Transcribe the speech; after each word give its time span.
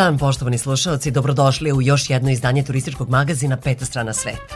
Dan, 0.00 0.18
poštovani 0.18 0.58
slušalci, 0.58 1.10
dobrodošli 1.10 1.72
u 1.72 1.82
još 1.82 2.10
jedno 2.10 2.30
izdanje 2.30 2.62
turističkog 2.64 3.10
magazina 3.10 3.56
Peta 3.56 3.84
strana 3.84 4.12
sveta. 4.12 4.54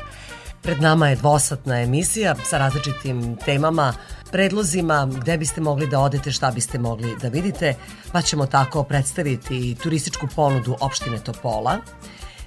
Pred 0.62 0.80
nama 0.80 1.08
je 1.08 1.16
dvosatna 1.16 1.80
emisija 1.80 2.34
sa 2.44 2.58
različitim 2.58 3.36
temama, 3.44 3.92
predlozima, 4.32 5.08
gde 5.20 5.36
biste 5.38 5.60
mogli 5.60 5.86
da 5.86 6.00
odete, 6.00 6.32
šta 6.32 6.50
biste 6.50 6.78
mogli 6.78 7.16
da 7.22 7.28
vidite, 7.28 7.74
pa 8.12 8.22
ćemo 8.22 8.46
tako 8.46 8.82
predstaviti 8.82 9.76
turističku 9.82 10.28
ponudu 10.36 10.76
opštine 10.80 11.18
Topola, 11.18 11.76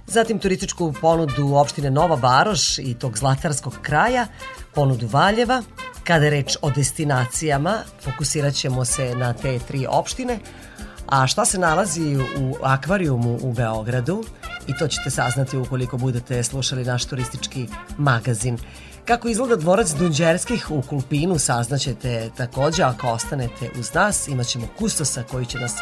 zatim 0.08 0.40
turističku 0.40 0.94
ponudu 1.02 1.54
opštine 1.56 1.92
Nova 1.92 2.16
Varoš 2.16 2.80
i 2.80 2.94
tog 2.94 3.18
zlatarskog 3.18 3.78
kraja, 3.82 4.28
ponudu 4.74 5.08
Valjeva, 5.08 5.62
kada 6.04 6.26
je 6.26 6.32
reč 6.32 6.58
o 6.62 6.72
destinacijama, 6.72 7.78
fokusirat 8.04 8.54
ćemo 8.54 8.86
se 8.86 9.16
na 9.16 9.34
te 9.34 9.60
tri 9.60 9.86
opštine, 9.90 10.40
A 11.08 11.28
šta 11.28 11.46
se 11.46 11.60
nalazi 11.60 12.18
u 12.18 12.56
akvarijumu 12.64 13.38
u 13.42 13.54
Beogradu? 13.54 14.24
I 14.68 14.78
to 14.78 14.88
ćete 14.88 15.10
saznati 15.10 15.58
ukoliko 15.58 15.98
budete 15.98 16.44
slušali 16.44 16.86
naš 16.86 17.06
turistički 17.06 17.68
magazin. 17.98 18.58
Kako 19.06 19.28
izgleda 19.28 19.56
dvorac 19.56 19.92
Dunđerskih 19.92 20.72
u 20.72 20.82
Kulpinu 20.82 21.40
saznaćete 21.40 22.30
takođe 22.38 22.84
ako 22.84 23.08
ostanete 23.08 23.72
uz 23.80 23.94
nas. 23.94 24.28
Imaćemo 24.28 24.68
kustosa 24.78 25.24
koji 25.24 25.46
će 25.46 25.60
nas 25.60 25.74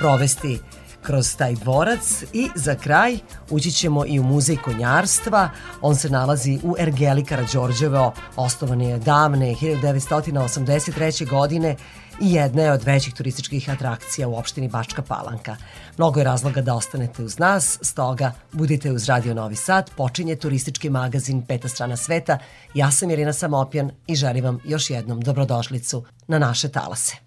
provesti 0.00 0.58
kroz 1.02 1.36
taj 1.36 1.54
dvorac 1.54 2.22
i 2.32 2.48
za 2.54 2.74
kraj 2.74 3.18
ući 3.50 3.72
ćemo 3.72 4.04
i 4.06 4.18
u 4.18 4.22
muzej 4.22 4.56
konjarstva. 4.56 5.50
On 5.80 5.96
se 5.96 6.10
nalazi 6.10 6.58
u 6.62 6.74
Ergeli 6.78 7.24
Karadžorđevo, 7.24 8.12
osnovan 8.36 8.80
je 8.80 8.98
davne 8.98 9.54
1983. 9.54 11.30
godine 11.30 11.76
i 12.20 12.32
jedna 12.32 12.62
je 12.62 12.72
od 12.72 12.82
većih 12.84 13.14
turističkih 13.14 13.70
atrakcija 13.70 14.28
u 14.28 14.36
opštini 14.36 14.68
Bačka 14.68 15.02
Palanka. 15.02 15.56
Mnogo 15.98 16.20
je 16.20 16.24
razloga 16.24 16.62
da 16.62 16.74
ostanete 16.74 17.22
uz 17.22 17.38
nas, 17.38 17.78
stoga 17.82 18.32
budite 18.52 18.92
uz 18.92 19.08
Radio 19.08 19.34
Novi 19.34 19.56
Sad, 19.56 19.90
počinje 19.96 20.36
turistički 20.36 20.90
magazin 20.90 21.42
Peta 21.42 21.68
strana 21.68 21.96
sveta. 21.96 22.38
Ja 22.74 22.90
sam 22.90 23.10
Irina 23.10 23.32
Samopjan 23.32 23.90
i 24.06 24.14
želim 24.14 24.44
vam 24.44 24.58
još 24.64 24.90
jednom 24.90 25.20
dobrodošlicu 25.20 26.04
na 26.26 26.38
naše 26.38 26.68
talase. 26.68 27.23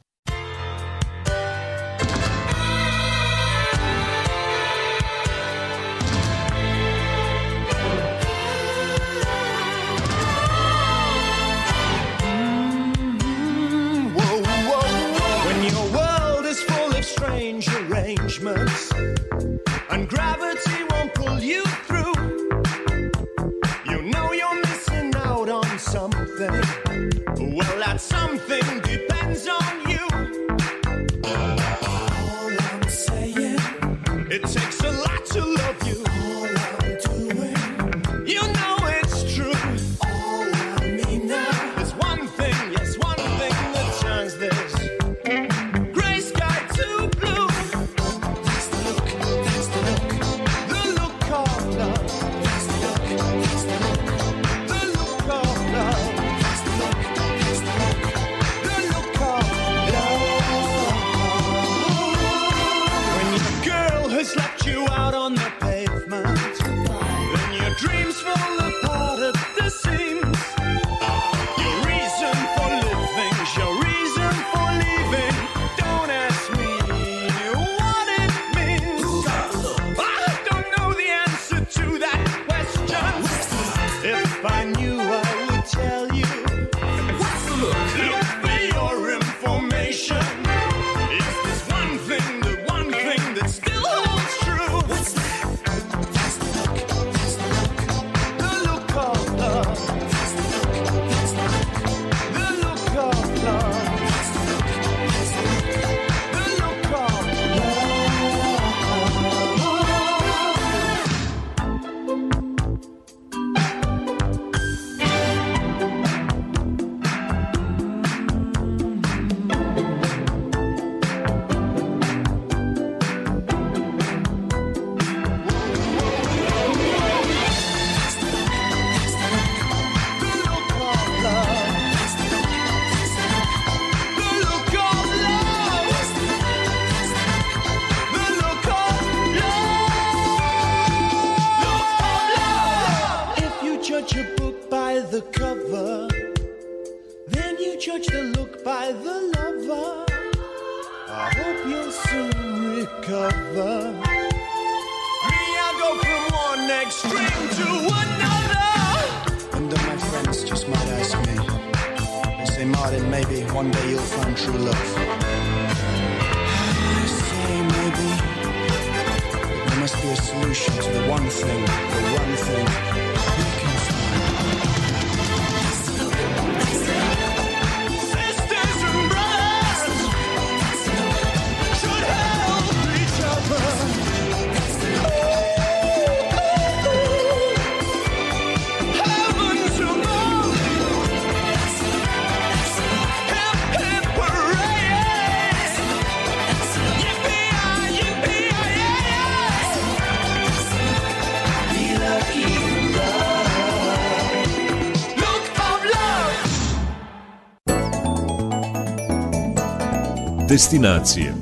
Destinacije 210.57 211.33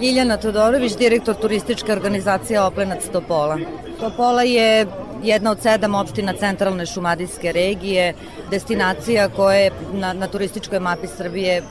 Ljiljana 0.00 0.36
Todorović, 0.36 0.96
direktor 0.96 1.34
turističke 1.34 1.92
organizacije 1.92 2.60
Oplenac 2.60 3.08
Topola. 3.12 3.58
Topola 4.00 4.42
je 4.42 4.86
jedna 5.22 5.50
od 5.50 5.62
sedam 5.62 5.94
opština 5.94 6.32
centralne 6.32 6.86
šumadijske 6.86 7.52
regije, 7.52 8.14
destinacija 8.50 9.28
koja 9.28 9.56
je 9.56 9.70
na, 9.92 10.12
na 10.12 10.26
turističkoj 10.26 10.80
mapi 10.80 11.06
Srbije 11.06 11.62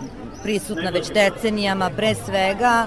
prisutna 0.44 0.89
već 0.89 1.12
decenijama, 1.12 1.89
pre 1.89 2.15
svega 2.15 2.86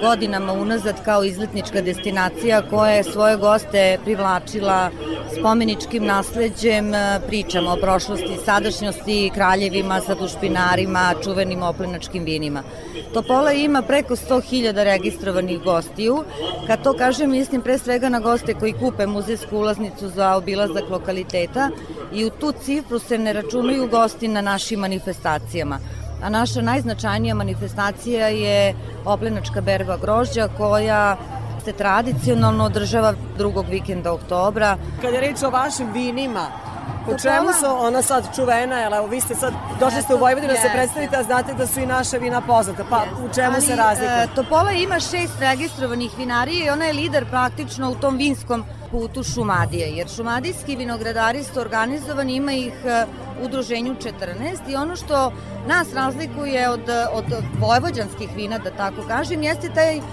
godinama 0.00 0.52
unazad 0.52 1.04
kao 1.04 1.24
izletnička 1.24 1.80
destinacija 1.80 2.62
koja 2.70 2.90
je 2.90 3.04
svoje 3.04 3.36
goste 3.36 3.98
privlačila 4.04 4.90
spomeničkim 5.38 6.04
nasleđem, 6.06 6.92
pričama 7.26 7.72
o 7.72 7.76
prošlosti, 7.76 8.38
sadašnjosti, 8.44 9.30
kraljevima, 9.34 10.00
sadušpinarima, 10.00 11.14
čuvenim 11.24 11.62
oplenačkim 11.62 12.24
vinima. 12.24 12.62
Topola 13.14 13.52
ima 13.52 13.82
preko 13.82 14.16
100.000 14.16 14.84
registrovanih 14.84 15.60
gostiju. 15.60 16.24
Kad 16.66 16.82
to 16.82 16.92
kažem, 16.92 17.30
mislim 17.30 17.62
pre 17.62 17.78
svega 17.78 18.08
na 18.08 18.20
goste 18.20 18.54
koji 18.54 18.72
kupe 18.72 19.06
muzejsku 19.06 19.56
ulaznicu 19.56 20.08
za 20.08 20.36
obilazak 20.36 20.90
lokaliteta 20.90 21.70
i 22.14 22.24
u 22.24 22.30
tu 22.30 22.52
cifru 22.64 22.98
se 22.98 23.18
ne 23.18 23.32
računaju 23.32 23.88
gosti 23.88 24.28
na 24.28 24.40
našim 24.40 24.80
manifestacijama 24.80 25.78
a 26.22 26.28
naša 26.30 26.60
najznačajnija 26.62 27.34
manifestacija 27.34 28.28
je 28.28 28.74
oplenačka 29.04 29.60
berba 29.60 29.96
grožđa 29.96 30.48
koja 30.56 31.16
se 31.64 31.72
tradicionalno 31.72 32.64
održava 32.64 33.14
drugog 33.38 33.66
vikenda 33.68 34.12
oktobra. 34.12 34.76
Kada 35.00 35.14
je 35.16 35.20
reč 35.20 35.42
o 35.42 35.50
vašim 35.50 35.92
vinima, 35.92 36.46
Po 37.06 37.18
čemu 37.18 37.52
su 37.60 37.66
ona 37.66 38.02
sad 38.02 38.34
čuvena, 38.34 38.78
jel 38.78 38.94
evo 38.94 39.06
vi 39.06 39.20
ste 39.20 39.34
sad, 39.34 39.54
došli 39.80 40.02
ste 40.02 40.14
u 40.14 40.18
Vojvodinu 40.18 40.52
da 40.52 40.60
se 40.60 40.70
predstavite, 40.74 41.16
a 41.16 41.22
znate 41.22 41.54
da 41.54 41.66
su 41.66 41.80
i 41.80 41.86
naša 41.86 42.16
vina 42.16 42.40
poznata, 42.40 42.84
pa 42.90 43.04
u 43.24 43.34
čemu 43.34 43.60
se 43.60 43.76
razlikuje? 43.76 44.28
Topola 44.34 44.72
ima 44.72 45.00
šest 45.00 45.40
registrovanih 45.40 46.10
vinarija 46.18 46.66
i 46.66 46.70
ona 46.70 46.84
je 46.84 46.92
lider 46.92 47.26
praktično 47.30 47.90
u 47.90 47.94
tom 47.94 48.16
vinskom 48.16 48.64
putu 48.92 49.22
Šumadije, 49.22 49.88
jer 49.96 50.08
šumadijski 50.08 50.76
vinogradari 50.76 51.44
su 51.44 51.60
organizovani, 51.60 52.36
ima 52.36 52.52
ih 52.52 52.74
e, 52.84 53.06
u 53.42 53.44
udruženju 53.44 53.94
14 53.94 54.70
i 54.70 54.76
ono 54.76 54.96
što 54.96 55.32
nas 55.66 55.94
razlikuje 55.94 56.70
od, 56.70 56.88
od 57.12 57.24
vojvođanskih 57.60 58.28
vina, 58.36 58.58
da 58.58 58.70
tako 58.70 59.02
kažem, 59.08 59.42
jeste 59.42 59.68
taj 59.74 59.98
uh, 59.98 60.04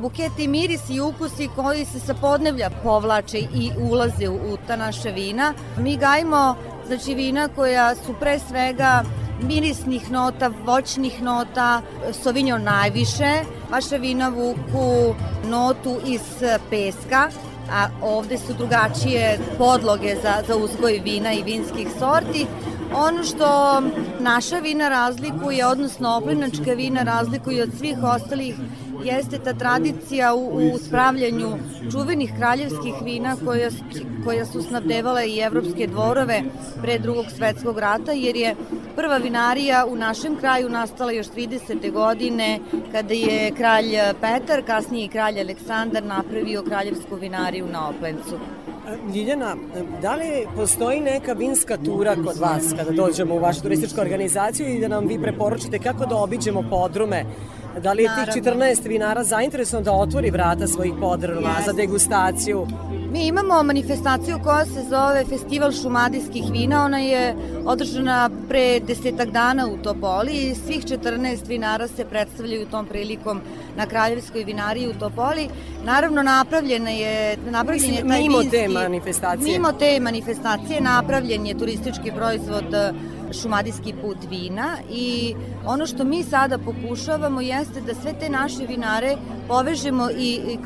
buketi 0.00 0.48
mirisi 0.48 0.94
i 0.94 1.00
ukusi 1.00 1.48
koji 1.56 1.84
se 1.84 2.00
sa 2.00 2.14
podnevlja 2.14 2.70
povlače 2.82 3.38
i 3.38 3.70
ulaze 3.90 4.28
u, 4.28 4.56
ta 4.66 4.76
naša 4.76 5.08
vina. 5.08 5.54
Mi 5.78 5.96
gajimo 5.96 6.56
znači 6.86 7.14
vina 7.14 7.48
koja 7.48 7.94
su 7.94 8.14
pre 8.20 8.38
svega 8.38 9.02
mirisnih 9.42 10.10
nota, 10.10 10.50
voćnih 10.64 11.22
nota, 11.22 11.82
sovinjo 12.22 12.58
najviše. 12.58 13.42
Vaša 13.70 13.96
vina 13.96 14.28
vuku 14.28 15.14
notu 15.44 15.96
iz 16.06 16.22
peska, 16.70 17.30
a 17.72 17.88
ovde 18.02 18.38
su 18.38 18.52
drugačije 18.58 19.38
podloge 19.58 20.14
za, 20.22 20.34
za 20.46 20.56
uzgoj 20.56 21.00
vina 21.04 21.32
i 21.32 21.42
vinskih 21.42 21.88
sorti. 21.98 22.46
Ono 22.94 23.24
što 23.24 23.82
naša 24.20 24.58
vina 24.58 24.88
razlikuje, 24.88 25.66
odnosno 25.66 26.16
oplinačka 26.16 26.72
vina 26.72 27.02
razlikuje 27.02 27.62
od 27.62 27.70
svih 27.78 27.96
ostalih 28.02 28.54
jeste 29.06 29.38
ta 29.38 29.52
tradicija 29.54 30.34
u, 30.34 30.72
u 30.74 30.78
spravljanju 30.78 31.48
čuvenih 31.92 32.32
kraljevskih 32.38 32.94
vina 33.04 33.36
koja, 33.44 33.70
koja 34.24 34.46
su 34.46 34.62
snabdevala 34.62 35.24
i 35.24 35.38
evropske 35.38 35.86
dvorove 35.86 36.42
pre 36.82 36.98
drugog 36.98 37.24
svetskog 37.36 37.78
rata, 37.78 38.12
jer 38.12 38.36
je 38.36 38.54
prva 38.96 39.16
vinarija 39.16 39.86
u 39.88 39.96
našem 39.96 40.36
kraju 40.36 40.68
nastala 40.68 41.12
još 41.12 41.26
30. 41.26 41.92
godine 41.92 42.60
kada 42.92 43.14
je 43.14 43.50
kralj 43.56 43.90
Petar, 44.20 44.62
kasnije 44.66 45.04
i 45.04 45.08
kralj 45.08 45.40
Aleksandar 45.40 46.04
napravio 46.04 46.62
kraljevsku 46.62 47.16
vinariju 47.16 47.66
na 47.66 47.88
Oplencu. 47.88 48.38
Ljiljana, 49.14 49.56
da 50.02 50.14
li 50.14 50.46
postoji 50.56 51.00
neka 51.00 51.32
vinska 51.32 51.76
tura 51.76 52.14
kod 52.14 52.36
vas 52.38 52.74
kada 52.76 52.90
dođemo 52.90 53.34
u 53.34 53.38
vašu 53.38 53.62
turističku 53.62 54.00
organizaciju 54.00 54.68
i 54.68 54.80
da 54.80 54.88
nam 54.88 55.06
vi 55.06 55.22
preporučite 55.22 55.78
kako 55.78 56.06
da 56.06 56.16
obiđemo 56.16 56.64
podrume 56.70 57.24
Da 57.82 57.92
li 57.92 58.02
je 58.02 58.10
tih 58.32 58.42
14 58.42 58.88
vinara 58.88 59.24
zainteresovano 59.24 59.84
da 59.84 59.92
otvori 59.92 60.30
vrata 60.30 60.66
svojih 60.66 60.94
podruma 61.00 61.56
yes. 61.60 61.64
za 61.66 61.72
degustaciju? 61.72 62.66
Mi 63.12 63.26
imamo 63.26 63.62
manifestaciju 63.62 64.38
koja 64.44 64.64
se 64.64 64.82
zove 64.90 65.24
Festival 65.28 65.72
šumadijskih 65.72 66.44
vina. 66.52 66.84
Ona 66.84 66.98
je 66.98 67.34
održana 67.64 68.30
pre 68.48 68.80
desetak 68.80 69.30
dana 69.30 69.66
u 69.66 69.76
Topoli 69.76 70.32
i 70.32 70.54
svih 70.54 70.84
14 70.84 71.48
vinara 71.48 71.88
se 71.88 72.04
predstavljaju 72.04 72.66
tom 72.66 72.86
prilikom 72.86 73.40
na 73.76 73.86
Kraljevskoj 73.86 74.44
vinariji 74.44 74.88
u 74.88 74.98
Topoli. 74.98 75.48
Naravno, 75.84 76.22
napravljena 76.22 76.90
je, 76.90 77.36
napravljen 77.50 77.94
je 77.94 78.08
taj 78.08 78.22
mimo 78.22 78.38
vinski, 78.38 78.56
te 78.56 78.68
manifestacije. 78.68 79.52
Mimo 79.52 79.72
te 79.72 80.00
manifestacije 80.00 80.80
napravljen 80.80 81.46
je 81.46 81.58
turistički 81.58 82.12
proizvod 82.12 82.74
šumadijski 83.32 83.94
put 84.02 84.16
vina 84.30 84.76
i 84.90 85.34
ono 85.66 85.86
što 85.86 86.04
mi 86.04 86.22
sada 86.22 86.58
pokušavamo 86.58 87.40
jeste 87.40 87.80
da 87.80 87.94
sve 87.94 88.12
te 88.20 88.28
naše 88.28 88.66
vinare 88.68 89.16
povežemo 89.48 90.10
i, 90.10 90.14
i, 90.16 90.58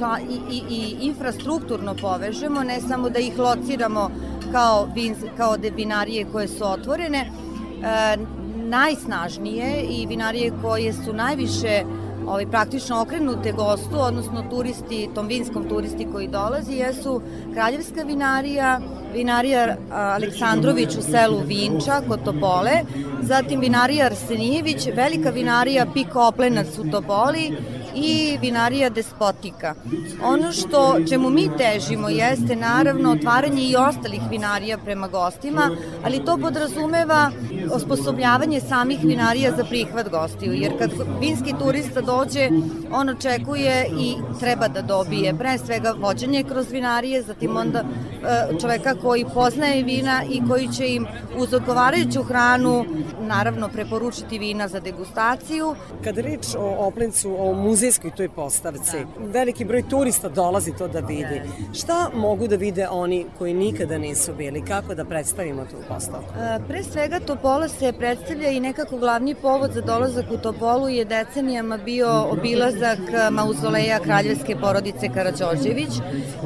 i, 0.51 0.63
i 0.71 0.97
infrastrukturno 1.01 1.95
povežemo, 1.95 2.63
ne 2.63 2.81
samo 2.81 3.11
da 3.11 3.19
ih 3.19 3.39
lociramo 3.39 4.11
kao, 4.53 4.89
vin, 4.95 5.15
kao 5.37 5.57
de 5.57 5.71
vinarije 5.71 6.27
koje 6.33 6.49
su 6.49 6.65
otvorene, 6.65 7.19
e, 7.19 8.17
najsnažnije 8.57 9.83
i 9.91 10.07
vinarije 10.07 10.53
koje 10.63 10.93
su 10.93 11.13
najviše 11.13 11.85
ovaj, 12.31 12.47
praktično 12.47 13.01
okrenute 13.03 13.53
gostu, 13.53 13.99
odnosno 13.99 14.45
turisti, 14.51 15.09
tom 15.15 15.27
vinskom 15.27 15.69
turisti 15.69 16.07
koji 16.13 16.29
dolazi, 16.29 16.73
jesu 16.73 17.21
Kraljevska 17.55 18.03
vinarija, 18.03 18.81
vinarija 19.15 19.77
Aleksandrović 19.91 20.97
u 20.97 21.03
selu 21.03 21.39
Vinča 21.47 22.01
kod 22.09 22.25
Topole, 22.25 22.83
zatim 23.23 23.61
vinarija 23.61 24.07
Arsenijević, 24.07 24.89
velika 24.97 25.31
vinarija 25.31 25.87
Piko 25.95 26.27
Oplenac 26.29 26.79
u 26.79 26.91
Topoli 26.91 27.57
i 27.95 28.39
vinarija 28.41 28.89
Despotika. 28.89 29.75
Ono 30.23 30.53
što 30.53 30.97
čemu 31.09 31.31
mi 31.31 31.51
težimo 31.59 32.09
jeste 32.09 32.57
naravno 32.57 33.13
otvaranje 33.13 33.63
i 33.63 33.77
ostalih 33.77 34.21
vinarija 34.31 34.79
prema 34.79 35.09
gostima, 35.09 35.71
ali 36.05 36.25
to 36.25 36.39
podrazumeva 36.39 37.31
osposobljavanje 37.73 38.61
samih 38.61 38.99
vinarija 39.03 39.57
za 39.57 39.65
prihvat 39.65 40.11
gostiju, 40.11 40.53
jer 40.53 40.79
kad 40.79 40.91
vinski 41.21 41.55
turista 41.59 42.01
dođe, 42.01 42.49
on 42.93 43.09
očekuje 43.09 43.87
i 43.99 44.15
treba 44.41 44.69
da 44.69 44.83
dobije 44.83 45.35
pre 45.35 45.59
svega 45.59 45.95
vođenje 45.99 46.45
kroz 46.45 46.71
vinarije, 46.71 47.23
zatim 47.23 47.57
onda 47.57 47.85
čoveka 48.61 48.95
koji 48.95 49.25
poznaje 49.35 49.83
vina 49.83 50.23
i 50.31 50.43
koji 50.49 50.69
će 50.69 50.89
im 50.89 51.07
uz 51.37 51.55
odgovarajuću 51.55 52.23
hranu 52.23 52.85
naravno 53.21 53.69
preporučiti 53.69 54.39
vina 54.39 54.69
za 54.69 54.81
degustaciju. 54.81 55.75
Kada 56.05 56.21
reč 56.21 56.47
o 56.59 56.77
Oplencu, 56.79 57.37
o 57.39 57.53
muzejskoj 57.55 58.11
toj 58.11 58.29
postavci, 58.29 58.97
da. 58.97 59.27
veliki 59.27 59.65
broj 59.65 59.89
turista 59.89 60.29
dolazi 60.29 60.73
to 60.79 60.89
da 60.89 61.01
vidi. 61.01 61.41
Šta 61.75 62.11
mogu 62.15 62.49
da 62.49 62.57
vide 62.57 62.89
oni 62.89 63.27
koji 63.39 63.55
nikada 63.55 63.99
nisu 63.99 64.33
bili? 64.35 64.65
Kako 64.65 64.95
da 64.95 65.05
predstavimo 65.05 65.65
tu 65.65 65.77
postavku? 65.89 66.35
E, 66.39 66.59
pre 66.69 66.83
svega 66.83 67.21
Topola 67.21 67.69
se 67.69 67.93
predstavlja 67.93 68.49
i 68.49 68.61
nekako 68.61 68.97
glavni 68.97 69.35
povod 69.35 69.73
za 69.73 69.81
dolazak 69.81 70.25
u 70.31 70.39
Topolu 70.39 70.89
je 70.89 71.05
decenijama 71.05 71.77
bio 71.77 72.27
obilazak 72.31 72.99
mauzoleja 73.31 73.99
kraljevske 73.99 74.57
porodice 74.57 75.09
Karadžođević, 75.15 75.91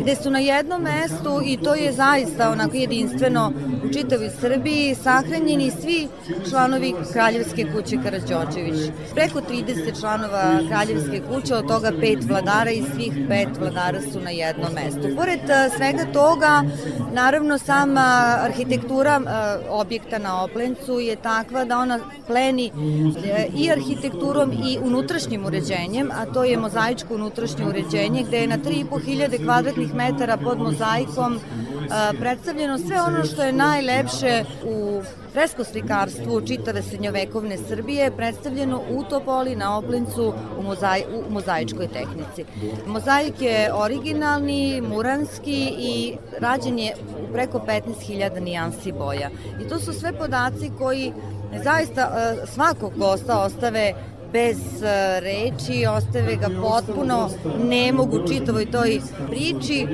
gde 0.01 0.17
su 0.17 0.31
na 0.31 0.39
jednom 0.39 0.83
mestu, 0.83 1.41
i 1.45 1.57
to 1.65 1.75
je 1.75 1.93
zaista 1.93 2.51
onako 2.51 2.77
jedinstveno 2.77 3.53
u 3.85 3.93
čitavoj 3.93 4.31
Srbiji, 4.41 4.95
sahranjeni 4.95 5.71
svi 5.71 6.09
članovi 6.51 6.95
kraljevske 7.13 7.67
kuće 7.73 7.97
Karadžođević. 8.03 8.91
Preko 9.15 9.41
30 9.41 10.01
članova 10.01 10.61
kraljevske 10.69 11.23
kuće, 11.29 11.55
od 11.55 11.69
toga 11.69 11.93
pet 12.01 12.19
vladara 12.29 12.71
i 12.71 12.83
svih 12.95 13.13
pet 13.29 13.49
vladara 13.61 14.01
su 14.13 14.21
na 14.21 14.31
jednom 14.31 14.73
mestu. 14.75 15.17
Pored 15.17 15.41
svega 15.77 16.05
toga, 16.13 16.63
naravno 17.13 17.59
sama 17.59 18.39
arhitektura 18.41 19.21
objekta 19.71 20.19
na 20.19 20.45
Oplencu 20.45 21.01
je 21.01 21.17
takva 21.17 21.65
da 21.65 21.79
ona 21.79 21.99
pleni 22.27 22.71
e, 23.25 23.47
i 23.57 23.71
arhitekturom 23.71 24.53
i 24.53 24.79
unutrašnjim 24.83 25.45
uređenjem, 25.45 26.11
a 26.11 26.27
to 26.27 26.45
je 26.45 26.57
mozaičko 26.57 27.15
unutrašnje 27.15 27.67
uređenje 27.67 28.25
gde 28.29 28.39
je 28.39 28.47
na 28.47 28.59
3500 28.59 29.45
kvadratnih 29.45 29.95
metara 29.95 30.37
pod 30.37 30.59
mozaikom 30.59 31.41
predstavljeno 32.21 32.79
sve 32.79 33.01
ono 33.01 33.25
što 33.25 33.43
je 33.43 33.53
najlepše 33.53 34.45
u 34.65 35.03
freskoslikarstvu 35.33 36.41
čitave 36.47 36.83
srednjovekovne 36.83 37.59
Srbije 37.69 38.11
predstavljeno 38.17 38.83
u 38.91 39.05
Topoli 39.05 39.57
na 39.57 39.79
Oplincu 39.79 40.35
u, 40.59 40.63
mozaj, 40.63 41.03
u 41.29 41.33
mozaičkoj 41.33 41.89
tehnici. 41.89 42.45
Mozaik 42.87 43.43
je 43.43 43.71
originalni, 43.75 44.83
muranski 44.89 45.73
i 45.79 46.17
rađen 46.41 46.79
je 46.79 46.95
preko 47.33 47.59
15.000 47.59 48.41
nijansi 48.41 48.93
boja. 48.93 49.31
I 49.65 49.69
to 49.69 49.79
su 49.79 49.93
sve 49.93 50.13
podaci 50.13 50.71
koji 50.79 51.13
zaista 51.65 52.11
svakog 52.47 52.93
gosta 52.97 53.41
ostave 53.41 53.95
bez 54.35 54.83
e, 54.83 55.21
reči, 55.21 55.87
ostave 55.87 56.37
ga 56.37 56.49
potpuno 56.63 57.31
ne 57.65 57.93
mogu 57.93 58.19
čitavoj 58.29 58.67
toj 58.71 59.01
priči 59.27 59.87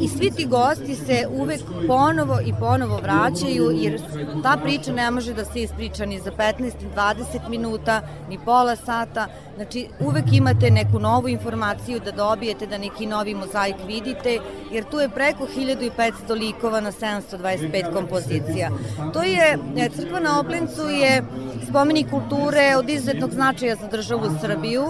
i 0.00 0.08
svi 0.08 0.30
ti 0.30 0.46
gosti 0.46 0.94
se 0.94 1.26
uvek 1.30 1.60
ponovo 1.86 2.38
i 2.46 2.52
ponovo 2.60 2.96
vraćaju 2.96 3.70
jer 3.70 4.00
ta 4.42 4.56
priča 4.64 4.92
ne 4.92 5.10
može 5.10 5.34
da 5.34 5.44
se 5.44 5.62
ispriča 5.62 6.06
ni 6.06 6.20
za 6.20 6.30
15, 6.30 6.72
20 6.96 7.48
minuta, 7.48 8.00
ni 8.28 8.38
pola 8.44 8.76
sata, 8.76 9.28
Znači, 9.56 9.88
uvek 10.00 10.24
imate 10.32 10.70
neku 10.70 10.98
novu 10.98 11.28
informaciju 11.28 12.00
da 12.04 12.10
dobijete, 12.10 12.66
da 12.66 12.78
neki 12.78 13.06
novi 13.06 13.34
mozaik 13.34 13.76
vidite, 13.86 14.38
jer 14.72 14.84
tu 14.84 15.00
je 15.00 15.08
preko 15.08 15.46
1500 15.56 16.38
likova 16.38 16.80
na 16.80 16.92
725 16.92 17.92
kompozicija. 17.92 18.70
To 19.12 19.22
je, 19.22 19.58
e, 19.76 19.88
crkva 19.96 20.20
na 20.20 20.40
Oplencu 20.40 20.82
je 20.82 21.22
spomenik 21.68 22.10
kulture 22.10 22.76
od 22.78 22.88
izuzetnog 22.88 23.30
značaja 23.30 23.71
za 23.74 23.88
državu 23.88 24.38
Srbiju, 24.40 24.84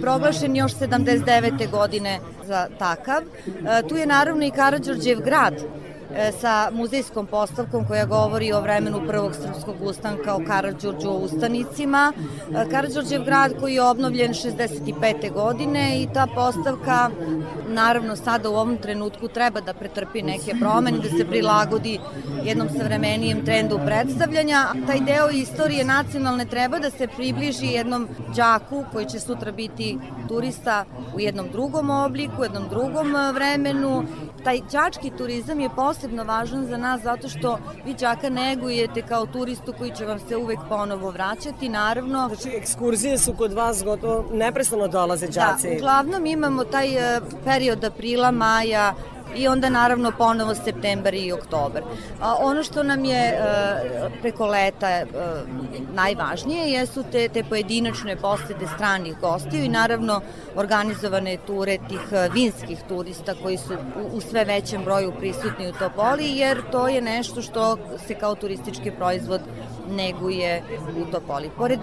proglašen 0.00 0.56
još 0.56 0.72
79. 0.72 1.70
godine 1.70 2.20
za 2.46 2.68
takav. 2.78 3.22
E, 3.22 3.88
tu 3.88 3.96
je 3.96 4.06
naravno 4.06 4.44
i 4.44 4.50
Karadžorđev 4.50 5.20
grad, 5.20 5.54
sa 6.40 6.70
muzejskom 6.72 7.26
postavkom 7.26 7.86
koja 7.86 8.04
govori 8.04 8.52
o 8.52 8.60
vremenu 8.60 9.00
prvog 9.06 9.34
srpskog 9.34 9.76
ustanka 9.82 10.34
o 10.34 10.40
Karadžorđu 10.46 11.08
o 11.08 11.18
ustanicima. 11.18 12.12
E, 12.16 12.70
Karadžorđev 12.70 13.24
grad 13.24 13.52
koji 13.60 13.74
je 13.74 13.82
obnovljen 13.82 14.32
65. 14.32 15.32
godine 15.32 16.02
i 16.02 16.08
ta 16.14 16.26
postavka 16.34 17.10
naravno 17.68 18.16
sada 18.16 18.50
u 18.50 18.54
ovom 18.54 18.76
trenutku 18.76 19.28
treba 19.28 19.60
da 19.60 19.74
pretrpi 19.74 20.22
neke 20.22 20.54
promene, 20.60 20.98
da 20.98 21.08
se 21.08 21.24
prilagodi 21.28 21.98
jednom 22.44 22.68
savremenijem 22.68 23.44
trendu 23.44 23.80
predstavljanja. 23.86 24.66
Taj 24.86 25.00
deo 25.00 25.30
istorije 25.30 25.84
nacionalne 25.84 26.44
treba 26.44 26.78
da 26.78 26.90
se 26.90 27.08
približi 27.16 27.66
jednom 27.66 28.08
đaku 28.36 28.84
koji 28.92 29.06
će 29.06 29.20
sutra 29.20 29.52
biti 29.52 29.98
turista 30.28 30.84
u 31.14 31.20
jednom 31.20 31.48
drugom 31.52 31.90
obliku, 31.90 32.40
u 32.40 32.44
jednom 32.44 32.68
drugom 32.68 33.14
vremenu. 33.34 34.04
Taj 34.44 34.60
đački 34.72 35.10
turizam 35.18 35.60
je 35.60 35.68
posle 35.76 36.03
posebno 36.04 36.24
važan 36.24 36.66
za 36.66 36.76
nas 36.76 37.02
zato 37.02 37.28
što 37.28 37.58
vi 37.84 37.94
đaka 37.94 38.28
negujete 38.30 39.02
kao 39.02 39.26
turistu 39.26 39.74
koji 39.78 39.90
će 39.90 40.04
vam 40.04 40.18
se 40.18 40.36
uvek 40.36 40.58
ponovo 40.68 41.10
vraćati, 41.10 41.68
naravno. 41.68 42.28
Znači, 42.28 42.56
ekskurzije 42.56 43.18
su 43.18 43.34
kod 43.38 43.52
vas 43.52 43.84
gotovo 43.84 44.24
neprestano 44.32 44.88
dolaze 44.88 45.26
đaci. 45.26 45.68
Da, 45.68 45.76
uglavnom 45.76 46.26
imamo 46.26 46.64
taj 46.64 47.16
eh, 47.16 47.20
period 47.44 47.84
aprila, 47.84 48.30
maja, 48.30 48.94
i 49.36 49.48
onda 49.48 49.68
naravno 49.68 50.12
ponovo 50.18 50.54
septembar 50.54 51.14
i 51.14 51.32
oktobar. 51.32 51.82
A, 52.20 52.34
ono 52.40 52.62
što 52.62 52.82
nam 52.82 53.04
je 53.04 53.18
e, 53.18 53.38
preko 54.20 54.46
leta 54.46 54.88
e, 54.88 55.06
najvažnije 55.92 56.72
jesu 56.72 57.04
te, 57.12 57.28
te 57.28 57.44
pojedinačne 57.44 58.16
posete 58.16 58.66
stranih 58.76 59.18
gostiju 59.20 59.64
i 59.64 59.68
naravno 59.68 60.20
organizovane 60.56 61.36
ture 61.46 61.78
tih 61.88 62.12
e, 62.12 62.28
vinskih 62.34 62.78
turista 62.88 63.34
koji 63.42 63.56
su 63.56 63.74
u, 63.74 64.16
u 64.16 64.20
sve 64.20 64.44
većem 64.44 64.84
broju 64.84 65.12
prisutni 65.18 65.68
u 65.68 65.72
Topoli 65.72 66.36
jer 66.36 66.62
to 66.72 66.88
je 66.88 67.00
nešto 67.00 67.42
što 67.42 67.78
se 68.06 68.14
kao 68.14 68.34
turistički 68.34 68.90
proizvod 68.90 69.40
neguje 69.90 70.62
u 70.96 71.10
Topoli. 71.12 71.50
Pored 71.56 71.80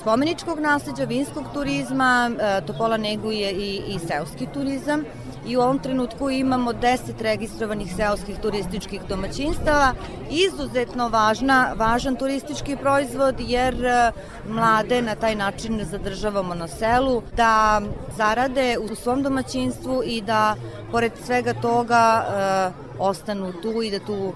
spomeničkog 0.00 0.58
nasleđa, 0.58 1.04
vinskog 1.04 1.44
turizma, 1.54 2.30
Topola 2.66 2.96
neguje 2.96 3.52
i, 3.52 3.82
i 3.88 3.98
seoski 3.98 4.46
turizam 4.54 5.04
i 5.46 5.56
u 5.56 5.60
ovom 5.60 5.78
trenutku 5.78 6.30
imamo 6.30 6.72
10 6.72 7.20
registrovanih 7.20 7.94
seoskih 7.96 8.38
turističkih 8.38 9.00
domaćinstava. 9.08 9.94
Izuzetno 10.30 11.08
važna, 11.08 11.74
važan 11.76 12.16
turistički 12.16 12.76
proizvod 12.76 13.34
jer 13.38 13.84
e, 13.84 14.12
mlade 14.48 15.02
na 15.02 15.14
taj 15.14 15.34
način 15.34 15.84
zadržavamo 15.90 16.54
na 16.54 16.68
selu 16.68 17.22
da 17.36 17.82
zarade 18.16 18.76
u 18.78 18.94
svom 18.94 19.22
domaćinstvu 19.22 20.02
i 20.06 20.20
da 20.20 20.56
pored 20.90 21.12
svega 21.24 21.52
toga 21.52 22.24
e, 22.24 22.84
ostanu 22.98 23.52
tu 23.62 23.82
i 23.82 23.90
da 23.90 23.98
tu 23.98 24.32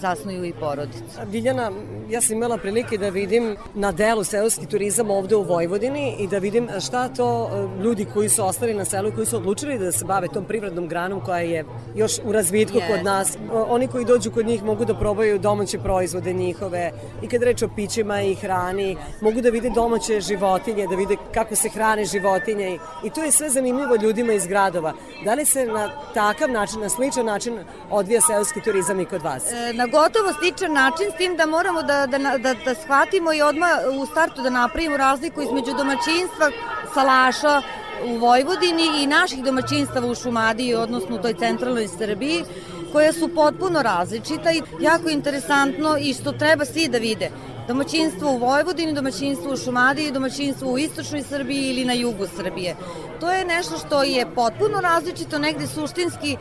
zasnuju 0.00 0.44
i 0.44 0.52
porodicu. 0.60 1.02
Diljana, 1.26 1.70
ja 2.08 2.20
sam 2.20 2.36
imala 2.36 2.58
prilike 2.58 2.98
da 2.98 3.08
vidim 3.08 3.56
na 3.74 3.92
delu 3.92 4.24
seoski 4.24 4.66
turizam 4.66 5.10
ovde 5.10 5.36
u 5.36 5.42
Vojvodini 5.42 6.16
i 6.18 6.26
da 6.26 6.38
vidim 6.38 6.68
šta 6.80 7.08
to 7.08 7.50
e, 7.52 7.82
ljudi 7.82 8.06
koji 8.14 8.28
su 8.28 8.44
ostali 8.44 8.74
na 8.74 8.84
selu 8.84 9.08
i 9.08 9.12
koji 9.12 9.26
su 9.26 9.36
odlučili 9.36 9.78
da 9.78 9.92
se 9.92 10.04
bave 10.04 10.28
tom 10.28 10.44
privrednom 10.44 10.88
granom 10.88 11.20
koja 11.20 11.38
je 11.38 11.64
još 11.94 12.18
u 12.24 12.32
razvitku 12.32 12.78
yes. 12.78 12.90
kod 12.90 13.04
nas. 13.04 13.38
Oni 13.68 13.88
koji 13.88 14.04
dođu 14.04 14.30
kod 14.30 14.46
njih 14.46 14.64
mogu 14.64 14.84
da 14.84 14.94
probaju 14.94 15.38
domaće 15.38 15.78
proizvode 15.78 16.32
njihove 16.32 16.92
i 17.22 17.28
kad 17.28 17.42
reč 17.42 17.62
o 17.62 17.68
pićima 17.76 18.22
i 18.22 18.34
hrani, 18.34 18.96
mogu 19.20 19.40
da 19.40 19.50
vide 19.50 19.70
domaće 19.70 20.20
životinje, 20.20 20.86
da 20.86 20.96
vide 20.96 21.16
kako 21.34 21.56
se 21.56 21.68
hrane 21.68 22.04
životinje 22.04 22.78
i 23.04 23.10
to 23.10 23.24
je 23.24 23.32
sve 23.32 23.50
zanimljivo 23.50 23.96
ljudima 23.96 24.32
iz 24.32 24.46
gradova. 24.46 24.92
Da 25.24 25.34
li 25.34 25.44
se 25.44 25.66
na 25.66 25.90
takav 26.14 26.50
način, 26.50 26.80
na 26.80 26.88
sličan 26.88 27.26
način 27.26 27.58
odvija 27.90 28.20
seoski 28.20 28.62
turizam 28.62 29.00
i 29.00 29.04
kod 29.04 29.22
vas? 29.22 29.51
E, 29.52 29.72
na 29.72 29.86
gotovo 29.86 30.32
sličan 30.32 30.72
način, 30.72 31.06
s 31.14 31.16
tim 31.16 31.36
da 31.36 31.46
moramo 31.46 31.82
da, 31.82 32.06
da, 32.06 32.18
da, 32.18 32.54
da 32.64 32.74
shvatimo 32.74 33.32
i 33.32 33.42
odmah 33.42 33.70
u 34.02 34.06
startu 34.06 34.42
da 34.42 34.50
napravimo 34.50 34.96
razliku 34.96 35.42
između 35.42 35.72
domaćinstva 35.76 36.50
salaša 36.94 37.62
u 38.04 38.16
Vojvodini 38.16 39.02
i 39.02 39.06
naših 39.06 39.44
domaćinstava 39.44 40.06
u 40.06 40.14
Šumadiji, 40.14 40.74
odnosno 40.74 41.16
u 41.16 41.22
toj 41.22 41.34
centralnoj 41.34 41.88
Srbiji, 41.88 42.44
koja 42.92 43.12
su 43.12 43.28
potpuno 43.34 43.82
različita 43.82 44.52
i 44.52 44.62
jako 44.80 45.08
interesantno 45.08 45.96
i 46.00 46.14
što 46.14 46.32
treba 46.32 46.64
svi 46.64 46.88
da 46.88 46.98
vide 46.98 47.30
domaćinstvo 47.68 48.30
u 48.30 48.38
Vojvodini, 48.38 48.92
domaćinstvo 48.92 49.52
u 49.52 49.56
Šumadiji, 49.56 50.12
domaćinstvo 50.12 50.72
u 50.72 50.78
istočnoj 50.78 51.22
Srbiji 51.22 51.70
ili 51.70 51.84
na 51.84 51.92
jugu 51.92 52.26
Srbije. 52.36 52.76
To 53.20 53.32
je 53.32 53.44
nešto 53.44 53.78
što 53.78 54.02
je 54.02 54.34
potpuno 54.34 54.80
različito, 54.80 55.38
negde 55.38 55.66
suštinski 55.66 56.32
e, 56.32 56.36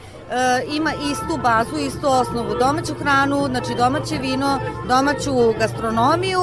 ima 0.74 0.92
istu 1.12 1.40
bazu, 1.44 1.78
istu 1.78 2.08
osnovu, 2.08 2.56
domaću 2.60 2.94
hranu, 2.94 3.48
znači 3.48 3.76
domaće 3.78 4.16
vino, 4.16 4.60
domaću 4.88 5.32
gastronomiju, 5.60 6.42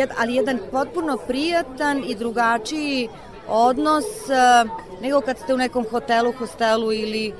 e, 0.00 0.06
ali 0.18 0.34
jedan 0.34 0.58
potpuno 0.70 1.16
prijatan 1.26 2.02
i 2.06 2.14
drugačiji 2.14 3.08
odnos 3.48 4.04
e, 4.04 4.64
nego 5.02 5.20
kad 5.20 5.38
ste 5.38 5.54
u 5.54 5.56
nekom 5.56 5.86
hotelu, 5.90 6.32
hostelu 6.32 6.92
ili 6.92 7.34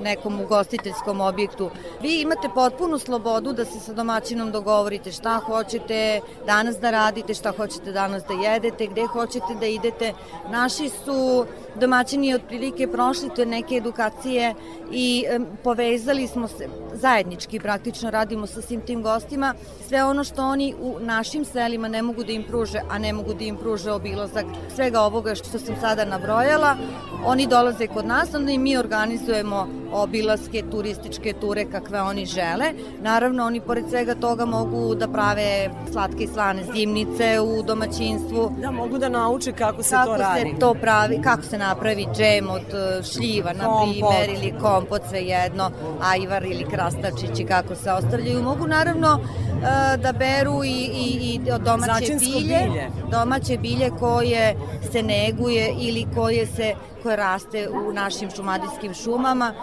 nekom 0.00 0.40
ugostiteljskom 0.40 1.20
objektu. 1.20 1.70
Vi 2.02 2.20
imate 2.20 2.48
potpunu 2.54 2.98
slobodu 2.98 3.52
da 3.52 3.64
se 3.64 3.80
sa 3.80 3.92
domaćinom 3.92 4.52
dogovorite 4.52 5.12
šta 5.12 5.40
hoćete 5.46 6.20
danas 6.46 6.78
da 6.78 6.90
radite, 6.90 7.34
šta 7.34 7.52
hoćete 7.56 7.92
danas 7.92 8.22
da 8.24 8.34
jedete, 8.34 8.86
gde 8.86 9.06
hoćete 9.06 9.54
da 9.60 9.66
idete. 9.66 10.12
Naši 10.50 10.88
su 10.88 11.46
domaćini 11.74 12.34
otprilike 12.34 12.88
prošli 12.88 13.30
te 13.36 13.46
neke 13.46 13.74
edukacije 13.74 14.54
i 14.92 15.24
povezali 15.64 16.26
smo 16.26 16.48
se 16.48 16.68
zajednički 16.94 17.60
praktično 17.60 18.10
radimo 18.10 18.46
sa 18.46 18.62
svim 18.62 18.80
tim 18.80 19.02
gostima 19.02 19.54
sve 19.88 20.04
ono 20.04 20.24
što 20.24 20.42
oni 20.42 20.74
u 20.80 20.96
našim 21.00 21.44
selima 21.44 21.88
ne 21.88 22.02
mogu 22.02 22.24
da 22.24 22.32
im 22.32 22.44
pruže, 22.48 22.80
a 22.90 22.98
ne 22.98 23.12
mogu 23.12 23.34
da 23.34 23.44
im 23.44 23.56
pruže 23.56 23.92
obilazak 23.92 24.44
svega 24.74 25.00
ovoga 25.00 25.34
što 25.34 25.58
sam 25.58 25.76
sada 25.80 26.04
nabrojala, 26.04 26.76
oni 27.24 27.46
dolaze 27.46 27.86
kod 27.86 28.06
nas, 28.06 28.34
onda 28.34 28.52
i 28.52 28.58
mi 28.58 28.76
organizujemo 28.76 29.68
obilaske, 29.92 30.62
turističke 30.70 31.32
ture 31.32 31.64
kakve 31.70 32.02
oni 32.02 32.26
žele. 32.26 32.72
Naravno, 33.02 33.46
oni 33.46 33.60
pored 33.60 33.84
svega 33.90 34.14
toga 34.14 34.44
mogu 34.44 34.94
da 34.94 35.08
prave 35.08 35.70
slatke 35.92 36.24
i 36.24 36.26
slane 36.26 36.64
zimnice 36.74 37.40
u 37.40 37.62
domaćinstvu. 37.62 38.52
Da, 38.60 38.70
mogu 38.70 38.98
da 38.98 39.08
nauče 39.08 39.52
kako 39.52 39.82
se 39.82 39.90
kako 39.90 40.06
to 40.06 40.16
radi. 40.16 40.40
Kako 40.40 40.54
se 40.54 40.60
to 40.60 40.74
pravi, 40.74 41.20
kako 41.22 41.42
se 41.42 41.58
napravi 41.58 41.69
džem 42.16 42.50
od 42.50 42.74
e, 42.74 43.02
šljiva, 43.02 43.52
na 43.52 43.82
primer, 43.82 44.28
ili 44.28 44.58
kompot, 44.60 45.02
svejedno, 45.08 45.70
ajvar 46.02 46.44
ili 46.44 46.64
krastačići, 46.70 47.44
kako 47.44 47.74
se 47.74 47.92
ostavljaju. 47.92 48.42
Mogu 48.42 48.66
naravno 48.66 49.20
e, 49.20 49.96
da 49.96 50.12
beru 50.12 50.64
i, 50.64 50.90
i, 50.94 51.34
i 51.34 51.40
domaće 51.64 52.16
bilje, 52.20 52.66
bilje, 52.68 52.88
domaće 53.10 53.58
bilje 53.58 53.90
koje 53.98 54.56
se 54.92 55.02
neguje 55.02 55.74
ili 55.78 56.06
koje 56.14 56.46
se 56.46 56.74
koje 57.02 57.16
raste 57.16 57.68
u 57.68 57.92
našim 57.92 58.30
šumadijskim 58.30 58.94
šumama. 58.94 59.54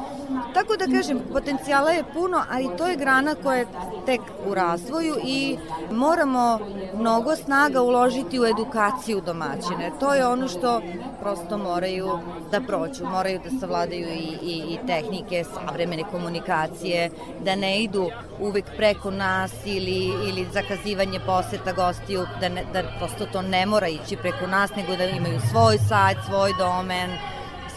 Tako 0.53 0.75
da 0.77 0.86
kažem, 0.98 1.20
potencijala 1.34 1.91
je 1.91 2.03
puno, 2.13 2.44
ali 2.51 2.77
to 2.77 2.88
je 2.88 2.96
grana 2.96 3.36
koja 3.44 3.58
je 3.58 3.67
tek 4.06 4.22
u 4.46 4.53
razvoju 4.53 5.15
i 5.24 5.58
moramo 5.91 6.60
mnogo 6.96 7.36
snaga 7.36 7.82
uložiti 7.82 8.39
u 8.39 8.46
edukaciju 8.46 9.22
domaćine. 9.22 9.91
To 10.00 10.13
je 10.13 10.27
ono 10.27 10.48
što 10.48 10.82
prosto 11.20 11.58
moraju 11.58 12.20
da 12.51 12.62
prođu, 12.62 13.06
moraju 13.06 13.39
da 13.44 13.60
savladaju 13.60 14.08
i, 14.08 14.38
i, 14.41 14.63
i 14.70 14.77
tehnike 14.88 15.44
savremene 15.44 16.03
komunikacije, 16.12 17.10
da 17.46 17.56
ne 17.56 17.84
idu 17.84 18.10
uvek 18.39 18.65
preko 18.77 19.12
nas 19.12 19.51
ili, 19.65 20.06
ili 20.29 20.48
zakazivanje 20.53 21.20
poseta 21.25 21.72
gostiju, 21.72 22.25
da, 22.41 22.50
ne, 22.50 22.63
da 22.74 22.84
prosto 22.98 23.25
to 23.25 23.41
ne 23.41 23.65
mora 23.65 23.88
ići 23.88 24.17
preko 24.17 24.48
nas, 24.48 24.75
nego 24.75 24.96
da 24.96 25.03
imaju 25.03 25.39
svoj 25.51 25.77
sajt, 25.77 26.17
svoj 26.27 26.51
domen, 26.58 27.10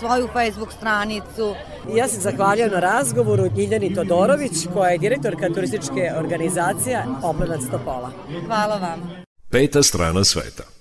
svoju 0.01 0.29
Facebook 0.33 0.73
stranicu. 0.73 1.55
Ja 1.95 2.09
se 2.09 2.21
zahvaljujem 2.21 2.71
na 2.73 2.81
razgovoru 2.81 3.45
Ljiljani 3.57 3.95
Todorović, 3.95 4.67
koja 4.75 4.91
je 4.91 4.99
direktorka 4.99 5.49
turističke 5.55 6.11
organizacije 6.19 7.05
Oplenac 7.23 7.61
Topola. 7.71 8.11
Hvala 8.47 8.77
vam. 8.77 9.25
Peta 9.51 9.83
strana 9.83 10.25
sveta. 10.25 10.80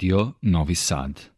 Radio 0.00 0.34
Novi 0.40 0.74
Sad. 0.74 1.30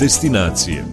Destinacije. 0.00 0.84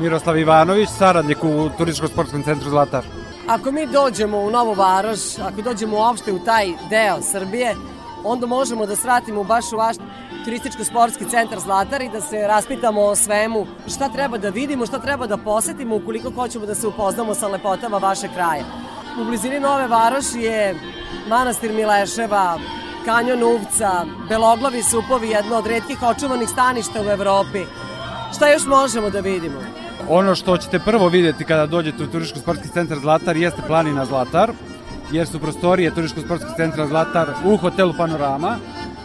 Miroslav 0.00 0.38
Ivanović, 0.38 0.88
saradnik 0.98 1.44
u 1.44 1.70
Turističko-sportskom 1.78 2.44
centru 2.44 2.70
Zlatar. 2.70 3.04
Ako 3.48 3.72
mi 3.72 3.86
dođemo 3.86 4.38
u 4.38 4.50
Novu 4.50 4.74
Varoš, 4.74 5.38
ako 5.38 5.62
dođemo 5.62 5.96
uopšte 5.96 6.32
u 6.32 6.38
taj 6.38 6.66
deo 6.90 7.22
Srbije, 7.22 7.74
onda 8.24 8.46
možemo 8.46 8.86
da 8.86 8.96
sratimo 8.96 9.44
baš 9.44 9.72
u 9.72 9.76
vaš 9.76 9.96
turističko-sportski 10.44 11.30
centar 11.30 11.60
Zlatar 11.60 12.02
i 12.02 12.08
da 12.08 12.20
se 12.20 12.46
raspitamo 12.46 13.02
o 13.02 13.16
svemu 13.16 13.66
šta 13.88 14.08
treba 14.08 14.38
da 14.38 14.48
vidimo, 14.48 14.86
šta 14.86 14.98
treba 14.98 15.26
da 15.26 15.36
posetimo 15.36 15.96
ukoliko 15.96 16.30
hoćemo 16.30 16.66
da 16.66 16.74
se 16.74 16.86
upoznamo 16.86 17.34
sa 17.34 17.48
lepotama 17.48 17.98
vaše 17.98 18.28
kraja. 18.34 18.64
U 19.20 19.24
blizini 19.24 19.60
Nove 19.60 19.86
Varoši 19.86 20.38
je 20.38 20.74
manastir 21.28 21.72
Mileševa, 21.72 22.58
kanjon 23.08 23.42
Uvca, 23.42 24.04
beloglavi 24.28 24.82
supovi, 24.82 25.28
jedno 25.28 25.56
od 25.56 25.66
redkih 25.66 26.02
očuvanih 26.02 26.48
staništa 26.48 27.02
u 27.02 27.10
Evropi. 27.10 27.64
Šta 28.36 28.48
još 28.52 28.66
možemo 28.66 29.10
da 29.10 29.20
vidimo? 29.20 29.60
Ono 30.08 30.34
što 30.34 30.56
ćete 30.56 30.78
prvo 30.78 31.08
vidjeti 31.08 31.44
kada 31.44 31.66
dođete 31.66 32.02
u 32.02 32.06
Turističko-sportski 32.06 32.72
centar 32.72 32.98
Zlatar 32.98 33.36
jeste 33.36 33.62
planina 33.66 34.04
Zlatar, 34.04 34.52
jer 35.12 35.26
su 35.26 35.38
prostorije 35.38 35.90
Turističko-sportskog 35.90 36.56
centra 36.56 36.86
Zlatar 36.86 37.28
u 37.44 37.56
hotelu 37.56 37.94
Panorama, 37.98 38.56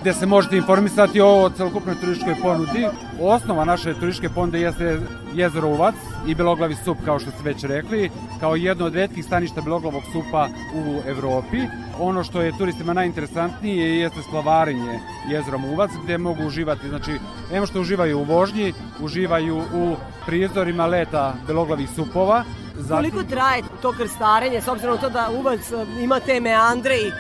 gde 0.04 0.14
se 0.14 0.26
možete 0.26 0.58
informisati 0.58 1.22
o 1.22 1.50
celokupnoj 1.58 1.96
turističkoj 1.96 2.36
ponudi. 2.42 2.88
Osnova 3.22 3.66
naše 3.66 3.94
turističke 3.94 4.30
ponude 4.30 4.60
jeste 4.60 5.00
jezero 5.34 5.68
Uvac 5.68 5.96
i 6.28 6.36
beloglavi 6.36 6.76
sup, 6.76 6.98
kao 7.06 7.20
što 7.20 7.32
ste 7.32 7.44
već 7.44 7.64
rekli, 7.64 8.10
kao 8.40 8.56
jedno 8.56 8.86
od 8.86 8.96
redkih 8.96 9.26
staništa 9.26 9.62
beloglavog 9.62 10.04
supa 10.12 10.48
u 10.76 11.10
Evropi. 11.10 11.58
Ono 12.00 12.24
što 12.24 12.42
je 12.42 12.58
turistima 12.58 12.94
najinteresantnije 12.94 14.00
jeste 14.00 14.22
splavarenje 14.28 15.00
jezerom 15.30 15.66
Uvac, 15.66 15.92
gde 16.04 16.18
mogu 16.18 16.44
uživati, 16.44 16.90
znači, 16.90 17.12
emo 17.54 17.66
što 17.66 17.82
uživaju 17.82 18.20
u 18.20 18.24
vožnji, 18.24 18.74
uživaju 19.00 19.58
u 19.58 19.96
prizorima 20.26 20.86
leta 20.86 21.34
beloglavih 21.48 21.90
supova, 21.96 22.44
Zatim, 22.76 23.12
Koliko 23.12 23.30
traje 23.30 23.64
to 23.82 23.92
krstarenje, 23.92 24.62
s 24.62 24.68
obzirom 24.68 24.98
to 24.98 25.10
da 25.10 25.30
Uvac 25.40 25.60
ima 26.02 26.20
te 26.20 26.40
meandre 26.40 26.96
i 26.96 27.12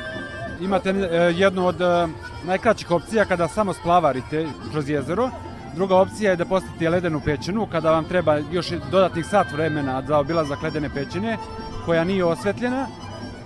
imate 0.63 0.89
e, 0.89 1.33
jednu 1.35 1.65
od 1.67 1.81
e, 1.81 2.07
najkraćih 2.43 2.91
opcija 2.91 3.25
kada 3.25 3.47
samo 3.47 3.73
splavarite 3.73 4.47
kroz 4.71 4.89
jezero. 4.89 5.29
Druga 5.75 5.95
opcija 5.95 6.31
je 6.31 6.37
da 6.37 6.45
postavite 6.45 6.89
ledenu 6.89 7.21
pećinu 7.25 7.67
kada 7.71 7.91
vam 7.91 8.05
treba 8.05 8.37
još 8.51 8.69
dodatnih 8.91 9.25
sat 9.25 9.51
vremena 9.51 10.01
za 10.07 10.19
obilazak 10.19 10.61
ledene 10.61 10.89
pećine 10.89 11.37
koja 11.85 12.03
nije 12.03 12.25
osvetljena, 12.25 12.87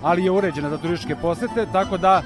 ali 0.02 0.24
je 0.24 0.30
uređena 0.30 0.70
za 0.70 0.78
turističke 0.78 1.16
posete, 1.16 1.66
tako 1.72 1.96
da 1.96 2.22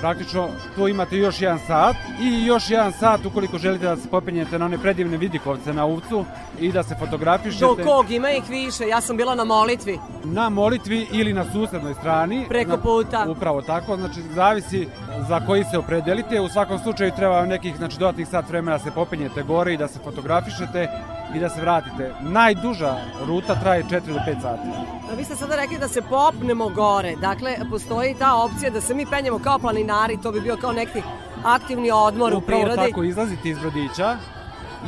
praktično 0.00 0.48
tu 0.74 0.88
imate 0.88 1.16
još 1.16 1.40
jedan 1.40 1.58
sat 1.66 1.96
i 2.20 2.46
još 2.46 2.70
jedan 2.70 2.92
sat 2.92 3.26
ukoliko 3.26 3.58
želite 3.58 3.84
da 3.84 3.96
se 3.96 4.08
popenjete 4.08 4.58
na 4.58 4.64
one 4.64 4.78
predivne 4.78 5.16
vidikovce 5.16 5.74
na 5.74 5.84
Uvcu 5.84 6.24
i 6.60 6.72
da 6.72 6.82
se 6.82 6.96
fotografišete. 6.98 7.64
Do 7.64 7.76
kog? 7.84 8.10
Ima 8.10 8.30
ih 8.30 8.42
više. 8.48 8.88
Ja 8.88 9.00
sam 9.00 9.16
bila 9.16 9.34
na 9.34 9.44
molitvi. 9.44 9.98
Na 10.24 10.48
molitvi 10.48 11.06
ili 11.12 11.32
na 11.32 11.44
susednoj 11.52 11.94
strani. 11.94 12.46
Preko 12.48 12.76
puta. 12.76 13.24
Na, 13.24 13.30
upravo 13.30 13.62
tako. 13.62 13.96
Znači, 13.96 14.20
zavisi 14.34 14.88
za 15.28 15.40
koji 15.46 15.64
se 15.64 15.78
opredelite. 15.78 16.40
U 16.40 16.48
svakom 16.48 16.78
slučaju 16.78 17.12
treba 17.16 17.46
nekih 17.46 17.76
znači, 17.76 17.98
dodatnih 17.98 18.28
sat 18.28 18.48
vremena 18.48 18.78
da 18.78 18.84
se 18.84 18.90
popenjete 18.90 19.42
gore 19.42 19.74
i 19.74 19.76
da 19.76 19.88
se 19.88 19.98
fotografišete 20.04 20.88
i 21.34 21.38
da 21.38 21.48
se 21.48 21.60
vratite. 21.60 22.14
Najduža 22.20 22.96
ruta 23.26 23.54
traje 23.60 23.84
4 23.84 24.00
do 24.00 24.20
5 24.26 24.42
sati. 24.42 24.68
A 25.12 25.14
vi 25.14 25.24
ste 25.24 25.36
sada 25.36 25.56
rekli 25.56 25.78
da 25.78 25.88
se 25.88 26.02
popnemo 26.02 26.68
gore. 26.68 27.16
Dakle, 27.20 27.56
postoji 27.70 28.14
ta 28.18 28.34
opcija 28.34 28.70
da 28.70 28.80
se 28.80 28.94
mi 28.94 29.06
penjemo 29.06 29.38
kao 29.38 29.58
planinari, 29.58 29.85
to 30.22 30.32
bi 30.32 30.40
bio 30.40 30.56
kao 30.56 30.72
neki 30.72 31.02
aktivni 31.44 31.90
odmor 31.90 32.34
Upravo 32.34 32.38
u 32.38 32.46
prirodi. 32.46 32.72
Upravo 32.72 32.88
tako, 32.88 33.02
izlazite 33.02 33.48
iz 33.48 33.58
brodića 33.58 34.16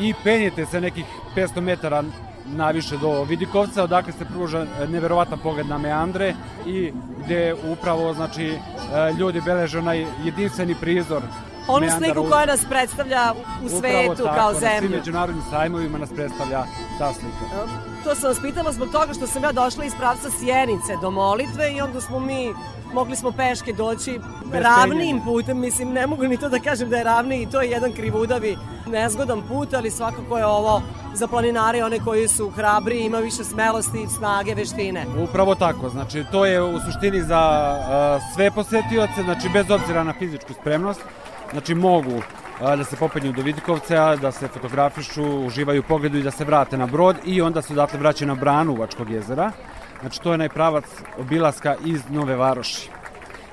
i 0.00 0.14
penjete 0.24 0.66
se 0.66 0.80
nekih 0.80 1.04
500 1.36 1.60
metara 1.60 2.02
naviše 2.46 2.96
do 2.96 3.22
Vidikovca, 3.22 3.84
odakle 3.84 4.12
se 4.12 4.24
pruža 4.24 4.66
neverovatan 4.88 5.38
pogled 5.38 5.66
na 5.66 5.78
meandre 5.78 6.34
i 6.66 6.92
gde 7.24 7.54
upravo 7.72 8.14
znači 8.14 8.58
ljudi 9.18 9.40
beleže 9.40 9.78
onaj 9.78 10.06
jedinstveni 10.24 10.74
prizor 10.74 11.22
Onu 11.68 11.86
sliku 11.98 12.26
koja 12.30 12.46
nas 12.46 12.64
predstavlja 12.64 13.34
u 13.64 13.68
svetu 13.68 14.22
tako, 14.24 14.36
kao 14.36 14.52
zemlju. 14.52 14.74
Na 14.74 14.78
svim 14.78 14.90
međunarodnim 14.90 15.44
sajmovima 15.50 15.98
nas 15.98 16.10
predstavlja 16.10 16.64
ta 16.98 17.12
slika. 17.12 17.66
To 18.04 18.14
sam 18.14 18.28
vas 18.28 18.40
pitala 18.42 18.72
zbog 18.72 18.88
toga 18.88 19.14
što 19.14 19.26
sam 19.26 19.42
ja 19.42 19.52
došla 19.52 19.84
iz 19.84 19.92
pravca 19.98 20.30
Sjenice 20.30 20.96
do 21.02 21.10
molitve 21.10 21.72
i 21.72 21.80
onda 21.80 22.00
smo 22.00 22.20
mi 22.20 22.52
mogli 22.92 23.16
smo 23.16 23.32
peške 23.32 23.72
doći 23.72 24.20
Bez 24.44 24.62
ravnim 24.62 25.20
putem, 25.24 25.60
mislim, 25.60 25.92
ne 25.92 26.06
mogu 26.06 26.24
ni 26.24 26.36
to 26.36 26.48
da 26.48 26.58
kažem 26.58 26.90
da 26.90 26.96
je 26.96 27.04
ravni 27.04 27.42
i 27.42 27.46
to 27.46 27.60
je 27.60 27.70
jedan 27.70 27.92
krivudavi, 27.92 28.56
nezgodan 28.86 29.42
put, 29.48 29.74
ali 29.74 29.90
svakako 29.90 30.38
je 30.38 30.46
ovo 30.46 30.82
za 31.14 31.26
planinare, 31.26 31.84
one 31.84 31.98
koji 32.04 32.28
su 32.28 32.50
hrabri, 32.50 32.98
ima 33.00 33.18
više 33.18 33.44
smelosti, 33.44 34.06
snage, 34.18 34.54
veštine. 34.54 35.06
Upravo 35.30 35.54
tako, 35.54 35.88
znači 35.88 36.24
to 36.32 36.44
je 36.44 36.62
u 36.62 36.80
suštini 36.80 37.22
za 37.22 37.74
uh, 37.78 38.34
sve 38.34 38.50
posetioce, 38.50 39.22
znači 39.24 39.48
bez 39.52 39.70
obzira 39.70 40.04
na 40.04 40.12
fizičku 40.12 40.52
spremnost, 40.52 41.00
znači 41.52 41.74
mogu 41.74 42.22
da 42.60 42.84
se 42.84 42.96
popenju 42.96 43.32
do 43.32 43.42
Vidikovca, 43.42 44.16
da 44.16 44.32
se 44.32 44.48
fotografišu, 44.48 45.46
uživaju 45.46 45.82
pogledu 45.82 46.18
i 46.18 46.22
da 46.22 46.30
se 46.30 46.44
vrate 46.44 46.78
na 46.78 46.86
brod 46.86 47.16
i 47.24 47.40
onda 47.40 47.62
se 47.62 47.72
odatle 47.72 47.98
vraćaju 47.98 48.28
na 48.28 48.34
branu 48.34 48.72
Uvačkog 48.72 49.10
jezera. 49.10 49.52
Znači 50.00 50.20
to 50.20 50.32
je 50.32 50.38
najpravac 50.38 50.84
obilaska 51.20 51.74
iz 51.84 52.00
Nove 52.10 52.36
Varoši. 52.36 52.90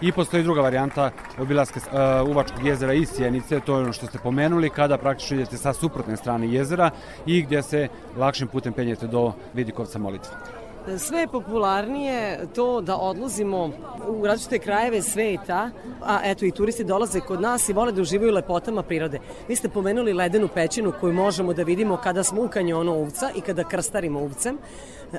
I 0.02 0.12
postoji 0.12 0.44
druga 0.44 0.62
varijanta 0.62 1.12
obilaska 1.40 1.80
uh, 1.80 2.30
Uvačkog 2.30 2.66
jezera 2.66 2.94
iz 2.94 3.10
Sjenice, 3.10 3.60
to 3.60 3.78
je 3.78 3.84
ono 3.84 3.94
što 3.94 4.06
ste 4.06 4.20
pomenuli, 4.20 4.70
kada 4.70 4.98
praktično 4.98 5.38
idete 5.38 5.58
sa 5.58 5.74
suprotne 5.74 6.18
strane 6.18 6.48
jezera 6.48 6.90
i 7.26 7.42
gdje 7.42 7.64
se 7.64 7.88
lakšim 8.18 8.48
putem 8.48 8.74
penjete 8.74 9.08
do 9.08 9.32
Vidikovca 9.54 10.00
molitve. 10.00 10.32
Sve 10.98 11.20
je 11.20 11.28
popularnije 11.28 12.48
to 12.56 12.82
da 12.82 12.98
odlazimo 12.98 13.70
u 14.08 14.26
različite 14.26 14.60
krajeve 14.60 15.02
sveta, 15.02 15.70
a 16.04 16.20
eto 16.24 16.46
i 16.46 16.52
turisti 16.52 16.84
dolaze 16.84 17.20
kod 17.20 17.42
nas 17.42 17.70
i 17.70 17.74
vole 17.74 17.92
da 17.92 18.02
uživaju 18.02 18.34
lepotama 18.34 18.84
prirode. 18.84 19.20
Vi 19.48 19.56
ste 19.56 19.70
pomenuli 19.70 20.14
ledenu 20.14 20.48
pećinu 20.54 20.94
koju 21.00 21.14
možemo 21.14 21.54
da 21.54 21.64
vidimo 21.64 21.98
kada 21.98 22.24
smo 22.24 22.42
u 22.42 22.48
kanjonu 22.48 22.94
Uvca 22.94 23.32
i 23.36 23.42
kada 23.42 23.64
krstarimo 23.64 24.20
Uvcem 24.20 24.58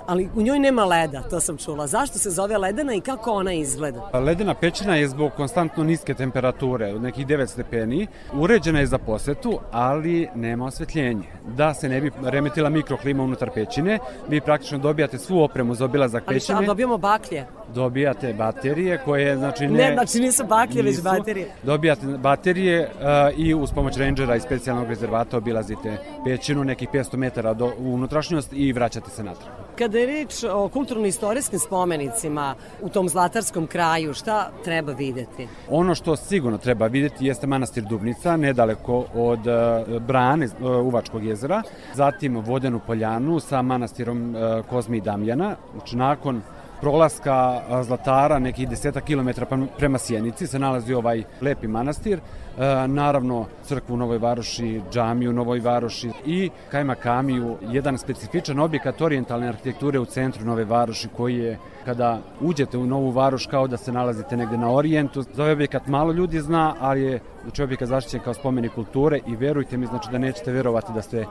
ali 0.06 0.28
u 0.34 0.42
njoj 0.42 0.58
nema 0.58 0.84
leda, 0.84 1.22
to 1.22 1.40
sam 1.40 1.56
čula. 1.56 1.86
Zašto 1.86 2.18
se 2.18 2.30
zove 2.30 2.58
ledena 2.58 2.94
i 2.94 3.00
kako 3.00 3.32
ona 3.32 3.52
izgleda? 3.52 4.08
Pa 4.12 4.18
ledena 4.18 4.54
pećina 4.54 4.96
je 4.96 5.08
zbog 5.08 5.32
konstantno 5.36 5.84
niske 5.84 6.14
temperature, 6.14 6.94
od 6.94 7.02
nekih 7.02 7.26
9 7.26 7.46
stepeni. 7.46 8.06
Uređena 8.32 8.80
je 8.80 8.86
za 8.86 8.98
posetu, 8.98 9.60
ali 9.72 10.28
nema 10.34 10.64
osvetljenje. 10.64 11.24
Da 11.56 11.74
se 11.74 11.88
ne 11.88 12.00
bi 12.00 12.10
remetila 12.22 12.70
mikroklima 12.70 13.22
unutar 13.22 13.50
pećine, 13.54 13.98
vi 14.28 14.40
praktično 14.40 14.78
dobijate 14.78 15.18
svu 15.18 15.40
opremu 15.40 15.74
za 15.74 15.84
obilazak 15.84 16.22
pećine. 16.22 16.56
Ali 16.56 16.64
šta, 16.64 16.70
dobijamo 16.70 16.98
baklje? 16.98 17.46
Dobijate 17.74 18.32
baterije 18.32 19.00
koje, 19.04 19.36
znači 19.36 19.66
ne... 19.66 19.78
Ne, 19.78 19.94
znači 19.94 20.20
nisu 20.20 20.44
baklje, 20.46 20.82
nisu, 20.82 21.02
već 21.02 21.18
baterije. 21.18 21.46
Dobijate 21.62 22.06
baterije 22.06 22.90
uh, 22.94 23.38
i 23.38 23.54
uz 23.54 23.72
pomoć 23.72 23.96
rangera 23.96 24.36
i 24.36 24.40
specijalnog 24.40 24.88
rezervata 24.88 25.36
obilazite 25.36 25.98
pećinu 26.24 26.64
nekih 26.64 26.88
500 26.88 27.16
metara 27.16 27.54
do, 27.54 27.72
unutrašnjost 27.78 28.52
i 28.52 28.72
vraćate 28.72 29.10
se 29.10 29.24
natrag. 29.24 29.55
Kada 29.78 29.98
je 29.98 30.06
reč 30.06 30.44
o 30.44 30.68
kulturno-istorijskim 30.68 31.58
spomenicima 31.58 32.54
u 32.82 32.88
tom 32.88 33.08
zlatarskom 33.08 33.66
kraju, 33.66 34.14
šta 34.14 34.50
treba 34.64 34.92
videti? 34.92 35.48
Ono 35.70 35.94
što 35.94 36.16
sigurno 36.16 36.58
treba 36.58 36.86
videti 36.86 37.26
jeste 37.26 37.46
manastir 37.46 37.84
Dubnica, 37.84 38.36
nedaleko 38.36 39.04
od 39.14 39.46
uh, 39.46 40.02
brane 40.02 40.46
uh, 40.46 40.86
Uvačkog 40.86 41.24
jezera, 41.24 41.62
zatim 41.94 42.36
Vodenu 42.36 42.80
poljanu 42.86 43.40
sa 43.40 43.62
manastirom 43.62 44.34
uh, 44.34 44.66
Kozmi 44.66 44.96
i 44.96 45.00
Damjana. 45.00 45.56
Znači, 45.74 45.96
nakon 45.96 46.42
prolaska 46.80 47.62
Zlatara, 47.82 48.38
nekih 48.38 48.68
deseta 48.68 49.00
kilometra 49.00 49.46
prema 49.78 49.98
Sjenici, 49.98 50.46
se 50.46 50.58
nalazi 50.58 50.94
ovaj 50.94 51.22
lepi 51.40 51.66
manastir, 51.68 52.18
e, 52.18 52.45
naravno 52.86 53.46
crkvu 53.64 53.94
u 53.94 53.96
Novoj 53.96 54.18
Varoši, 54.18 54.82
džamiju 54.92 55.30
u 55.30 55.32
Novoj 55.32 55.60
Varoši 55.60 56.10
i 56.26 56.50
Kajma 56.70 56.94
Kamiju, 56.94 57.56
jedan 57.62 57.98
specifičan 57.98 58.58
objekat 58.58 59.00
orijentalne 59.00 59.48
arhitekture 59.48 59.98
u 59.98 60.04
centru 60.04 60.44
Nove 60.44 60.64
Varoši 60.64 61.08
koji 61.16 61.36
je 61.36 61.58
kada 61.86 62.18
uđete 62.40 62.78
u 62.78 62.86
Novu 62.86 63.10
Varoš 63.10 63.46
kao 63.46 63.66
da 63.66 63.76
se 63.76 63.92
nalazite 63.92 64.36
negde 64.36 64.56
na 64.56 64.72
orijentu. 64.72 65.22
Za 65.22 65.42
ovaj 65.42 65.52
objekat 65.52 65.86
malo 65.86 66.12
ljudi 66.12 66.40
zna, 66.40 66.74
ali 66.80 67.02
je 67.02 67.20
znači 67.42 67.62
objekat 67.62 67.88
zaštićen 67.88 68.20
kao 68.20 68.34
spomenik 68.34 68.72
kulture 68.74 69.20
i 69.26 69.36
verujte 69.36 69.76
mi 69.76 69.86
znači 69.86 70.08
da 70.12 70.18
nećete 70.18 70.52
verovati 70.52 70.92
da 70.92 71.02
ste 71.02 71.20
e, 71.20 71.26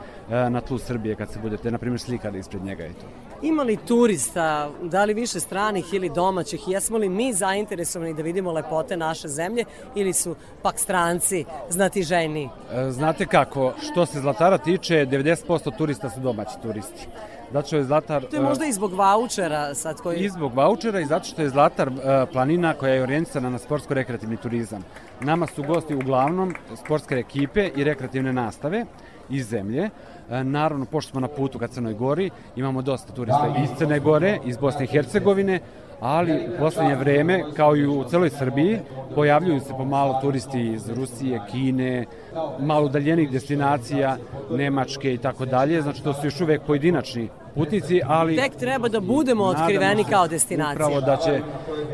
na 0.49 0.61
tlu 0.61 0.77
Srbije 0.77 1.15
kad 1.15 1.31
se 1.31 1.39
budete 1.39 1.71
na 1.71 1.77
primjer 1.77 1.99
slikali 1.99 2.39
ispred 2.39 2.63
njega 2.63 2.85
i 2.85 2.93
to. 2.93 3.05
Ima 3.41 3.63
li 3.63 3.77
turista, 3.77 4.69
da 4.81 5.05
li 5.05 5.13
više 5.13 5.39
stranih 5.39 5.93
ili 5.93 6.09
domaćih, 6.09 6.67
jesmo 6.67 6.97
li 6.97 7.09
mi 7.09 7.33
zainteresovani 7.33 8.13
da 8.13 8.23
vidimo 8.23 8.51
lepote 8.51 8.97
naše 8.97 9.27
zemlje 9.27 9.65
ili 9.95 10.13
su 10.13 10.35
pak 10.61 10.79
stranci 10.79 11.45
znati 11.69 12.03
ženi? 12.03 12.49
E, 12.73 12.91
znate 12.91 13.25
kako, 13.25 13.73
što 13.81 14.05
se 14.05 14.19
Zlatara 14.19 14.57
tiče, 14.57 15.05
90% 15.05 15.77
turista 15.77 16.09
su 16.09 16.19
domaći 16.19 16.53
turisti. 16.61 17.07
Zato 17.53 17.67
što 17.67 17.75
je 17.75 17.83
Zlatar... 17.83 18.23
To 18.23 18.35
je 18.35 18.41
možda 18.41 18.65
i 18.65 18.73
zbog 18.73 18.93
vaučera 18.93 19.75
sad 19.75 20.01
koji... 20.01 20.19
I 20.19 20.29
zbog 20.29 20.53
vaučera 20.53 20.99
i 20.99 21.05
zato 21.05 21.25
što 21.25 21.41
je 21.41 21.49
Zlatar 21.49 21.89
uh, 21.89 21.95
planina 22.31 22.73
koja 22.73 22.93
je 22.93 23.03
orijentisana 23.03 23.49
na 23.49 23.57
sportsko-rekreativni 23.57 24.37
turizam. 24.37 24.83
Nama 25.21 25.47
su 25.47 25.63
gosti 25.63 25.95
uglavnom 25.95 26.55
sportske 26.83 27.15
ekipe 27.15 27.69
i 27.75 27.83
rekreativne 27.83 28.33
nastave 28.33 28.85
iz 29.29 29.49
zemlje. 29.49 29.89
E, 30.29 30.43
naravno, 30.43 30.85
pošto 30.85 31.11
smo 31.11 31.19
na 31.19 31.27
putu 31.27 31.59
ka 31.59 31.67
Crnoj 31.67 31.93
Gori, 31.93 32.29
imamo 32.55 32.81
dosta 32.81 33.13
turista 33.13 33.53
iz 33.63 33.69
Crne 33.77 33.99
Gore, 33.99 34.39
iz 34.45 34.57
Bosne 34.57 34.83
i 34.83 34.87
Hercegovine, 34.87 35.59
ali 35.99 36.33
u 36.33 36.59
poslednje 36.59 36.95
vreme, 36.95 37.43
kao 37.55 37.75
i 37.75 37.87
u 37.87 38.03
celoj 38.03 38.29
Srbiji, 38.29 38.79
pojavljuju 39.15 39.59
se 39.59 39.73
pomalo 39.77 40.19
turisti 40.21 40.61
iz 40.61 40.89
Rusije, 40.89 41.41
Kine, 41.51 42.05
malo 42.59 42.85
udaljenih 42.85 43.31
destinacija, 43.31 44.17
Nemačke 44.51 45.13
i 45.13 45.17
tako 45.17 45.45
dalje, 45.45 45.81
znači 45.81 46.03
to 46.03 46.13
su 46.13 46.27
još 46.27 46.41
uvek 46.41 46.61
pojedinačni 46.61 47.29
putnici, 47.55 48.01
ali... 48.07 48.35
Tek 48.35 48.55
treba 48.55 48.87
da 48.89 48.99
budemo 48.99 49.43
otkriveni 49.43 50.03
kao 50.03 50.27
destinacija. 50.27 50.85
Upravo 50.87 51.01
da, 51.01 51.17
će, 51.17 51.41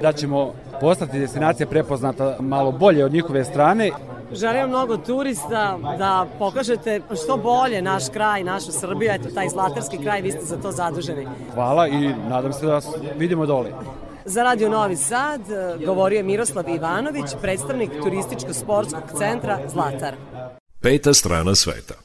da 0.02 0.14
ćemo 0.14 0.54
postati 0.82 1.20
destinacija 1.20 1.68
prepoznata 1.68 2.38
malo 2.40 2.72
bolje 2.72 3.06
od 3.06 3.14
njihove 3.14 3.44
strane 3.44 3.92
Želim 4.34 4.68
mnogo 4.70 4.98
turista 4.98 5.80
da 5.98 6.28
pokažete 6.40 7.02
što 7.24 7.38
bolje 7.38 7.82
naš 7.82 8.10
kraj, 8.10 8.44
naša 8.44 8.72
Srbija, 8.72 9.16
eto 9.16 9.30
taj 9.30 9.50
zlatarski 9.50 9.98
kraj, 9.98 10.22
vi 10.22 10.32
ste 10.32 10.46
za 10.46 10.58
to 10.58 10.72
zaduženi. 10.72 11.28
Hvala 11.54 11.88
i 11.88 12.14
nadam 12.30 12.54
se 12.54 12.66
da 12.66 12.74
vas 12.74 12.88
vidimo 13.18 13.46
dole. 13.46 13.72
Za 14.26 14.44
Radio 14.44 14.70
Novi 14.70 14.96
Sad 14.96 15.42
eh, 15.42 15.86
govorio 15.86 16.18
je 16.18 16.24
Miroslav 16.24 16.70
Ivanović, 16.70 17.26
predstavnik 17.42 17.92
turističko-sportskog 18.04 19.18
centra 19.18 19.60
Zlatar. 19.68 20.16
Peta 20.82 21.14
strana 21.14 21.56
sveta. 21.56 22.01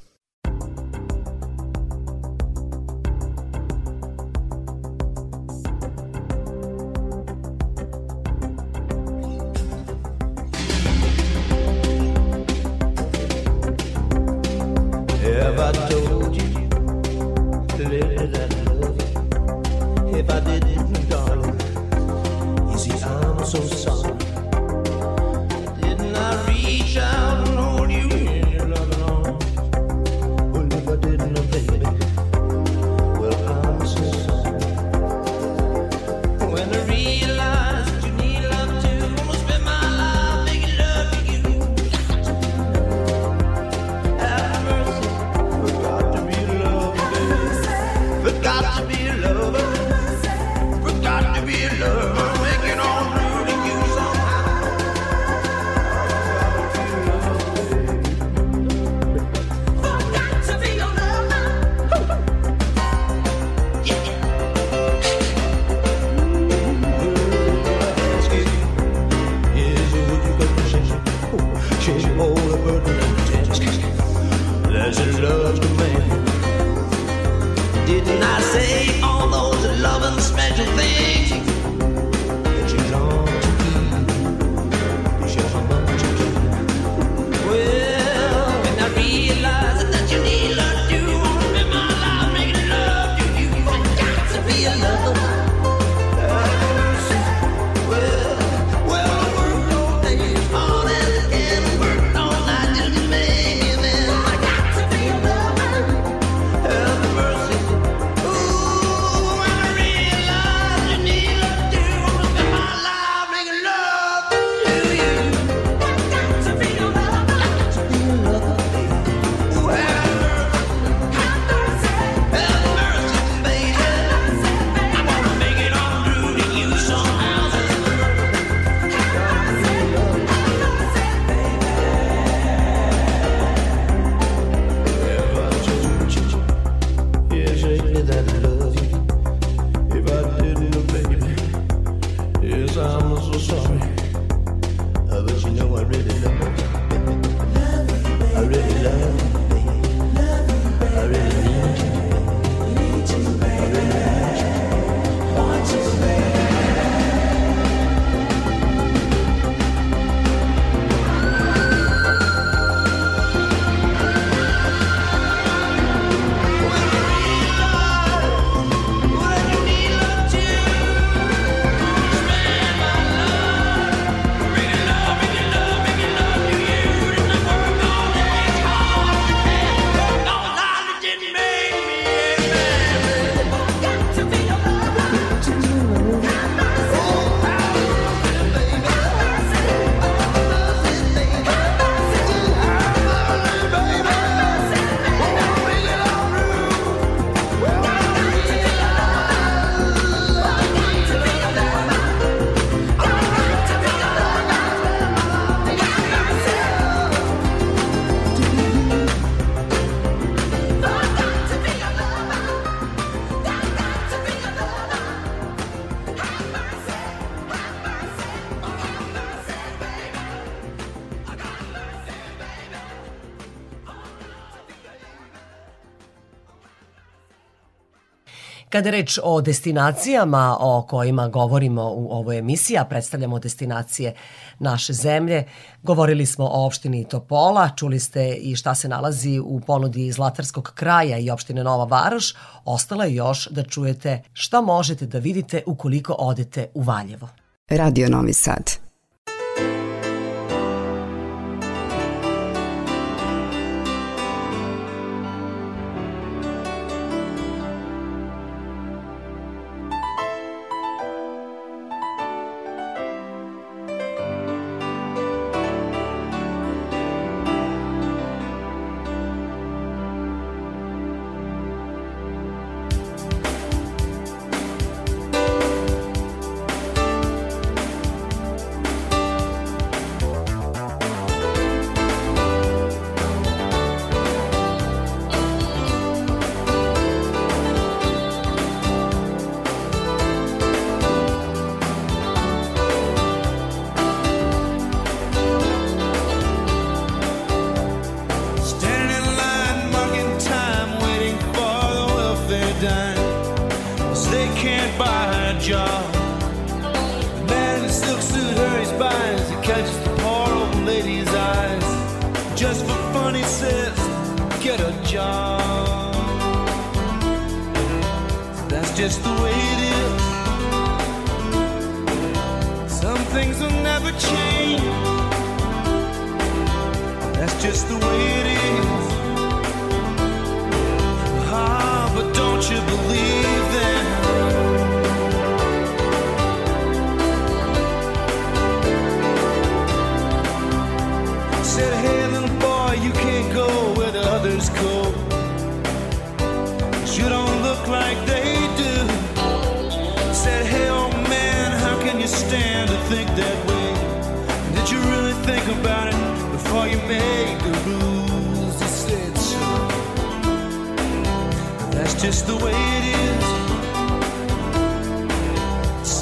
Kada 228.76 228.90
reč 228.90 229.18
o 229.22 229.40
destinacijama 229.40 230.56
o 230.60 230.86
kojima 230.88 231.28
govorimo 231.28 231.82
u 231.94 232.08
ovoj 232.12 232.38
emisiji, 232.38 232.78
a 232.78 232.84
predstavljamo 232.84 233.38
destinacije 233.38 234.14
naše 234.58 234.92
zemlje, 234.92 235.44
govorili 235.82 236.26
smo 236.26 236.44
o 236.44 236.66
opštini 236.66 237.04
Topola, 237.04 237.70
čuli 237.76 238.00
ste 238.00 238.34
i 238.34 238.56
šta 238.56 238.74
se 238.74 238.88
nalazi 238.88 239.40
u 239.44 239.60
ponudi 239.60 240.12
Zlatarskog 240.12 240.72
kraja 240.74 241.18
i 241.18 241.30
opštine 241.30 241.64
Nova 241.64 241.84
Varoš, 241.84 242.34
ostalo 242.64 243.04
je 243.04 243.14
još 243.14 243.48
da 243.50 243.62
čujete 243.62 244.22
šta 244.32 244.60
možete 244.60 245.06
da 245.06 245.18
vidite 245.18 245.62
ukoliko 245.66 246.12
odete 246.12 246.68
u 246.74 246.82
Valjevo. 246.82 247.28
Radio 247.68 248.08
Novi 248.08 248.32
Sad. 248.32 248.85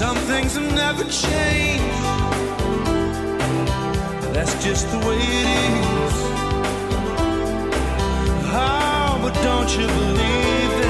Some 0.07 0.17
things 0.17 0.55
have 0.57 0.71
never 0.75 1.03
changed. 1.05 1.83
That's 4.35 4.55
just 4.63 4.91
the 4.91 4.99
way 4.99 5.17
it 5.17 5.47
is. 6.03 6.17
Oh, 8.53 9.19
but 9.23 9.33
don't 9.43 9.71
you 9.79 9.87
believe 9.87 10.84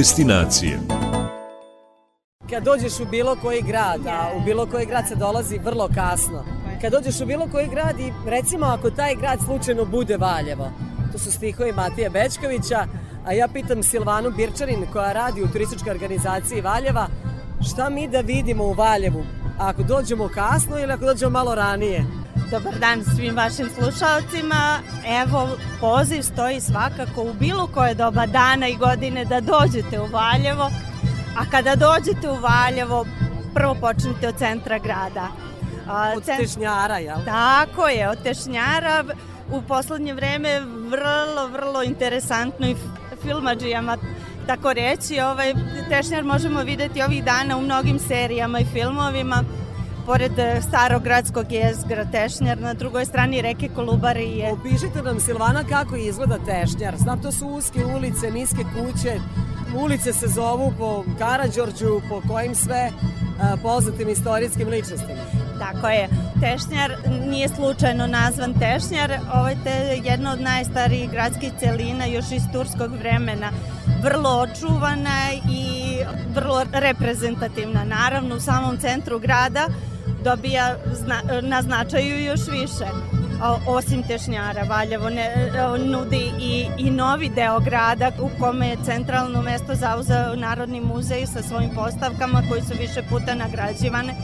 Destinacije. 0.00 0.78
Kad 2.50 2.64
dođeš 2.64 3.00
u 3.00 3.04
bilo 3.10 3.36
koji 3.42 3.62
grad, 3.62 4.06
a 4.06 4.32
u 4.36 4.40
bilo 4.44 4.66
koji 4.66 4.86
grad 4.86 5.08
se 5.08 5.14
dolazi 5.14 5.58
vrlo 5.58 5.88
kasno, 5.94 6.44
kad 6.80 6.92
dođeš 6.92 7.20
u 7.20 7.26
bilo 7.26 7.48
koji 7.52 7.68
grad 7.68 8.00
i 8.00 8.12
recimo 8.26 8.66
ako 8.66 8.90
taj 8.90 9.14
grad 9.14 9.38
slučajno 9.44 9.84
bude 9.84 10.16
Valjevo, 10.16 10.70
to 11.12 11.18
su 11.18 11.32
stihovi 11.32 11.72
Matije 11.72 12.10
Bečkovića, 12.10 12.86
a 13.26 13.32
ja 13.32 13.48
pitam 13.48 13.82
Silvanu 13.82 14.30
Birčanin 14.30 14.86
koja 14.92 15.12
radi 15.12 15.42
u 15.42 15.48
turističkoj 15.48 15.90
organizaciji 15.90 16.60
Valjeva, 16.60 17.06
šta 17.70 17.90
mi 17.90 18.08
da 18.08 18.20
vidimo 18.20 18.64
u 18.64 18.72
Valjevu 18.72 19.22
ako 19.58 19.82
dođemo 19.82 20.28
kasno 20.34 20.78
ili 20.78 20.92
ako 20.92 21.04
dođemo 21.04 21.30
malo 21.30 21.54
ranije? 21.54 22.04
Dobar 22.50 22.78
dan 22.78 23.04
svim 23.04 23.36
vašim 23.36 23.68
slušalcima. 23.68 24.78
Evo, 25.22 25.48
poziv 25.80 26.22
stoji 26.22 26.60
svakako 26.60 27.22
u 27.22 27.32
bilo 27.32 27.66
koje 27.66 27.94
doba 27.94 28.26
dana 28.26 28.68
i 28.68 28.76
godine 28.76 29.24
da 29.24 29.40
dođete 29.40 30.00
u 30.00 30.06
Valjevo. 30.06 30.70
A 31.38 31.50
kada 31.50 31.76
dođete 31.76 32.30
u 32.30 32.34
Valjevo, 32.36 33.06
prvo 33.54 33.74
počnite 33.74 34.28
od 34.28 34.34
centra 34.38 34.78
grada. 34.78 35.28
Od 36.16 36.22
cen- 36.24 36.36
Tešnjara, 36.36 36.98
jel? 36.98 37.16
Tako 37.24 37.88
je, 37.88 38.08
od 38.08 38.22
Tešnjara 38.22 39.04
u 39.52 39.62
poslednje 39.62 40.14
vreme 40.14 40.60
vrlo, 40.90 41.46
vrlo 41.48 41.82
interesantno 41.82 42.66
i 42.66 42.72
f- 42.72 42.78
filmadžijama 43.22 43.96
tako 44.46 44.72
reći. 44.72 45.20
Ovaj, 45.20 45.54
Tešnjar 45.88 46.24
možemo 46.24 46.60
videti 46.62 47.02
ovih 47.02 47.24
dana 47.24 47.56
u 47.56 47.60
mnogim 47.60 47.98
serijama 47.98 48.60
i 48.60 48.64
filmovima. 48.64 49.44
Pored 50.10 50.38
eh, 50.38 50.60
starog 50.62 51.02
gradskog 51.02 51.52
jezgra 51.52 52.04
Tešnjar, 52.04 52.58
na 52.58 52.74
drugoj 52.74 53.04
strani 53.04 53.42
reke 53.42 53.68
Kolubarije. 53.68 54.52
Opišite 54.52 55.02
nam 55.02 55.20
Silvana 55.20 55.64
kako 55.64 55.96
izgleda 55.96 56.38
Tešnjar. 56.38 56.96
Znam 56.96 57.22
to 57.22 57.32
su 57.32 57.46
uske 57.46 57.84
ulice, 57.84 58.30
niske 58.30 58.64
kuće, 58.74 59.20
ulice 59.76 60.12
se 60.12 60.28
zovu 60.28 60.72
po 60.78 61.04
Karadžorđu, 61.18 62.00
po 62.08 62.22
kojim 62.28 62.54
sve 62.54 62.90
a, 63.40 63.56
poznatim 63.62 64.08
istorijskim 64.08 64.68
ličnostima. 64.68 65.20
Tako 65.58 65.88
je. 65.88 66.08
Tešnjar 66.40 66.96
nije 67.26 67.48
slučajno 67.48 68.06
nazvan 68.06 68.54
Tešnjar, 68.54 69.12
ovo 69.34 69.48
je 69.48 69.56
te 69.64 70.00
jedna 70.04 70.32
od 70.32 70.40
najstarijih 70.40 71.10
gradskih 71.10 71.52
celina 71.60 72.04
još 72.04 72.32
iz 72.32 72.42
turskog 72.52 72.92
vremena. 72.92 73.50
Vrlo 74.02 74.30
očuvana 74.30 75.32
i 75.50 75.96
vrlo 76.34 76.64
reprezentativna. 76.72 77.84
Naravno, 77.84 78.36
u 78.36 78.40
samom 78.40 78.76
centru 78.76 79.18
grada 79.18 79.66
dobija 80.24 80.76
zna, 80.92 81.20
na 81.42 81.62
značaju 81.62 82.24
još 82.24 82.40
više. 82.50 82.84
Osim 83.66 84.02
Tešnjara, 84.02 84.62
Valjevo 84.62 85.10
ne, 85.10 85.50
nudi 85.78 86.30
i, 86.40 86.66
i 86.78 86.90
novi 86.90 87.28
deo 87.28 87.60
grada 87.60 88.10
u 88.20 88.30
kome 88.40 88.68
je 88.68 88.76
centralno 88.84 89.42
mesto 89.42 89.74
zauzeo 89.74 90.36
Narodni 90.36 90.80
muzej 90.80 91.26
sa 91.26 91.42
svojim 91.42 91.70
postavkama 91.74 92.42
koji 92.48 92.62
su 92.62 92.74
više 92.80 93.02
puta 93.10 93.34
nagrađivane 93.34 94.14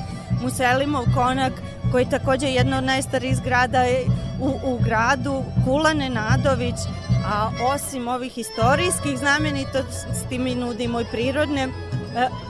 Muselimov 0.43 1.05
konak 1.15 1.53
koji 1.93 2.03
je 2.03 2.11
takođe 2.11 2.47
jedna 2.47 2.79
od 2.79 2.85
najstarijih 2.85 3.37
zgrada 3.37 3.85
u, 4.41 4.49
u 4.65 4.79
gradu, 4.85 5.45
Kula 5.65 5.95
Nenadović, 5.95 6.77
a 7.27 7.51
osim 7.75 8.09
ovih 8.09 8.39
istorijskih 8.39 9.19
znamenitosti 9.19 10.39
mi 10.39 10.55
nudimo 10.55 11.01
i 11.01 11.05
prirodne 11.13 11.69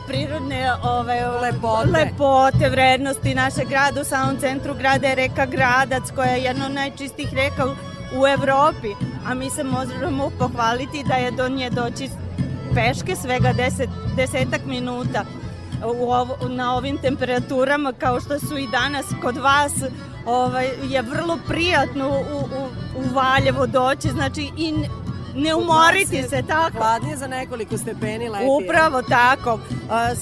prirodne 0.06 0.72
ove, 0.82 1.26
lepote. 1.42 1.90
lepote, 1.90 2.68
vrednosti 2.68 3.34
našeg 3.34 3.68
grada. 3.68 4.00
U 4.00 4.04
samom 4.04 4.36
centru 4.40 4.74
grada 4.74 5.06
je 5.06 5.14
reka 5.14 5.46
Gradac 5.46 6.10
koja 6.14 6.30
je 6.30 6.42
jedna 6.42 6.66
od 6.66 6.72
najčistih 6.72 7.34
reka 7.34 7.66
u, 7.66 7.74
u 8.20 8.26
Evropi, 8.26 8.94
a 9.26 9.34
mi 9.34 9.50
se 9.50 9.64
možemo 9.64 10.30
pohvaliti 10.38 11.04
da 11.08 11.14
je 11.14 11.30
do 11.30 11.48
nje 11.48 11.70
doći 11.70 12.10
peške 12.74 13.16
svega 13.16 13.52
deset, 13.52 13.90
desetak 14.16 14.60
minuta 14.66 15.24
u 15.84 16.12
ovo, 16.12 16.36
na 16.48 16.76
ovim 16.76 16.98
temperaturama 16.98 17.92
kao 17.92 18.20
što 18.20 18.38
su 18.38 18.58
i 18.58 18.68
danas 18.72 19.06
kod 19.22 19.36
vas 19.36 19.72
ovaj, 20.26 20.68
je 20.88 21.02
vrlo 21.02 21.38
prijatno 21.48 22.08
u, 22.08 22.38
u, 22.38 22.66
u 22.96 23.14
Valjevo 23.14 23.66
doći, 23.66 24.08
znači 24.08 24.50
i 24.56 24.74
ne 25.36 25.54
umoriti 25.54 26.22
se, 26.22 26.42
tako. 26.48 26.78
Hladnije 26.78 27.16
za 27.16 27.26
nekoliko 27.26 27.78
stepeni 27.78 28.28
leti. 28.28 28.46
Upravo 28.64 29.02
tako. 29.02 29.58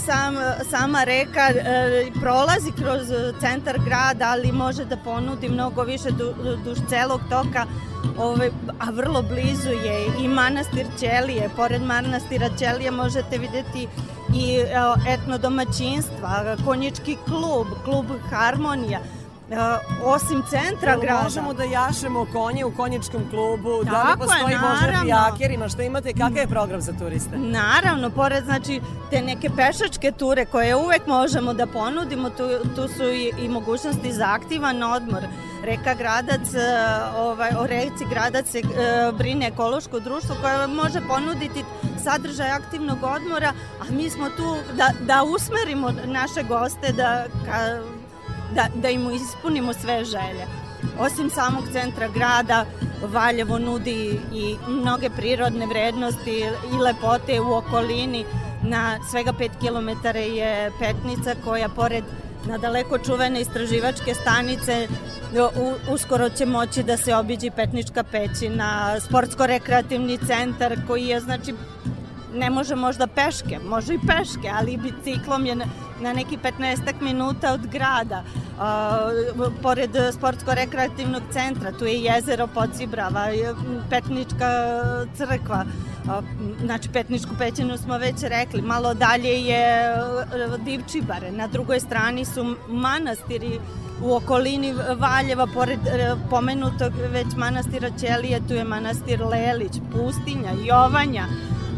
Sam, 0.07 0.35
sama 0.71 1.05
reka 1.05 1.41
e, 1.41 2.07
prolazi 2.21 2.73
kroz 2.73 3.09
centar 3.41 3.79
grada, 3.85 4.29
ali 4.29 4.53
može 4.53 4.85
da 4.85 4.97
ponudi 4.97 5.49
mnogo 5.49 5.83
više 5.83 6.11
du, 6.11 6.35
duž 6.65 6.79
celog 6.89 7.21
toka, 7.31 7.67
ovaj, 8.19 8.51
a 8.79 8.91
vrlo 8.91 9.23
blizu 9.23 9.71
je 9.71 10.07
i 10.21 10.29
manastir 10.29 10.87
Ćelije. 10.99 11.51
Pored 11.57 11.83
manastira 11.83 12.49
Ćelije 12.59 12.91
možete 12.91 13.39
videti 13.39 13.89
i 14.35 14.65
etno 15.09 15.39
domaćinstva, 15.39 16.57
konjički 16.65 17.17
klub, 17.27 17.67
klub 17.85 18.07
Harmonija, 18.31 19.01
Uh, 19.01 19.24
osim 20.05 20.43
centra 20.51 20.91
Jel 20.91 21.01
grada. 21.01 21.23
Možemo 21.23 21.53
da 21.53 21.65
jašemo 21.65 22.27
konje 22.33 22.65
u 22.65 22.75
konjičkom 22.77 23.23
klubu, 23.31 23.85
Tako 23.85 23.97
da 23.97 24.03
li 24.03 24.19
postoji 24.19 24.57
možda 24.57 25.01
fijakerima, 25.03 25.69
što 25.69 25.83
imate, 25.83 26.13
kakav 26.13 26.37
je 26.37 26.47
program 26.47 26.81
za 26.81 26.93
turiste? 26.93 27.37
Naravno, 27.39 28.11
pored 28.11 28.45
znači 28.45 28.81
te 29.11 29.23
neke 29.23 29.51
pešačke 29.57 30.13
ture 30.13 30.45
koje 30.45 30.77
uvek 30.77 31.07
možemo 31.07 31.55
da 31.55 31.67
ponudimo, 31.67 32.31
tu, 32.31 32.49
tu 32.75 32.89
su 32.89 33.05
i, 33.05 33.33
i 33.39 33.49
mogućnosti 33.49 34.13
za 34.13 34.25
aktivan 34.29 34.83
odmor. 34.83 35.23
Reka 35.65 35.95
Gradac, 35.95 36.55
e, 36.55 36.59
ovaj, 37.17 37.51
o 37.59 37.67
reci 37.67 38.05
Gradac 38.11 38.47
se 38.47 38.59
e, 38.59 38.63
brine 39.13 39.47
ekološko 39.47 40.01
društvo 40.01 40.37
koje 40.43 40.67
može 40.67 41.01
ponuditi 41.09 41.65
sadržaj 42.05 42.51
aktivnog 42.51 42.99
odmora, 43.03 43.53
a 43.81 43.85
mi 43.91 44.11
smo 44.11 44.29
tu 44.31 44.57
da, 44.77 44.91
da 45.01 45.23
usmerimo 45.23 45.93
naše 46.05 46.43
goste 46.43 46.93
da, 46.93 47.25
ka, 47.47 47.81
da, 48.55 48.69
da 48.75 48.89
im 48.89 49.11
ispunimo 49.11 49.73
sve 49.73 50.05
želje. 50.05 50.47
Osim 50.99 51.31
samog 51.31 51.65
centra 51.73 52.09
grada, 52.09 52.65
Valjevo 53.03 53.59
nudi 53.59 54.21
i 54.33 54.57
mnoge 54.69 55.11
prirodne 55.11 55.67
vrednosti 55.67 56.45
i 56.73 56.77
lepote 56.77 57.41
u 57.41 57.55
okolini. 57.55 58.25
Na 58.63 58.99
svega 59.11 59.33
5 59.33 59.51
km 59.61 60.07
je 60.19 60.71
Petnica 60.79 61.35
koja 61.45 61.69
pored 61.69 62.05
na 62.47 62.59
daleko 62.59 62.99
čuvene 62.99 63.41
istraživačke 63.41 64.15
stanice 64.15 64.89
uskoro 65.93 66.29
će 66.29 66.47
moći 66.47 66.83
da 66.83 66.97
se 66.97 67.15
obiđi 67.15 67.51
Petnička 67.51 68.03
pećina, 68.03 69.01
sportsko-rekreativni 69.01 70.27
centar 70.27 70.77
koji 70.87 71.07
je 71.07 71.21
znači 71.21 71.55
ne 72.35 72.51
može 72.51 72.75
možda 72.75 73.07
peške, 73.07 73.59
može 73.69 73.95
i 73.95 73.99
peške, 73.99 74.51
ali 74.59 74.77
biciklom 74.77 75.47
je 75.47 75.55
na, 76.01 76.13
neki 76.13 76.39
15 76.39 77.01
minuta 77.01 77.53
od 77.53 77.67
grada. 77.67 78.25
Pored 79.63 79.91
sportsko-rekreativnog 80.13 81.23
centra, 81.33 81.73
tu 81.73 81.85
je 81.85 82.03
jezero 82.03 82.47
Pocibrava, 82.47 83.27
Petnička 83.91 84.81
crkva, 85.17 85.65
znači 86.65 86.89
Petničku 86.89 87.31
pećinu 87.39 87.77
smo 87.77 87.99
već 87.99 88.23
rekli, 88.23 88.63
malo 88.63 88.95
dalje 88.95 89.45
je 89.45 89.97
Divčibare, 90.59 91.33
na 91.33 91.47
drugoj 91.47 91.81
strani 91.81 92.25
su 92.25 92.57
manastiri 92.69 93.61
u 94.03 94.15
okolini 94.15 94.75
Valjeva, 94.99 95.47
pored 95.55 95.79
pomenutog 96.31 96.93
već 97.11 97.27
manastira 97.37 97.91
Ćelije, 98.01 98.41
tu 98.49 98.55
je 98.55 98.65
manastir 98.65 99.23
Lelić, 99.23 99.73
Pustinja, 99.93 100.51
Jovanja, 100.67 101.27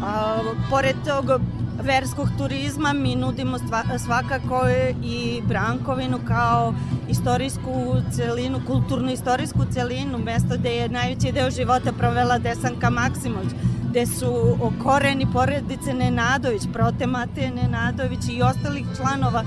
A, 0.03 0.39
pored 0.69 0.95
tog 1.05 1.41
verskog 1.81 2.27
turizma 2.37 2.93
mi 2.93 3.15
nudimo 3.15 3.57
svakako 4.05 4.61
i 5.03 5.41
Brankovinu 5.47 6.19
kao 6.27 6.73
istorijsku 7.09 7.95
celinu, 8.11 8.61
kulturno-istorijsku 8.67 9.65
celinu, 9.73 10.17
mesto 10.17 10.57
gde 10.57 10.69
je 10.69 10.89
najveći 10.89 11.31
deo 11.31 11.51
života 11.51 11.91
provela 11.91 12.37
Desanka 12.37 12.89
Maksimović, 12.89 13.49
gde 13.89 14.05
su 14.05 14.57
koreni 14.83 15.27
porodice 15.33 15.93
Nenadović, 15.93 16.61
protemate 16.73 17.51
Nenadović 17.51 18.19
i 18.29 18.41
ostalih 18.41 18.85
članova 18.97 19.43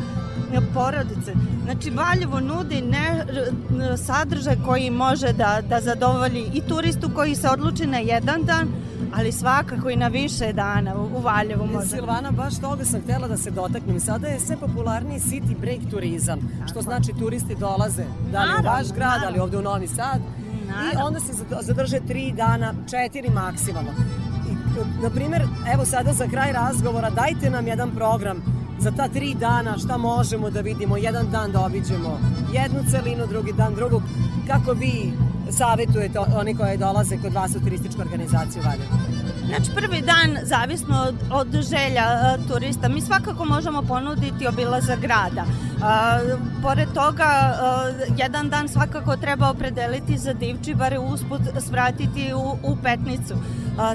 porodice. 0.75 1.33
Znači, 1.65 1.91
Valjevo 1.91 2.41
nudi 2.41 2.81
ne, 2.81 3.27
sadržaj 3.97 4.57
koji 4.67 4.91
može 4.91 5.33
da, 5.33 5.61
da 5.69 5.81
zadovolji 5.81 6.51
i 6.55 6.61
turistu 6.61 7.11
koji 7.15 7.35
se 7.35 7.49
odluči 7.49 7.87
na 7.87 7.99
jedan 7.99 8.45
dan, 8.45 8.69
ali 9.15 9.33
svakako 9.33 9.91
i 9.91 9.97
na 9.97 10.09
više 10.09 10.53
dana 10.53 10.95
u 10.97 11.21
Valjevu 11.21 11.67
može. 11.67 11.89
Silvana, 11.89 12.31
baš 12.31 12.61
toga 12.61 12.85
sam 12.85 13.01
htela 13.01 13.29
da 13.29 13.37
se 13.37 13.51
dotaknem. 13.51 14.01
Sada 14.01 14.27
je 14.27 14.41
sve 14.41 14.57
popularniji 14.57 15.19
city 15.19 15.59
break 15.61 15.81
turizam, 15.91 16.39
Tako. 16.59 16.71
što 16.71 16.83
znači 16.83 17.13
turisti 17.19 17.55
dolaze, 17.55 18.05
da 18.33 18.45
li 18.45 18.51
u 18.61 18.67
vaš 18.67 18.87
grad, 18.93 19.09
naravno. 19.09 19.27
ali 19.29 19.39
ovde 19.39 19.57
u 19.59 19.63
Novi 19.63 19.87
Sad, 19.87 20.21
naravno. 20.69 21.01
i 21.01 21.03
onda 21.07 21.21
se 21.21 21.33
zadrže 21.61 22.01
tri 22.09 22.33
dana, 22.33 22.75
četiri 22.91 23.31
maksimalno. 23.31 23.91
I, 24.51 24.55
na 25.03 25.11
primer, 25.11 25.43
evo 25.75 25.85
sada 25.85 26.13
za 26.13 26.27
kraj 26.29 26.53
razgovora, 26.53 27.11
dajte 27.11 27.51
nam 27.51 27.67
jedan 27.67 27.91
program 27.91 28.43
za 28.79 28.91
ta 28.91 29.09
tri 29.09 29.35
dana 29.35 29.79
šta 29.79 29.97
možemo 29.97 30.51
da 30.51 30.61
vidimo, 30.61 30.97
jedan 30.97 31.31
dan 31.31 31.53
da 31.53 31.61
obiđemo 31.61 32.19
jednu 32.53 32.79
celinu, 32.91 33.27
drugi 33.27 33.53
dan 33.53 33.75
drugog, 33.75 34.03
kako 34.47 34.73
vi 34.73 35.13
savjetujete 35.53 36.19
oni 36.19 36.55
koji 36.55 36.77
dolaze 36.77 37.17
kod 37.23 37.33
vas 37.33 37.57
u 37.57 37.61
turističku 37.61 38.01
organizaciju 38.01 38.63
Valjevo? 38.63 38.97
Znači 39.51 39.71
prvi 39.75 40.03
dan, 40.03 40.39
zavisno 40.43 41.07
od, 41.09 41.15
od 41.31 41.63
želja 41.63 42.05
uh, 42.05 42.49
turista, 42.49 42.89
mi 42.89 43.01
svakako 43.01 43.45
možemo 43.45 43.83
ponuditi 43.83 44.47
obilaza 44.47 44.97
grada. 44.97 45.45
Uh, 45.45 46.41
pored 46.63 46.89
toga, 46.95 47.55
uh, 47.55 48.19
jedan 48.19 48.51
dan 48.51 48.69
svakako 48.69 49.17
treba 49.17 49.51
opredeliti 49.51 50.19
za 50.19 50.33
Divčibare, 50.33 50.99
usput 50.99 51.41
svratiti 51.69 52.33
u, 52.35 52.71
u 52.73 52.77
Petnicu. 52.83 53.35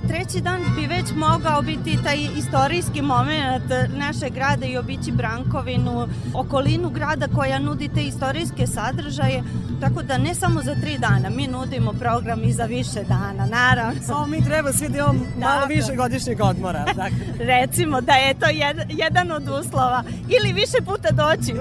Treći 0.08 0.42
dan 0.42 0.62
bi 0.76 0.88
već 0.88 1.06
mogao 1.16 1.62
biti 1.62 2.04
taj 2.04 2.18
istorijski 2.38 3.02
moment 3.02 3.64
naše 3.98 4.30
grada 4.30 4.66
i 4.66 4.78
obići 4.78 5.12
Brankovinu, 5.12 6.08
okolinu 6.34 6.90
grada 6.90 7.28
koja 7.36 7.60
nudi 7.60 7.90
te 7.96 8.04
istorijske 8.04 8.68
sadržaje, 8.68 9.44
tako 9.82 10.04
da 10.04 10.18
ne 10.18 10.36
samo 10.36 10.62
za 10.62 10.76
tri 10.82 10.98
dana, 10.98 11.30
mi 11.30 11.48
nudimo 11.48 11.94
program 11.94 12.44
i 12.44 12.54
za 12.54 12.66
više 12.66 13.04
dana, 13.08 13.46
naravno. 13.46 14.02
Samo 14.02 14.26
mi 14.26 14.46
treba 14.46 14.74
svi 14.74 14.90
da 14.90 14.98
imamo 14.98 15.20
malo 15.46 15.66
više 15.66 15.96
godišnjeg 15.96 16.42
odmora. 16.42 16.86
Dakle. 16.86 17.18
Recimo 17.54 18.02
da 18.02 18.14
je 18.14 18.34
to 18.34 18.46
jed, 18.46 18.78
jedan 18.90 19.32
od 19.32 19.44
uslova. 19.60 20.04
Ili 20.30 20.54
više 20.54 20.78
puta 20.86 21.12
doći. 21.12 21.54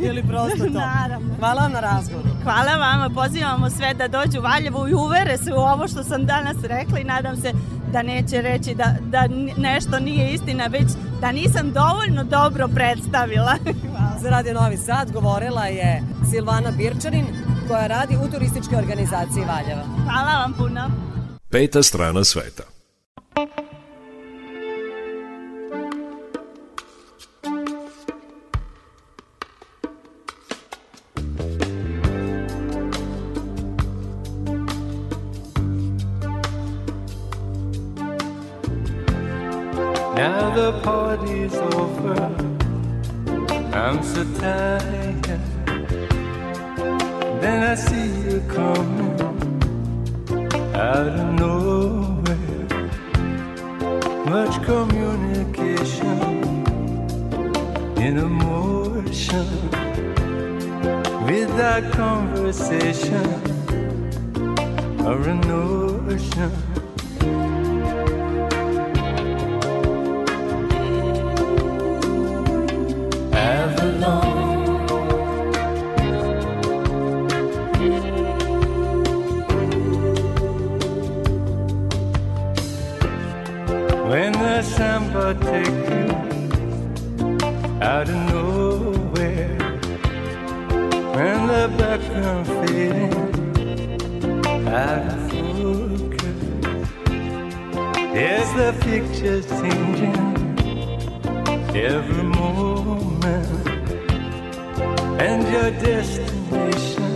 Ili 0.00 0.22
prosto 0.22 0.64
to. 0.64 0.80
Naravno. 0.80 1.34
Hvala 1.38 1.62
vam 1.62 1.72
na 1.72 1.80
razgovoru. 1.80 2.28
Hvala 2.42 2.76
vama, 2.76 3.10
pozivamo 3.14 3.70
sve 3.70 3.94
da 3.94 4.08
dođu 4.08 4.38
u 4.38 4.42
Valjevo 4.42 4.88
i 4.88 4.94
uvere 4.94 5.38
se 5.38 5.52
u 5.52 5.56
ovo 5.56 5.88
što 5.88 6.02
sam 6.04 6.26
danas 6.26 6.56
rekla 6.62 6.98
i 6.98 7.04
nadam 7.04 7.36
se 7.36 7.52
da 7.92 8.02
neće 8.02 8.42
reći 8.42 8.74
da, 8.74 8.96
da 9.00 9.28
nešto 9.56 9.98
nije 9.98 10.32
istina, 10.32 10.66
već 10.66 10.86
da 11.20 11.32
nisam 11.32 11.72
dovoljno 11.72 12.24
dobro 12.24 12.68
predstavila. 12.68 13.56
Hvala. 13.90 14.18
Za 14.20 14.30
Radio 14.30 14.54
Novi 14.54 14.76
Sad 14.76 15.12
govorila 15.12 15.66
je 15.66 16.02
Silvana 16.30 16.70
Birčanin, 16.70 17.26
koja 17.68 17.86
radi 17.86 18.16
u 18.16 18.30
turističkoj 18.30 18.78
organizaciji 18.78 19.44
Valjeva. 19.44 19.84
Hvala 20.04 20.38
vam 20.40 20.52
puno. 20.52 20.90
Peta 21.50 21.82
strana 21.82 22.24
sveta. 22.24 22.75
conversation. 59.28 59.70
Without 61.26 61.92
conversation 61.92 63.26
or 65.04 65.28
an 65.28 65.44
ocean 65.50 66.75
when 91.16 91.46
the 91.46 91.66
background 91.78 92.46
fading 92.46 93.14
out 94.68 94.98
of 95.14 95.32
focus, 95.32 96.40
there's 98.12 98.50
the 98.60 98.70
picture 98.84 99.40
changing? 99.60 100.24
Every 101.74 102.22
moment, 102.22 103.68
and 105.26 105.42
your 105.54 105.70
destination 105.86 107.12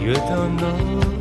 you 0.00 0.14
don't 0.14 0.56
know 0.58 1.17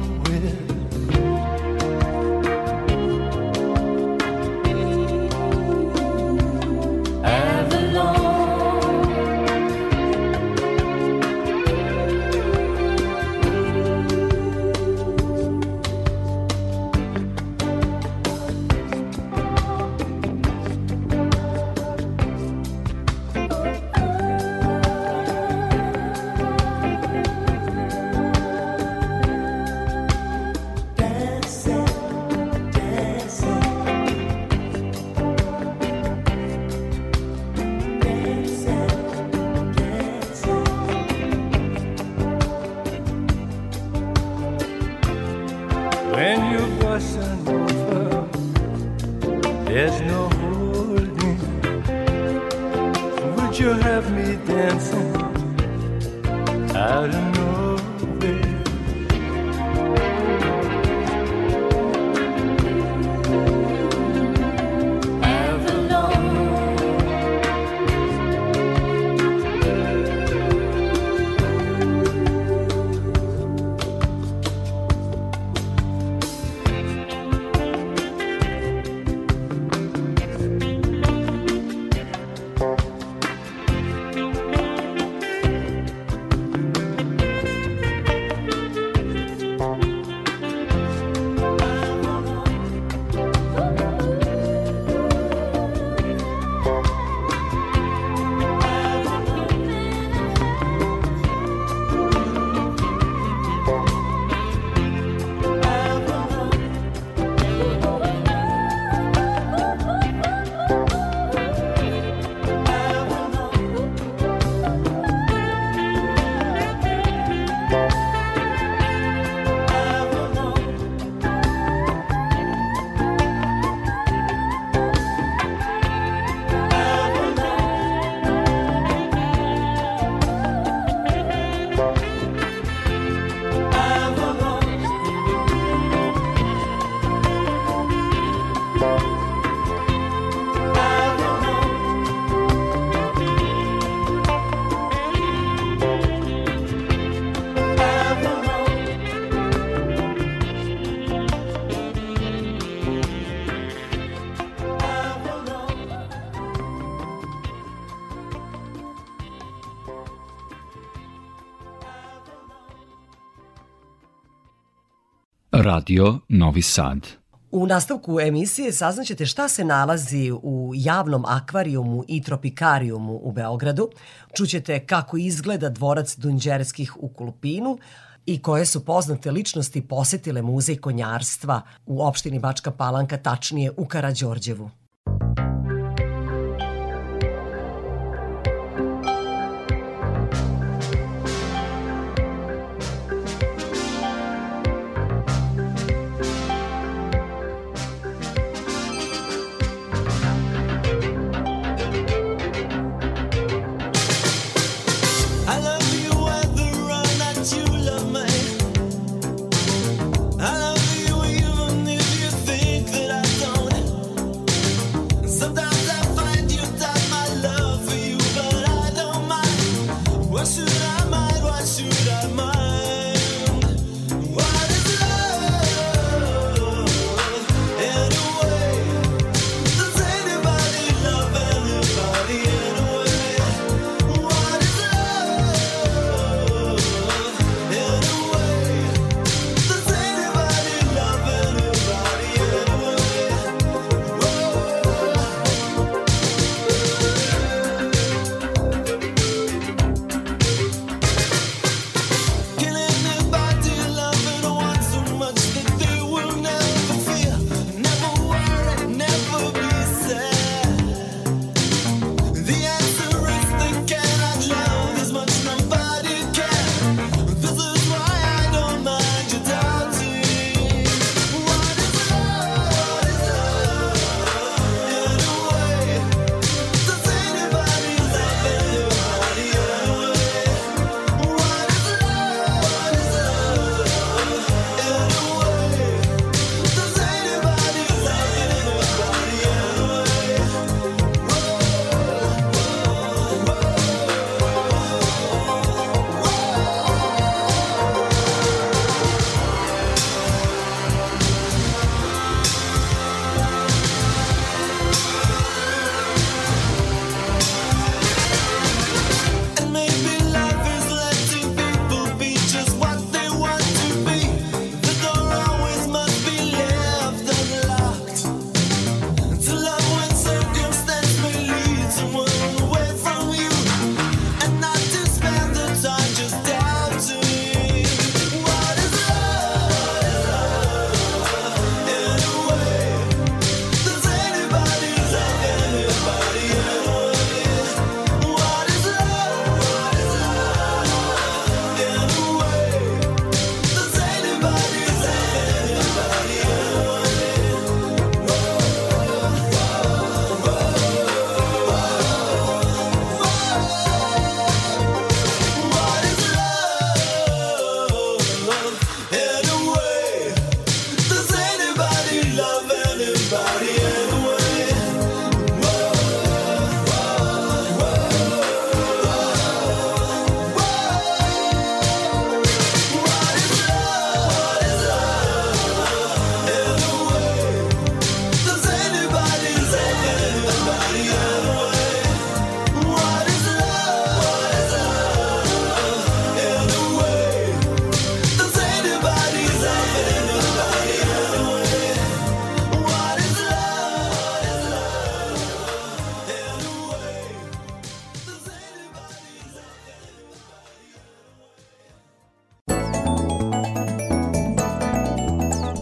Radio 165.67 166.19
Novi 166.29 166.61
Sad. 166.61 167.07
U 167.51 167.67
nastavku 167.67 168.19
emisije 168.19 168.71
saznaćete 168.71 169.25
šta 169.25 169.47
se 169.47 169.65
nalazi 169.65 170.31
u 170.31 170.71
javnom 170.75 171.25
akvarijumu 171.25 172.03
i 172.07 172.23
tropikarijumu 172.23 173.19
u 173.23 173.31
Beogradu. 173.31 173.89
Čućete 174.37 174.85
kako 174.85 175.17
izgleda 175.17 175.69
dvorac 175.69 176.15
Dunđerskih 176.17 176.97
u 176.97 177.09
Kulpinu 177.09 177.77
i 178.25 178.41
koje 178.41 178.65
su 178.65 178.85
poznate 178.85 179.31
ličnosti 179.31 179.87
posetile 179.87 180.41
muzej 180.41 180.77
konjarstva 180.77 181.61
u 181.85 182.05
opštini 182.05 182.39
Bačka 182.39 182.71
Palanka, 182.71 183.17
tačnije 183.17 183.71
u 183.77 183.85
Karađorđevu. 183.85 184.69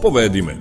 Povedi 0.06 0.42
me. 0.42 0.54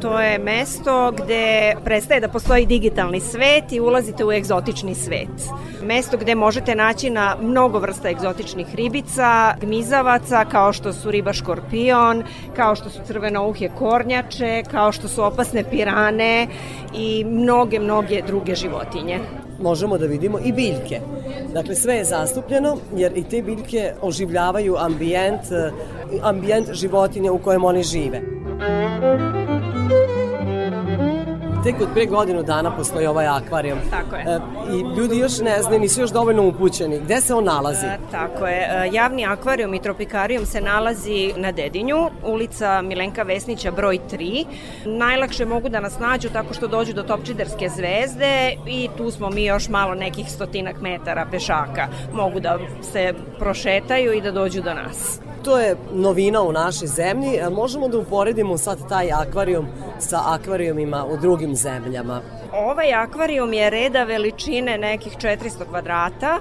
To 0.00 0.20
je 0.20 0.38
mesto 0.38 1.12
gde 1.12 1.74
prestaje 1.84 2.20
da 2.20 2.28
postoji 2.28 2.66
digitalni 2.66 3.20
svet 3.20 3.72
i 3.72 3.80
ulazite 3.80 4.24
u 4.24 4.32
egzotični 4.32 4.94
svet. 4.94 5.28
Mesto 5.82 6.16
gde 6.16 6.34
možete 6.34 6.74
naći 6.74 7.10
na 7.10 7.36
mnogo 7.40 7.78
vrsta 7.78 8.10
egzotičnih 8.10 8.74
ribica, 8.74 9.54
gmizavaca, 9.60 10.44
kao 10.44 10.72
što 10.72 10.92
su 10.92 11.10
riba 11.10 11.32
škorpion, 11.32 12.24
kao 12.56 12.74
što 12.74 12.90
su 12.90 13.00
crvenouhje 13.06 13.70
kornjače, 13.78 14.62
kao 14.70 14.92
što 14.92 15.08
su 15.08 15.24
opasne 15.24 15.64
pirane 15.70 16.46
i 16.94 17.24
mnoge, 17.24 17.78
mnoge 17.80 18.22
druge 18.26 18.54
životinje 18.54 19.20
možemo 19.62 19.98
da 19.98 20.06
vidimo 20.06 20.38
i 20.44 20.52
biljke. 20.52 21.00
Dakle, 21.54 21.74
sve 21.74 21.94
je 21.94 22.04
zastupljeno, 22.04 22.76
jer 22.96 23.12
i 23.18 23.24
te 23.24 23.42
biljke 23.42 23.92
oživljavaju 24.02 24.76
ambijent, 24.78 25.42
ambijent 26.22 26.72
životinja 26.72 27.32
u 27.32 27.38
kojem 27.38 27.64
oni 27.64 27.82
žive. 27.82 28.20
Tek 31.64 31.80
od 31.80 31.88
pre 31.94 32.06
godinu 32.06 32.42
dana 32.42 32.76
postoji 32.76 33.06
ovaj 33.06 33.26
akvarijum. 33.26 33.78
Tako 33.90 34.16
je. 34.16 34.22
E, 34.22 34.38
I 34.72 34.98
ljudi 34.98 35.18
još 35.18 35.38
ne 35.38 35.62
znaju, 35.62 35.80
nisu 35.80 36.00
još 36.00 36.10
dovoljno 36.10 36.46
upućeni. 36.48 37.00
Gde 37.00 37.20
se 37.20 37.34
on 37.34 37.44
nalazi? 37.44 37.86
E, 37.86 37.98
tako 38.10 38.46
je. 38.46 38.56
E, 38.56 38.90
javni 38.92 39.26
akvarijum 39.26 39.74
i 39.74 39.82
tropikarijum 39.82 40.46
se 40.46 40.60
nalazi 40.60 41.32
na 41.36 41.52
Dedinju, 41.52 41.96
ulica 42.26 42.82
Milenka 42.82 43.22
Vesnića 43.22 43.70
broj 43.70 43.98
3. 44.10 44.44
Najlakše 44.84 45.44
mogu 45.44 45.68
da 45.68 45.80
nas 45.80 45.98
nađu 45.98 46.28
tako 46.28 46.54
što 46.54 46.66
dođu 46.66 46.92
do 46.92 47.02
Topčiderske 47.02 47.68
zvezde 47.68 48.52
i 48.66 48.88
tu 48.96 49.10
smo 49.10 49.30
mi 49.30 49.44
još 49.44 49.68
malo 49.68 49.94
nekih 49.94 50.30
stotinak 50.30 50.80
metara 50.80 51.26
pešaka. 51.30 51.88
Mogu 52.12 52.40
da 52.40 52.58
se 52.92 53.14
prošetaju 53.38 54.12
i 54.12 54.20
da 54.20 54.30
dođu 54.30 54.62
do 54.62 54.74
nas. 54.74 55.20
To 55.44 55.58
je 55.58 55.76
novina 55.92 56.42
u 56.42 56.52
našoj 56.52 56.88
zemlji. 56.88 57.40
Možemo 57.52 57.88
da 57.88 57.98
uporedimo 57.98 58.58
sad 58.58 58.88
taj 58.88 59.12
akvarijum 59.12 59.66
sa 59.98 60.20
akvarijumima 60.26 61.04
u 61.04 61.16
drugim 61.16 61.56
zemljama. 61.56 62.20
Ovaj 62.52 62.92
akvarijum 62.94 63.52
je 63.52 63.70
reda 63.70 64.04
veličine 64.04 64.78
nekih 64.78 65.12
400 65.16 65.64
kvadrata. 65.70 66.38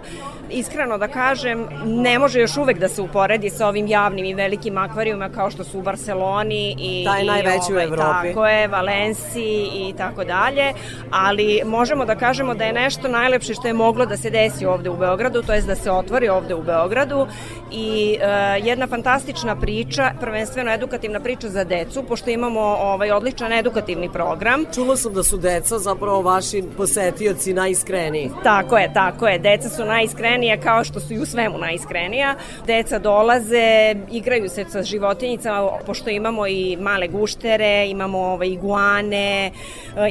Iskreno 0.50 0.98
da 0.98 1.08
kažem, 1.08 1.68
ne 1.86 2.20
može 2.20 2.40
još 2.40 2.58
uvek 2.58 2.80
da 2.80 2.88
se 2.88 3.02
uporedi 3.02 3.50
sa 3.50 3.68
ovim 3.68 3.88
javnim 3.88 4.26
i 4.26 4.34
velikim 4.34 4.78
akvarijuma 4.78 5.30
kao 5.30 5.52
što 5.52 5.64
su 5.64 5.80
u 5.80 5.82
Barceloni 5.82 6.76
i, 6.80 7.06
Taj 7.06 7.24
najveći 7.24 7.72
i 7.72 7.74
ovaj, 7.74 7.86
u 7.86 7.88
Evropi. 7.88 8.28
Tako 8.28 8.48
je, 8.48 8.68
Valenciji 8.68 9.70
i 9.74 9.94
tako 9.98 10.24
dalje, 10.24 10.74
ali 11.12 11.62
možemo 11.66 12.06
da 12.06 12.16
kažemo 12.16 12.54
da 12.54 12.66
je 12.66 12.74
nešto 12.74 13.08
najlepše 13.08 13.54
što 13.54 13.68
je 13.68 13.74
moglo 13.74 14.06
da 14.06 14.18
se 14.18 14.30
desi 14.30 14.66
ovde 14.66 14.90
u 14.90 14.98
Beogradu, 14.98 15.42
to 15.42 15.54
je 15.54 15.62
da 15.62 15.76
se 15.76 15.92
otvori 15.92 16.30
ovde 16.30 16.56
u 16.56 16.64
Beogradu 16.64 17.28
i 17.72 18.18
uh, 18.18 18.66
jedna 18.66 18.88
fantastična 18.88 19.56
priča, 19.56 20.12
prvenstveno 20.20 20.72
edukativna 20.72 21.20
priča 21.20 21.50
za 21.50 21.64
decu, 21.64 22.04
pošto 22.04 22.30
imamo 22.30 22.60
ovaj 22.62 23.12
odličan 23.12 23.54
edukativni 23.54 24.10
program. 24.10 24.66
Čula 24.76 24.98
sam 24.98 25.14
da 25.14 25.24
su 25.24 25.38
deca 25.38 25.80
zapravo 26.00 26.22
vaši 26.22 26.64
posetioci 26.78 27.54
najiskreniji. 27.54 28.32
Tako 28.44 28.78
je, 28.78 28.94
tako 28.94 29.28
je. 29.28 29.40
Deca 29.40 29.70
su 29.70 29.86
najiskrenija 29.86 30.58
kao 30.60 30.84
što 30.84 31.00
su 31.00 31.14
i 31.14 31.20
u 31.20 31.26
svemu 31.26 31.58
najiskrenija. 31.58 32.36
Deca 32.68 33.00
dolaze, 33.00 33.96
igraju 34.12 34.50
se 34.50 34.66
sa 34.70 34.84
životinjicama, 34.84 35.70
pošto 35.86 36.10
imamo 36.10 36.48
i 36.48 36.78
male 36.82 37.08
guštere, 37.08 37.88
imamo 37.90 38.20
ovaj, 38.20 38.48
iguane, 38.48 39.48
e, 39.48 39.52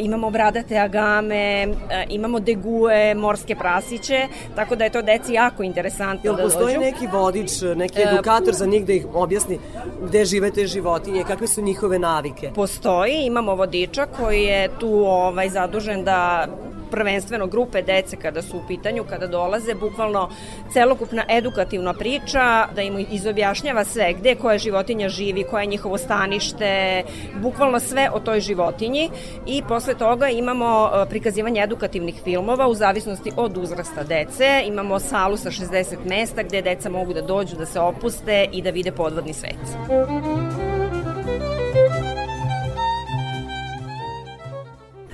imamo 0.01 0.31
bradate 0.31 0.79
agame, 0.79 1.63
e, 1.63 1.69
imamo 2.09 2.41
degue, 2.41 3.15
morske 3.15 3.55
prasiće, 3.55 4.29
tako 4.57 4.77
da 4.77 4.85
je 4.85 4.91
to 4.91 5.03
deci 5.03 5.33
jako 5.33 5.63
interesantno 5.63 6.21
Jel 6.25 6.37
da 6.37 6.43
dođu. 6.43 6.55
Postoji 6.55 6.79
neki 6.79 7.07
vodič, 7.13 7.51
neki 7.77 8.01
e, 8.01 8.03
edukator 8.03 8.55
za 8.55 8.67
njih 8.67 8.87
da 8.87 8.93
ih 8.93 9.07
objasni 9.15 9.59
gde 10.03 10.25
žive 10.25 10.51
te 10.51 10.67
životinje, 10.67 11.25
kakve 11.25 11.47
su 11.47 11.63
njihove 11.63 11.99
navike? 11.99 12.51
Postoji, 12.55 13.27
imamo 13.27 13.55
vodiča 13.55 14.07
koji 14.07 14.43
je 14.43 14.69
tu 14.79 15.05
ovaj, 15.07 15.49
zadužen 15.49 15.78
da 16.05 16.47
prvenstveno 16.91 17.47
grupe 17.47 17.83
dece 17.83 18.17
kada 18.17 18.43
su 18.43 18.57
u 18.57 18.63
pitanju, 18.69 19.05
kada 19.09 19.27
dolaze, 19.27 19.75
bukvalno 19.75 20.31
celokupna 20.73 21.25
edukativna 21.29 21.95
priča, 21.95 22.67
da 22.75 22.83
im 22.83 23.07
izobjašnjava 23.11 23.85
sve, 23.85 24.13
gde 24.13 24.35
koja 24.35 24.59
životinja 24.59 25.09
živi, 25.09 25.45
koje 25.51 25.63
je 25.63 25.67
njihovo 25.67 25.99
stanište, 25.99 27.03
bukvalno 27.43 27.81
sve 27.81 28.11
o 28.13 28.21
toj 28.21 28.41
životinji 28.41 29.11
i 29.47 29.63
posle 29.69 29.95
toga 29.95 30.29
imamo 30.29 30.91
e, 30.95 31.09
prikazivanje 31.09 31.63
edukativnih 31.63 32.21
filmova 32.25 32.69
u 32.69 32.75
zavisnosti 32.75 33.33
od 33.37 33.57
uzrasta 33.57 34.03
dece. 34.03 34.63
Imamo 34.67 34.99
salu 34.99 35.37
sa 35.37 35.51
60 35.51 35.97
mesta 36.05 36.43
gde 36.43 36.63
deca 36.63 36.91
mogu 36.91 37.15
da 37.15 37.23
dođu, 37.23 37.57
da 37.57 37.67
se 37.67 37.81
opuste 37.81 38.47
i 38.53 38.63
da 38.63 38.71
vide 38.71 38.93
podvodni 38.93 39.35
svet. 39.35 39.59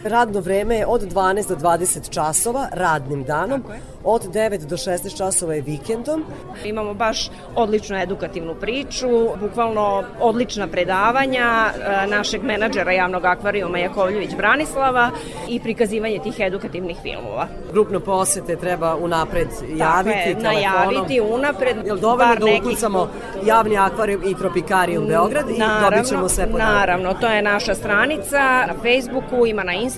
Radno 0.05 0.41
vreme 0.41 0.77
je 0.77 0.87
od 0.87 1.03
12 1.03 1.49
do 1.49 1.57
20 1.57 2.11
časova 2.11 2.69
radnim 2.73 3.25
danom. 3.25 3.63
Od 4.05 4.23
9 4.23 4.67
do 4.67 4.77
16 4.77 5.17
časova 5.17 5.55
je 5.55 5.61
vikendom. 5.61 6.25
Imamo 6.65 6.95
baš 6.95 7.31
odličnu 7.55 7.97
edukativnu 7.97 8.55
priču, 8.55 9.09
bukvalno 9.41 10.05
odlična 10.21 10.67
predavanja 10.67 11.45
e, 11.45 12.07
našeg 12.07 12.43
menadžera 12.43 12.93
javnog 12.93 13.25
akvarijuma 13.25 13.79
Jakovljević 13.79 14.31
Branislava 14.37 15.11
i 15.49 15.61
prikazivanje 15.61 16.19
tih 16.19 16.35
edukativnih 16.39 16.97
filmova. 17.03 17.47
Grupno 17.73 18.01
posete 18.01 18.57
treba 18.57 18.97
unapred 18.97 19.49
javiti 19.77 20.19
je, 20.19 20.25
telefonom. 20.25 20.53
najaviti 20.53 21.21
unapred. 21.21 21.77
Jel 21.87 21.97
dovoljno 21.97 22.35
da 22.35 22.47
ukucamo 22.61 23.11
nekih... 23.35 23.49
javni 23.49 23.79
akvarijum 23.79 24.23
i 24.27 24.35
tropikarijum 24.35 25.07
Beograd 25.07 25.51
i 25.51 25.59
naravno, 25.59 25.91
dobit 25.91 26.09
ćemo 26.09 26.29
sve 26.29 26.47
podatke? 26.47 26.73
Naravno, 26.73 27.15
to 27.15 27.27
je 27.29 27.43
naša 27.43 27.75
stranica 27.75 28.67
na 28.67 28.75
Facebooku, 28.83 29.47
ima 29.47 29.63
na 29.63 29.73
Instagramu, 29.73 29.94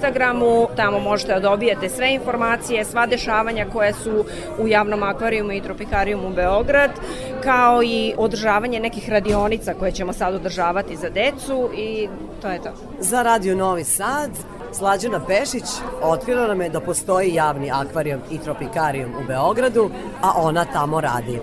tamo 0.76 0.98
možete 0.98 1.32
da 1.32 1.40
dobijete 1.40 1.88
sve 1.88 2.14
informacije, 2.14 2.84
sva 2.84 3.06
dešavanja 3.06 3.66
koje 3.72 3.92
su 3.92 4.24
u 4.58 4.68
javnom 4.68 5.02
akvarijumu 5.02 5.52
i 5.52 5.60
tropikarijumu 5.60 6.30
Beograd, 6.30 6.90
kao 7.42 7.82
i 7.82 8.14
održavanje 8.16 8.80
nekih 8.80 9.10
radionica 9.10 9.74
koje 9.74 9.92
ćemo 9.92 10.12
sad 10.12 10.34
održavati 10.34 10.96
za 10.96 11.08
decu 11.08 11.70
i 11.76 12.08
to 12.42 12.48
je 12.48 12.62
to. 12.62 12.70
Za 12.98 13.22
Radio 13.22 13.56
Novi 13.56 13.84
Sad, 13.84 14.30
Slađana 14.72 15.20
Pešić 15.26 15.64
otkrila 16.02 16.46
nam 16.46 16.60
je 16.60 16.68
da 16.68 16.80
postoji 16.80 17.34
javni 17.34 17.70
akvarijum 17.70 18.20
i 18.30 18.38
tropikarijum 18.38 19.10
u 19.10 19.26
Beogradu, 19.26 19.90
a 20.22 20.32
ona 20.36 20.64
tamo 20.64 21.00
radi. 21.00 21.40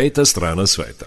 Peta 0.00 0.24
strana 0.24 0.66
sveta. 0.66 1.06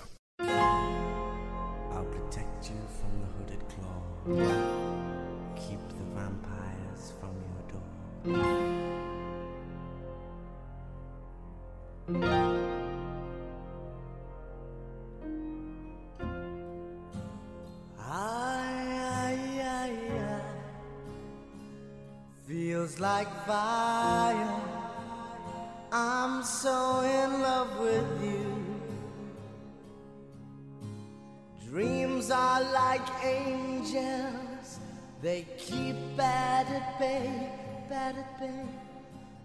Bad 38.04 38.18
at 38.18 38.40
bay. 38.40 38.66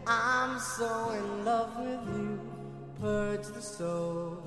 I'm 0.07 0.59
so 0.59 0.91
in 1.19 1.45
love 1.45 1.73
with 1.85 2.05
you, 2.17 2.41
purge 3.01 3.47
the 3.57 3.65
soul. 3.77 4.39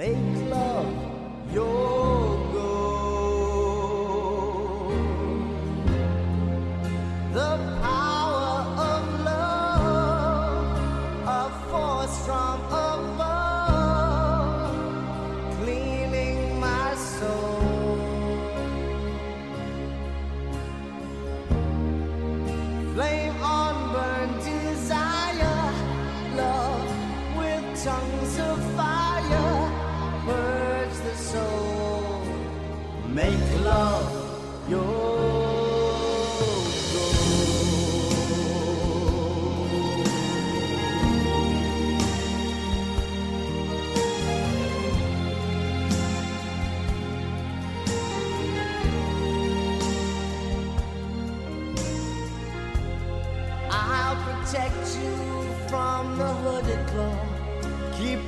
Make 0.00 0.34
love 0.56 0.92
your 1.52 2.25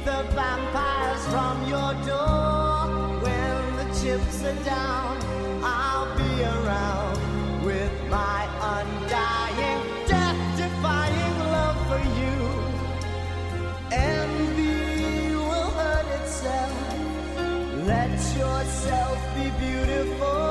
the 0.09 0.23
vampires 0.35 1.25
from 1.33 1.57
your 1.69 1.93
door. 2.11 2.77
When 3.25 3.61
the 3.81 3.87
chips 3.99 4.43
are 4.51 4.61
down, 4.65 5.15
I'll 5.63 6.11
be 6.17 6.33
around 6.55 7.19
with 7.69 7.93
my 8.09 8.41
undying, 8.77 9.83
death 10.13 10.41
defying 10.57 11.37
love 11.57 11.79
for 11.91 12.03
you. 12.21 12.37
Envy 13.93 15.35
will 15.49 15.71
hurt 15.79 16.09
itself. 16.21 16.73
Let 17.93 18.13
yourself 18.41 19.19
be 19.37 19.47
beautiful. 19.67 20.48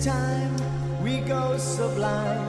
time 0.00 0.54
we 1.02 1.18
go 1.18 1.56
sublime. 1.58 2.47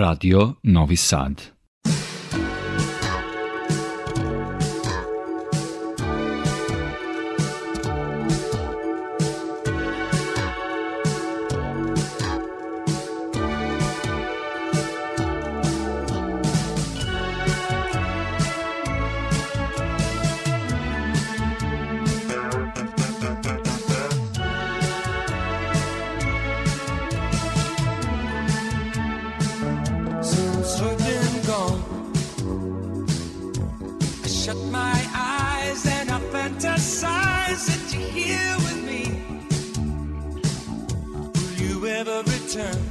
Radio 0.00 0.56
Novi 0.62 0.96
Sad. 0.96 1.59
shut 34.50 34.64
my 34.66 35.00
eyes 35.14 35.86
and 35.86 36.10
I 36.10 36.18
fantasize 36.32 37.66
that 37.68 37.82
you're 37.92 38.10
here 38.10 38.56
with 38.64 38.80
me. 38.90 39.02
Will 41.34 41.66
you 41.66 41.86
ever 41.86 42.22
return? 42.22 42.82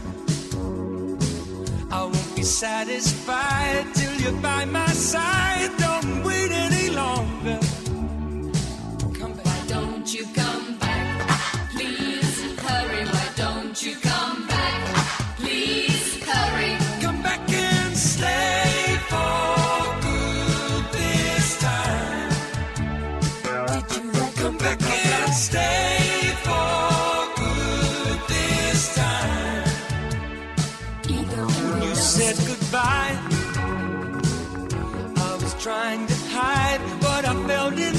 I 1.91 2.03
won't 2.03 2.35
be 2.35 2.43
satisfied 2.43 3.85
till 3.93 4.13
you're 4.21 4.41
by 4.41 4.65
my 4.65 4.87
side. 4.87 5.71
Don't 5.77 6.23
wait 6.23 6.51
any 6.51 6.89
longer. 6.91 7.58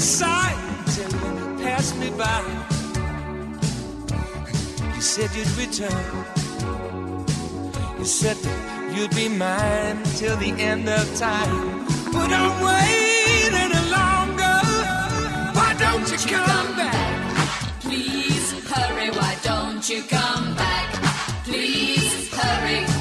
Inside 0.01 0.57
until 0.79 1.11
you 1.13 1.63
passed 1.63 1.95
me 1.99 2.09
by. 2.17 2.41
You 4.95 5.01
said 5.01 5.29
you'd 5.35 5.55
return. 5.63 6.05
You 7.99 8.05
said 8.05 8.35
that 8.37 8.95
you'd 8.95 9.15
be 9.15 9.29
mine 9.29 10.01
till 10.17 10.35
the 10.37 10.53
end 10.57 10.89
of 10.89 11.05
time. 11.19 11.85
But 12.11 12.31
I'm 12.41 12.55
waiting 12.69 13.73
longer. 13.99 14.59
Why 15.57 15.75
don't 15.77 16.07
you 16.11 16.17
come 16.17 16.75
back? 16.75 17.81
Please 17.81 18.49
hurry, 18.71 19.11
why 19.11 19.37
don't 19.43 19.87
you 19.87 20.01
come 20.01 20.55
back? 20.55 20.89
Please 21.45 22.27
hurry. 22.33 23.00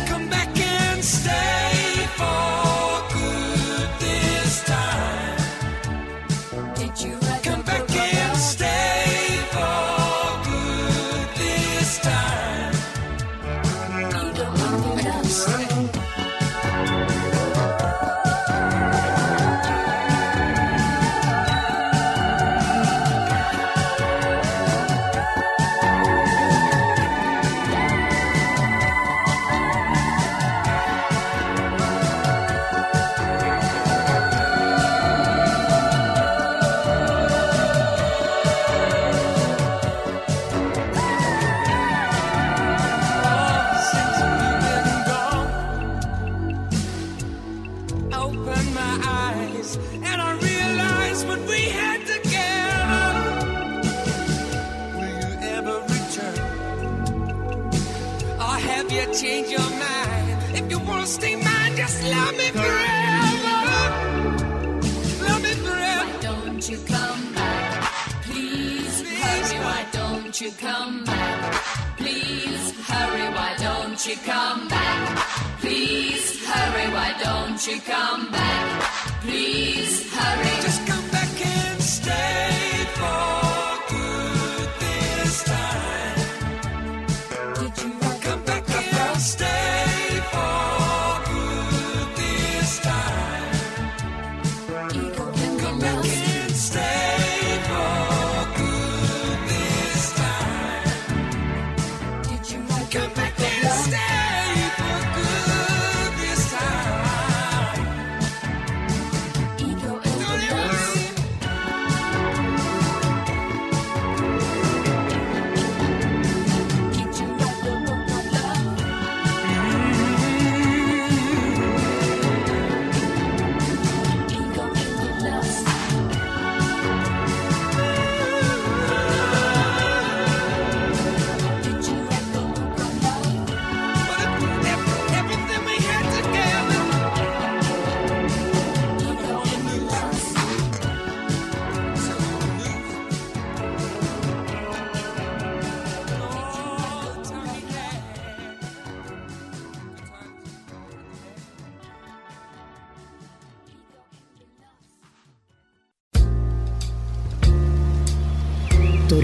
Why 77.60 77.66
don't 77.66 77.76
you 77.76 77.82
come 77.82 78.32
back? 78.32 79.20
Please 79.20 80.10
hurry. 80.14 80.49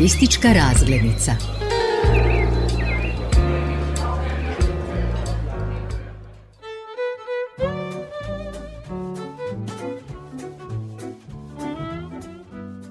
Turistička 0.06 0.52
razglednica. 0.52 1.55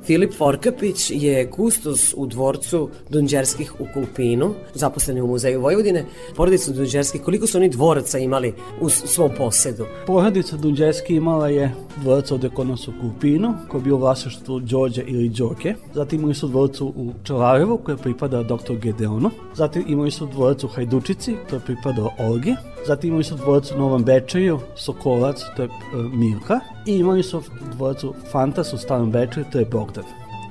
Filip 0.05 0.33
Forkapić 0.33 1.11
je 1.13 1.51
kustos 1.51 2.13
u 2.17 2.25
dvorcu 2.25 2.89
Dunđerskih 3.09 3.73
u 3.79 3.85
Kulpinu, 3.93 4.53
zaposleni 4.73 5.21
u 5.21 5.27
Muzeju 5.27 5.61
Vojvodine. 5.61 6.05
Porodica 6.35 6.71
Dunđerskih, 6.71 7.21
koliko 7.21 7.47
su 7.47 7.57
oni 7.57 7.69
dvoraca 7.69 8.19
imali 8.19 8.53
u 8.81 8.89
svom 8.89 9.31
posedu? 9.37 9.85
Porodica 10.07 10.57
Dunđerski 10.57 11.15
imala 11.15 11.49
je 11.49 11.71
dvorac 12.01 12.31
ovde 12.31 12.49
kod 12.49 12.67
nas 12.67 12.87
u 12.87 12.93
Kupinu, 13.01 13.53
koji 13.67 13.79
je 13.79 13.83
bio 13.83 13.95
u 13.95 13.99
vlasništvu 13.99 14.59
Đorđe 14.59 15.03
ili 15.07 15.29
Đorke. 15.29 15.75
Zatim 15.93 16.19
imali 16.19 16.35
su 16.35 16.47
dvorac 16.47 16.81
u 16.81 17.13
Čelarevu, 17.23 17.77
koji 17.77 17.93
je 17.93 17.97
pripadao 17.97 18.43
dr. 18.43 18.75
Gedeonu. 18.81 19.31
Zatim 19.53 19.85
imali 19.87 20.11
su 20.11 20.25
dvorac 20.25 20.63
u 20.63 20.67
Hajdučici, 20.67 21.35
to 21.49 21.55
je 21.55 21.61
pripadao 21.65 22.11
Olgi. 22.19 22.55
Zatim 22.87 23.09
imali 23.09 23.23
su 23.23 23.35
dvorac 23.35 23.71
u 23.71 23.77
Novom 23.77 24.03
Bečeju, 24.03 24.59
Sokolac, 24.75 25.41
to 25.55 25.61
je 25.61 25.67
e, 25.67 25.71
Milka. 26.13 26.59
I 26.85 26.97
imali 26.97 27.23
su 27.23 27.41
dvorac 27.73 28.03
u 28.03 28.13
Fantas 28.31 28.73
u 28.73 28.77
Starom 28.77 29.11
Bečeju, 29.11 29.45
to 29.51 29.59
je 29.59 29.65
Bogdan. 29.65 30.03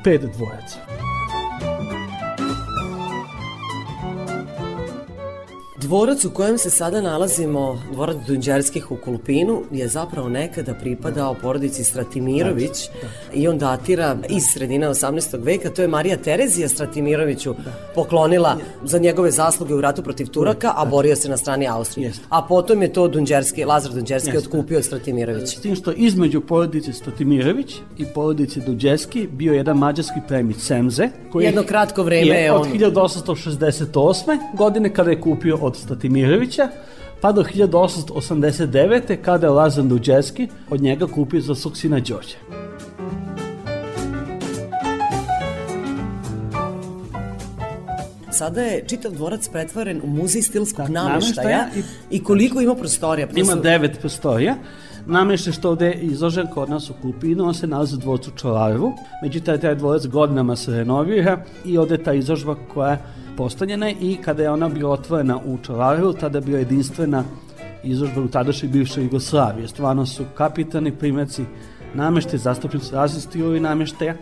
Pet 0.04 0.20
dvoraca. 0.20 0.78
Dvorac 5.84 6.24
u 6.24 6.30
kojem 6.30 6.58
se 6.58 6.70
sada 6.70 7.00
nalazimo, 7.00 7.82
dvorac 7.92 8.16
Dunđerskih 8.26 8.90
u 8.90 8.96
Kulpinu, 8.96 9.62
je 9.70 9.88
zapravo 9.88 10.28
nekada 10.28 10.74
pripadao 10.74 11.34
porodici 11.34 11.84
Stratimirović 11.84 12.88
i 13.34 13.48
on 13.48 13.58
datira 13.58 14.16
iz 14.28 14.42
sredine 14.52 14.88
18. 14.88 15.44
veka. 15.44 15.70
To 15.70 15.82
je 15.82 15.88
Marija 15.88 16.16
Terezija 16.16 16.68
Stratimiroviću 16.68 17.54
poklonila 17.94 18.56
za 18.84 18.98
njegove 18.98 19.30
zasluge 19.30 19.74
u 19.74 19.80
ratu 19.80 20.02
protiv 20.02 20.26
Turaka, 20.26 20.72
a 20.76 20.84
borio 20.84 21.16
se 21.16 21.28
na 21.28 21.36
strani 21.36 21.68
Austrije. 21.68 22.12
A 22.28 22.42
potom 22.42 22.82
je 22.82 22.92
to 22.92 23.08
Dunđerski, 23.08 23.64
Lazar 23.64 23.92
Dunđerski 23.92 24.36
otkupio 24.38 24.78
od 24.78 24.84
Stratimirovića. 24.84 25.46
S 25.46 25.60
tim 25.60 25.74
što 25.74 25.92
između 25.92 26.40
porodice 26.40 26.92
Statimirović 26.92 27.76
i 27.98 28.06
porodice 28.14 28.60
Duđeski 28.60 29.28
bio 29.32 29.54
jedan 29.54 29.78
mađarski 29.78 30.20
premić 30.28 30.56
Semze. 30.56 31.08
Jedno 31.40 31.62
kratko 31.62 32.02
vreme 32.02 32.34
je 32.36 32.52
od 32.52 32.60
on- 32.60 32.72
1868. 32.72 34.38
godine 34.56 34.94
kada 34.94 35.10
je 35.10 35.20
kupio 35.20 35.58
od 35.60 35.73
Statimirovića 35.74 36.68
pa 37.20 37.32
do 37.32 37.42
1889. 37.42 39.16
kada 39.22 39.46
je 39.46 39.50
Lazar 39.50 39.84
Duđeski 39.84 40.48
od 40.70 40.80
njega 40.80 41.06
kupio 41.06 41.40
za 41.40 41.54
svog 41.54 41.76
sina 41.76 42.00
Đorđe. 42.00 42.36
Sada 48.30 48.60
je 48.60 48.84
čitav 48.86 49.12
dvorac 49.12 49.48
pretvoren 49.48 50.00
u 50.04 50.06
muzej 50.06 50.42
stilskog 50.42 50.88
nameštaja 50.88 51.58
nameštaja 51.58 51.84
i 52.10 52.24
koliko 52.24 52.60
ima 52.60 52.74
prostorija? 52.74 53.26
Pa 53.26 53.32
to 53.32 53.40
Ima 53.40 53.54
devet 53.54 54.00
prostorija. 54.00 54.56
Nameštaj 55.06 55.52
što 55.52 55.70
ovde 55.70 55.86
je 55.86 56.00
izložen 56.00 56.46
kod 56.46 56.70
nas 56.70 56.90
u 56.90 56.94
Kupinu, 57.02 57.44
on 57.44 57.54
se 57.54 57.66
nalazi 57.66 57.94
u 57.94 57.98
dvorcu 57.98 58.30
Čolarevu. 58.30 58.92
Međutim, 59.22 59.60
taj 59.60 59.74
dvorac 59.74 60.06
godinama 60.06 60.56
se 60.56 60.70
renovira 60.70 61.44
i 61.64 61.78
ovde 61.78 61.94
je 61.94 62.04
ta 62.04 62.12
izložba 62.12 62.56
koja 62.74 62.98
je 63.34 63.36
postavljena 63.36 63.90
i 63.90 64.16
kada 64.24 64.42
je 64.42 64.50
ona 64.50 64.68
bila 64.68 64.90
otvorena 64.90 65.38
u 65.46 65.58
Čolarevu, 65.58 66.12
tada 66.12 66.38
je 66.38 66.42
bila 66.42 66.58
jedinstvena 66.58 67.24
izložbe 67.84 68.20
u 68.20 68.28
tadašnjoj 68.28 68.72
bivšoj 68.72 69.04
Jugoslaviji. 69.04 69.68
Stvarno 69.68 70.06
su 70.06 70.24
kapitalni 70.34 70.92
primjerci 70.92 71.44
nameštaja, 71.94 72.38
zastupnici 72.38 72.86
su 73.08 73.20
stilovi 73.20 73.60
nameštaja. 73.60 74.14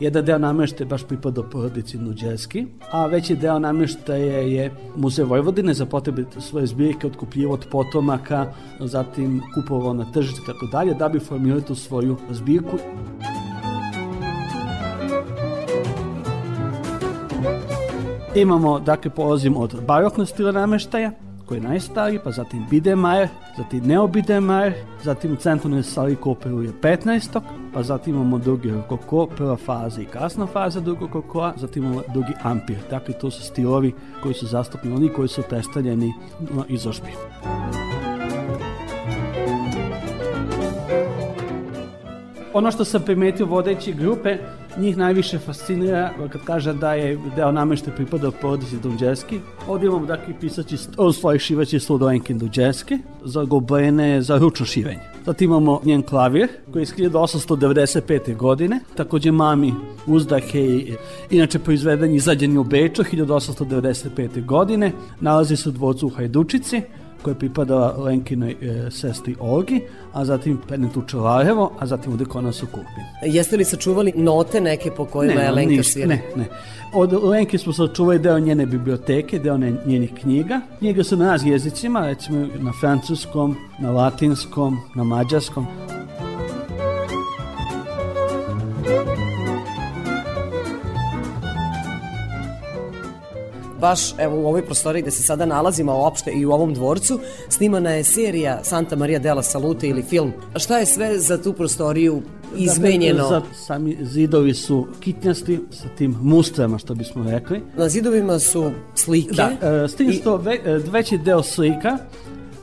Jedan 0.00 0.24
deo 0.24 0.38
nameštaja 0.38 0.88
baš 0.88 1.02
pripada 1.04 1.42
porodici 1.42 1.98
Nuđerski, 1.98 2.66
a 2.90 3.06
veći 3.06 3.36
deo 3.36 3.58
nameštaja 3.58 4.40
je 4.40 4.70
Muzej 4.96 5.24
Vojvodine 5.24 5.74
za 5.74 5.86
potrebe 5.86 6.24
svoje 6.38 6.66
zbirke 6.66 7.06
otkupljivo 7.06 7.54
od 7.54 7.66
potomaka, 7.70 8.46
zatim 8.80 9.42
kupovao 9.54 9.94
na 9.94 10.12
tržište 10.12 10.40
i 10.42 10.46
tako 10.46 10.66
dalje, 10.66 10.94
da 10.94 11.08
bi 11.08 11.18
formirali 11.18 11.62
tu 11.62 11.74
svoju 11.74 12.16
zbirku. 12.30 12.78
Imamo, 18.34 18.80
dakle, 18.80 19.10
polazimo 19.10 19.60
od 19.60 19.84
baroknog 19.86 20.28
stila 20.28 20.52
nameštaja, 20.52 21.10
koji 21.46 21.58
je 21.58 21.62
najstariji, 21.62 22.20
pa 22.24 22.30
zatim 22.30 22.66
Biedermeier, 22.70 23.28
zatim 23.56 23.86
Neo 23.86 24.06
Biedermeier, 24.06 24.74
zatim 25.02 25.32
u 25.32 25.36
centralnoj 25.36 25.82
sali 25.82 26.16
Koperu 26.16 26.62
je 26.62 26.72
15. 26.82 27.40
pa 27.74 27.82
zatim 27.82 28.14
imamo 28.14 28.38
drugi 28.38 28.70
rokoko, 28.70 29.26
prva 29.26 29.56
faza 29.56 30.02
i 30.02 30.04
kasna 30.04 30.46
faza 30.46 30.80
drugog 30.80 31.14
rokokoa, 31.14 31.52
zatim 31.56 31.84
imamo 31.84 32.02
drugi 32.12 32.32
ampir. 32.42 32.76
Dakle, 32.90 33.14
to 33.18 33.30
su 33.30 33.42
stilovi 33.42 33.94
koji 34.22 34.34
su 34.34 34.46
zastupni, 34.46 34.92
oni 34.92 35.08
koji 35.08 35.28
su 35.28 35.42
predstavljeni 35.48 36.14
na 36.40 36.64
izložbi. 36.68 37.10
Ono 42.54 42.70
što 42.70 42.84
sam 42.84 43.02
primetio 43.02 43.46
vodeći 43.46 43.92
grupe, 43.92 44.38
njih 44.80 44.96
najviše 44.96 45.38
fascinira 45.38 46.10
kad 46.32 46.40
kaže 46.44 46.72
da 46.72 46.94
je 46.94 47.18
deo 47.36 47.52
namešta 47.52 47.90
pripada 47.90 48.30
porodici 48.30 48.76
Dunđeski. 48.82 49.40
Ovdje 49.68 49.86
imamo 49.86 50.06
dakle 50.06 50.34
pisaći, 50.40 50.76
od 50.96 51.16
svojih 51.16 51.42
šivaći 51.42 51.80
sludovenke 51.80 52.34
Dunđeski, 52.34 52.98
za 53.24 53.44
goblene, 53.44 54.22
za 54.22 54.38
ručno 54.38 54.66
šivenje. 54.66 55.00
Zatim 55.26 55.50
imamo 55.50 55.80
njen 55.84 56.02
klavir, 56.02 56.48
koji 56.72 56.80
je 56.80 56.82
iz 56.82 56.94
1895. 56.94 58.36
godine, 58.36 58.80
takođe 58.94 59.30
mami 59.30 59.74
uzdahe 60.06 60.60
i 60.60 60.94
inače 61.30 61.58
proizveden 61.58 62.12
i 62.12 62.16
izađen 62.16 62.52
je 62.52 62.58
u 62.58 62.64
Beču 62.64 63.02
1895. 63.02 64.46
godine, 64.46 64.92
nalazi 65.20 65.56
se 65.56 65.68
u 65.68 65.72
dvorcu 65.72 66.06
u 66.06 66.10
Hajdučici, 66.10 66.82
koja 67.22 67.32
je 67.32 67.38
pripadala 67.38 67.94
Lenkinoj 67.98 68.50
e, 68.50 68.90
sestri 68.90 69.36
Olgi, 69.40 69.80
a 70.12 70.24
zatim 70.24 70.58
Penetu 70.68 71.02
Čelarevo, 71.06 71.72
a 71.78 71.86
zatim 71.86 72.12
u 72.12 72.16
Dekonasu 72.16 72.66
Kupin. 72.66 73.04
Jeste 73.22 73.56
li 73.56 73.64
sačuvali 73.64 74.12
note 74.16 74.60
neke 74.60 74.90
po 74.90 75.04
kojima 75.04 75.40
je 75.40 75.50
Lenka 75.50 75.70
ništa, 75.70 75.92
svira? 75.92 76.08
Ne, 76.08 76.22
ne. 76.36 76.44
Od 76.94 77.12
Lenke 77.24 77.58
smo 77.58 77.72
sačuvali 77.72 78.18
deo 78.18 78.38
njene 78.38 78.66
biblioteke, 78.66 79.38
deo 79.38 79.56
ne- 79.58 79.76
njenih 79.86 80.14
knjiga. 80.20 80.60
Knjige 80.78 81.04
su 81.04 81.16
na 81.16 81.30
raz 81.30 81.44
jezicima, 81.46 82.06
recimo 82.06 82.46
na 82.58 82.72
francuskom, 82.80 83.56
na 83.78 83.90
latinskom, 83.90 84.76
na 84.94 85.04
mađarskom. 85.04 85.66
Baš 93.80 94.00
evo 94.18 94.36
u 94.36 94.46
ovoj 94.46 94.64
prostoriji 94.66 95.02
gde 95.02 95.10
se 95.10 95.22
sada 95.22 95.46
nalazimo 95.46 95.98
uopšte 95.98 96.30
i 96.30 96.46
u 96.46 96.52
ovom 96.52 96.74
dvorcu 96.74 97.20
snimana 97.48 97.90
je 97.90 98.04
serija 98.04 98.60
Santa 98.64 98.96
Maria 98.96 99.18
della 99.18 99.42
Salute 99.42 99.88
ili 99.88 100.02
film. 100.02 100.32
A 100.54 100.58
Šta 100.58 100.78
je 100.78 100.86
sve 100.86 101.18
za 101.18 101.42
tu 101.42 101.52
prostoriju 101.52 102.22
izmenjeno? 102.56 103.28
Dakle, 103.28 103.48
za, 103.48 103.64
sami 103.66 103.96
zidovi 104.02 104.54
su 104.54 104.86
kitnjasti 105.00 105.60
sa 105.70 105.88
tim 105.98 106.16
mustrama, 106.22 106.78
što 106.78 106.94
bismo 106.94 107.30
rekli. 107.30 107.62
Na 107.76 107.88
zidovima 107.88 108.38
su 108.38 108.70
slike. 108.94 109.34
Da, 109.34 109.68
e, 109.68 109.88
s 109.88 109.94
tim 109.94 110.12
što 110.12 110.36
ve, 110.36 110.54
e, 110.64 110.78
veći 110.90 111.18
deo 111.18 111.42
slika 111.42 111.98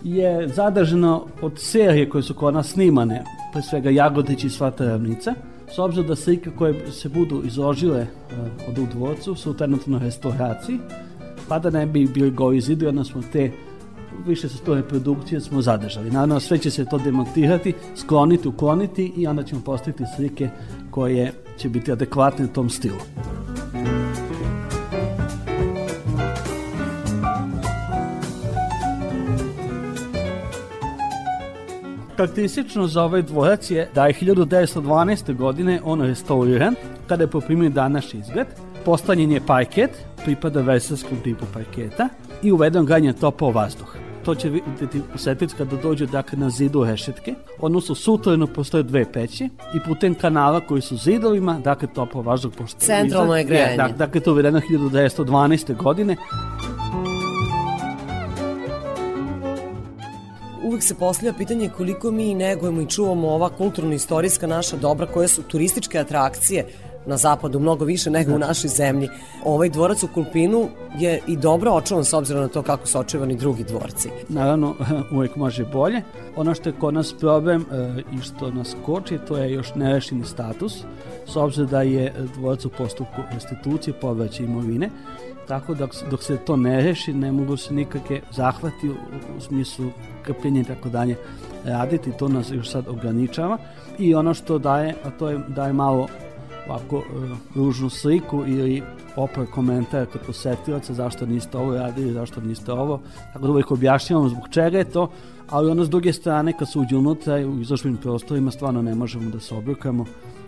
je 0.03 0.48
zadržano 0.48 1.26
od 1.41 1.53
serije 1.57 2.10
koje 2.10 2.23
su 2.23 2.34
kod 2.34 2.53
nas 2.53 2.68
snimane, 2.68 3.23
pre 3.53 3.61
svega 3.61 3.89
Jagodić 3.89 4.44
i 4.44 4.49
Svata 4.49 4.85
ravnica, 4.85 5.34
s 5.76 5.80
obzirom 5.80 6.07
da 6.07 6.15
slike 6.15 6.49
koje 6.57 6.91
se 6.91 7.10
budu 7.10 7.44
izložile 7.45 7.99
e, 7.99 8.07
od 8.69 8.77
u 8.77 8.85
dvorcu 8.94 9.35
su 9.35 9.53
trenutno 9.53 9.99
restauraciji, 9.99 10.80
pa 11.48 11.60
da 11.60 11.69
ne 11.69 11.85
bi 11.85 12.07
bili 12.07 12.31
govi 12.31 12.61
onda 12.88 13.03
smo 13.03 13.22
te 13.31 13.52
više 14.27 14.49
sa 14.49 14.57
sto 14.57 14.76
reprodukcije 14.76 15.41
smo 15.41 15.61
zadržali. 15.61 16.11
Naravno, 16.11 16.39
sve 16.39 16.57
će 16.57 16.72
se 16.72 16.85
to 16.85 16.98
demontirati, 16.98 17.73
skloniti, 17.95 18.48
ukloniti 18.48 19.14
i 19.18 19.27
onda 19.27 19.44
ćemo 19.44 19.61
postaviti 19.65 20.03
slike 20.15 20.49
koje 20.91 21.34
će 21.57 21.69
biti 21.69 21.91
adekvatne 21.91 22.48
tom 22.53 22.69
stilu. 22.69 22.99
Karakteristično 32.18 32.88
za 32.88 33.03
ovaj 33.03 33.22
dvorac 33.22 33.72
je 33.72 33.89
da 33.95 34.07
je 34.07 34.14
1912. 34.14 35.35
godine 35.35 35.81
on 35.84 36.02
restauriran, 36.02 36.76
kada 37.07 37.23
je 37.23 37.27
poprimio 37.27 37.69
današnji 37.69 38.19
izgled. 38.19 38.48
Postavljen 38.85 39.31
je 39.31 39.41
parket, 39.48 39.91
pripada 40.26 40.61
versarskom 40.61 41.18
tipu 41.23 41.45
parketa 41.53 42.10
i 42.44 42.52
uveden 42.52 42.85
ganje 42.85 43.14
topao 43.14 43.52
vazduh. 43.52 43.95
To 44.26 44.35
će 44.35 44.49
vidjeti 44.49 45.02
posetici 45.11 45.56
kada 45.57 45.76
dođe 45.76 46.06
dakle, 46.06 46.39
na 46.39 46.49
zidu 46.49 46.84
rešetke, 46.84 47.34
odnosno 47.60 47.95
sutrojno 47.95 48.48
postoje 48.48 48.84
dve 48.84 49.11
peći 49.11 49.49
i 49.76 49.80
putem 49.88 50.15
kanala 50.15 50.60
koji 50.60 50.81
su 50.81 50.98
zidovima, 50.98 51.60
dakle 51.64 51.88
topao 51.95 52.22
vazduh 52.22 52.53
pošto 52.57 52.80
Centralno 52.80 53.38
je 53.38 53.44
grejanje. 53.44 53.77
Dakle, 53.77 53.98
dakle, 53.98 54.22
to 54.22 54.30
je 54.30 54.34
uvedeno 54.34 54.60
1912. 54.60 55.76
godine. 55.76 56.15
Uvek 60.68 60.84
se 60.84 60.95
postavlja 60.95 61.34
pitanje 61.34 61.69
koliko 61.77 62.11
mi 62.11 62.35
negujemo 62.35 62.81
i 62.81 62.85
čuvamo 62.85 63.30
ova 63.30 63.49
kulturno-istorijska 63.49 64.48
naša 64.48 64.77
dobra 64.77 65.06
koje 65.06 65.27
su 65.27 65.44
turističke 65.44 65.99
atrakcije 65.99 66.65
na 67.06 67.18
zapadu 67.18 67.60
mnogo 67.60 67.85
više 67.85 68.10
nego 68.10 68.35
u 68.35 68.39
našoj 68.39 68.69
zemlji. 68.69 69.10
Ovaj 69.45 69.69
dvorac 69.69 70.03
u 70.03 70.07
Kulpinu 70.14 70.69
je 70.99 71.22
i 71.27 71.38
dobro 71.38 71.72
očuvan 71.72 72.06
s 72.06 72.14
obzirom 72.14 72.41
na 72.41 72.48
to 72.48 72.61
kako 72.61 72.88
su 72.88 72.99
očuvani 72.99 73.35
drugi 73.35 73.64
dvorci. 73.64 74.10
Naravno, 74.30 74.76
uvek 75.15 75.35
može 75.35 75.65
bolje. 75.65 76.02
Ono 76.35 76.56
što 76.56 76.69
je 76.69 76.73
kod 76.80 76.94
nas 76.94 77.14
problem 77.19 77.61
e, 77.61 78.02
i 78.18 78.22
što 78.22 78.52
nas 78.52 78.76
koči, 78.85 79.19
to 79.27 79.38
je 79.38 79.52
još 79.53 79.76
nerešeni 79.76 80.26
status, 80.26 80.73
s 81.26 81.35
obzirom 81.35 81.69
da 81.69 81.81
je 81.81 82.14
dvorac 82.35 82.65
u 82.65 82.69
postupku 82.69 83.22
restitucije, 83.34 83.94
povraća 83.94 84.44
imovine, 84.44 84.89
tako 85.47 85.73
dok, 85.73 85.91
dok 86.11 86.23
se 86.23 86.37
to 86.37 86.55
ne 86.55 86.81
reši, 86.81 87.13
ne 87.13 87.31
mogu 87.31 87.57
se 87.57 87.73
nikakve 87.73 88.21
zahvati 88.31 88.89
u, 88.89 88.93
u 89.37 89.41
smislu 89.41 89.89
krpljenja 90.23 90.61
i 90.61 90.63
tako 90.63 90.89
dalje 90.89 91.15
raditi, 91.65 92.11
to 92.19 92.27
nas 92.27 92.51
još 92.51 92.71
sad 92.71 92.87
ograničava 92.87 93.57
i 93.99 94.15
ono 94.15 94.33
što 94.33 94.57
daje, 94.57 94.95
a 95.03 95.09
to 95.09 95.29
je 95.29 95.39
daje 95.47 95.73
malo 95.73 96.07
ovako 96.67 96.97
e, 96.97 97.01
ružnu 97.55 97.89
sliku 97.89 98.43
ili 98.47 98.83
opar 99.15 99.45
komentar 99.45 100.05
kod 100.05 100.21
posetilaca 100.21 100.93
zašto 100.93 101.25
niste 101.25 101.57
ovo 101.57 101.75
radili, 101.75 102.13
zašto 102.13 102.41
niste 102.41 102.71
ovo. 102.71 103.01
Tako 103.33 103.45
da 103.45 103.51
uvijek 103.51 103.71
objašnjavamo 103.71 104.29
zbog 104.29 104.49
čega 104.49 104.77
je 104.77 104.91
to, 104.91 105.09
ali 105.49 105.71
ono 105.71 105.85
s 105.85 105.89
druge 105.89 106.13
strane 106.13 106.53
kad 106.59 106.71
se 106.71 106.79
uđe 106.79 106.95
unutra 106.95 107.35
u 107.35 107.61
izložbenim 107.61 107.97
prostorima 107.97 108.51
stvarno 108.51 108.81
ne 108.81 108.95
možemo 108.95 109.29
da 109.29 109.39
se 109.39 109.55
obrukamo. 109.55 110.05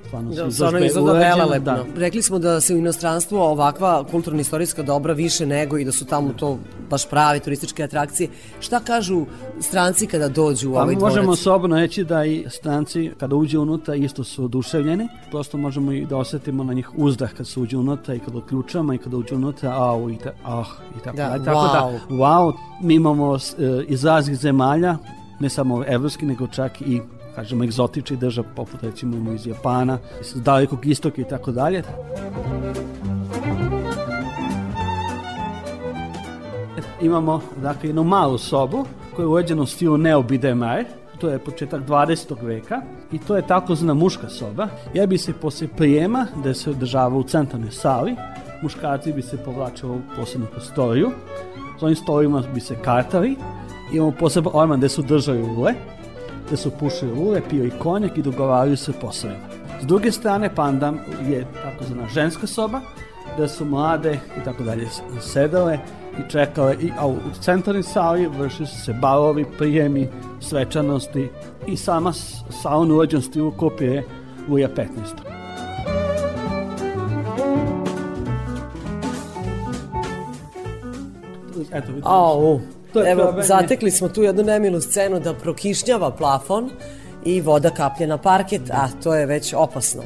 Stvarno 0.08 0.34
su 0.34 0.44
Da, 0.44 0.52
stvarno 0.52 0.80
izložbe 0.80 0.88
izgleda 0.88 1.12
uređene, 1.12 1.36
velelepno. 1.36 1.74
Da. 1.74 1.86
Rekli 2.00 2.22
smo 2.22 2.40
da 2.40 2.62
se 2.62 2.76
u 2.76 2.78
inostranstvu 2.78 3.38
ovakva 3.38 4.04
kulturno-istorijska 4.12 4.84
dobra 4.84 5.14
više 5.14 5.46
nego 5.46 5.78
i 5.78 5.86
da 5.86 5.92
su 5.92 6.06
tamo 6.06 6.34
to 6.34 6.58
baš 6.90 7.10
pravi 7.10 7.40
turističke 7.40 7.84
atrakcije. 7.84 8.30
Šta 8.60 8.80
kažu 8.80 9.26
stranci 9.60 10.08
kada 10.08 10.30
dođu 10.30 10.70
u 10.70 10.74
Pa 10.74 10.82
ovaj 10.82 10.96
dvorac? 10.96 11.16
možemo 11.16 11.36
slobodno 11.36 11.76
reći 11.76 12.04
da 12.04 12.26
i 12.26 12.46
stranci 12.50 13.12
kada 13.20 13.36
uđe 13.36 13.60
unutra 13.60 13.96
isto 13.96 14.24
su 14.24 14.44
oduševljeni. 14.44 15.08
Prosto 15.32 15.58
možemo 15.58 15.92
i 15.92 16.06
da 16.06 16.18
osetimo 16.18 16.64
na 16.64 16.74
njih 16.74 16.90
uzdah 16.98 17.34
kad 17.34 17.48
se 17.48 17.60
uđe 17.60 17.78
unutra 17.78 18.16
i 18.16 18.20
kad 18.20 18.36
odključamo 18.36 18.94
i 18.94 18.98
kada 18.98 19.18
uđe 19.18 19.36
unutra 19.36 19.72
au 19.72 20.10
i, 20.10 20.18
ta, 20.18 20.32
ah, 20.46 20.64
i 21.00 21.04
tako 21.04 21.18
Da, 21.18 21.30
dalje. 21.30 21.46
Tako 21.46 21.68
da, 21.68 22.16
wow, 22.16 22.54
mi 22.82 22.96
imamo 22.96 23.36
e, 23.36 23.40
iz 23.88 24.06
raznih 24.06 24.38
zemalja, 24.38 24.98
ne 25.40 25.50
samo 25.50 25.84
evropski, 25.88 26.26
nego 26.26 26.48
čak 26.48 26.82
i 26.82 27.02
kažemo 27.36 27.64
egzotični 27.64 28.18
država, 28.18 28.48
poput 28.56 28.84
recimo 28.84 29.34
iz 29.34 29.48
Japana, 29.48 29.98
iz 30.22 30.34
dalekog 30.36 30.86
istoka 30.86 31.22
i 31.22 31.28
tako 31.30 31.52
dalje. 31.52 31.84
Imamo 37.02 37.42
dakle 37.62 37.90
jednu 37.90 38.04
malu 38.04 38.38
sobu 38.38 38.86
koja 39.16 39.24
je 39.24 39.28
uređena 39.28 39.62
u 39.62 39.66
stilu 39.66 39.98
Neo 39.98 40.24
to 41.20 41.30
je 41.30 41.40
početak 41.40 41.82
20. 41.88 42.36
veka 42.42 42.82
i 43.12 43.20
to 43.20 43.36
je 43.36 43.48
takozvana 43.48 43.94
muška 43.94 44.30
soba. 44.30 44.68
Ja 44.94 45.06
bi 45.06 45.18
se 45.18 45.34
posle 45.34 45.68
prijema, 45.68 46.28
da 46.44 46.54
se 46.54 46.70
održava 46.70 47.16
u 47.16 47.24
centralnoj 47.24 47.72
sali, 47.72 48.16
muškarci 48.62 49.14
bi 49.14 49.22
se 49.22 49.38
povlačili 49.38 49.92
u 49.92 50.02
posebnu 50.16 50.48
prostoriju, 50.52 51.12
s 51.80 51.84
ovim 51.84 51.96
stolovima 51.96 52.44
bi 52.54 52.60
se 52.60 52.76
kartali, 52.82 53.36
imamo 53.94 54.12
poseban 54.20 54.54
orman 54.56 54.78
gde 54.78 54.90
su 54.90 55.02
držali 55.02 55.42
ule, 55.42 55.74
gde 56.50 56.58
su 56.58 56.72
pušili 56.72 57.12
ule, 57.12 57.42
pio 57.50 57.66
i 57.66 57.72
konjak 57.80 58.18
i 58.18 58.22
dogovaraju 58.22 58.78
se 58.78 58.94
poslovima. 59.02 59.40
S 59.82 59.86
druge 59.86 60.12
strane, 60.12 60.56
pandam 60.56 61.00
je 61.28 61.46
takozvana 61.64 62.08
ženska 62.14 62.48
soba, 62.48 62.82
gde 63.36 63.48
su 63.48 63.66
mlade 63.66 64.20
i 64.42 64.44
tako 64.46 64.64
dalje 64.64 64.88
sedele 65.22 65.80
i 66.20 66.30
čekale, 66.30 66.76
i, 66.82 66.92
a 66.98 67.08
u 67.08 67.18
centralnoj 67.42 67.84
sali 67.84 68.28
vršili 68.28 68.68
su 68.68 68.82
se 68.86 68.94
balovi, 68.94 69.46
prijemi, 69.58 70.10
svečanosti 70.40 71.30
i 71.68 71.78
sama 71.78 72.14
salon 72.50 72.92
uređen 72.92 73.22
stilu 73.22 73.52
kopije 73.52 74.04
Luja 74.48 74.70
15. 74.70 74.86
Eto, 81.72 81.88
vidite. 81.88 82.08
Au, 82.10 82.60
To 82.94 83.02
je 83.02 83.12
evo, 83.12 83.24
problem, 83.24 83.46
zatekli 83.46 83.92
smo 83.92 84.10
tu 84.10 84.24
jednu 84.24 84.44
nemilu 84.44 84.82
scenu 84.82 85.20
da 85.20 85.34
prokišnjava 85.34 86.12
plafon 86.12 86.70
i 87.26 87.42
voda 87.42 87.70
kaplje 87.70 88.08
na 88.08 88.18
parket, 88.18 88.62
a 88.72 88.88
to 89.04 89.16
je 89.16 89.26
već 89.26 89.54
opasno. 89.54 90.04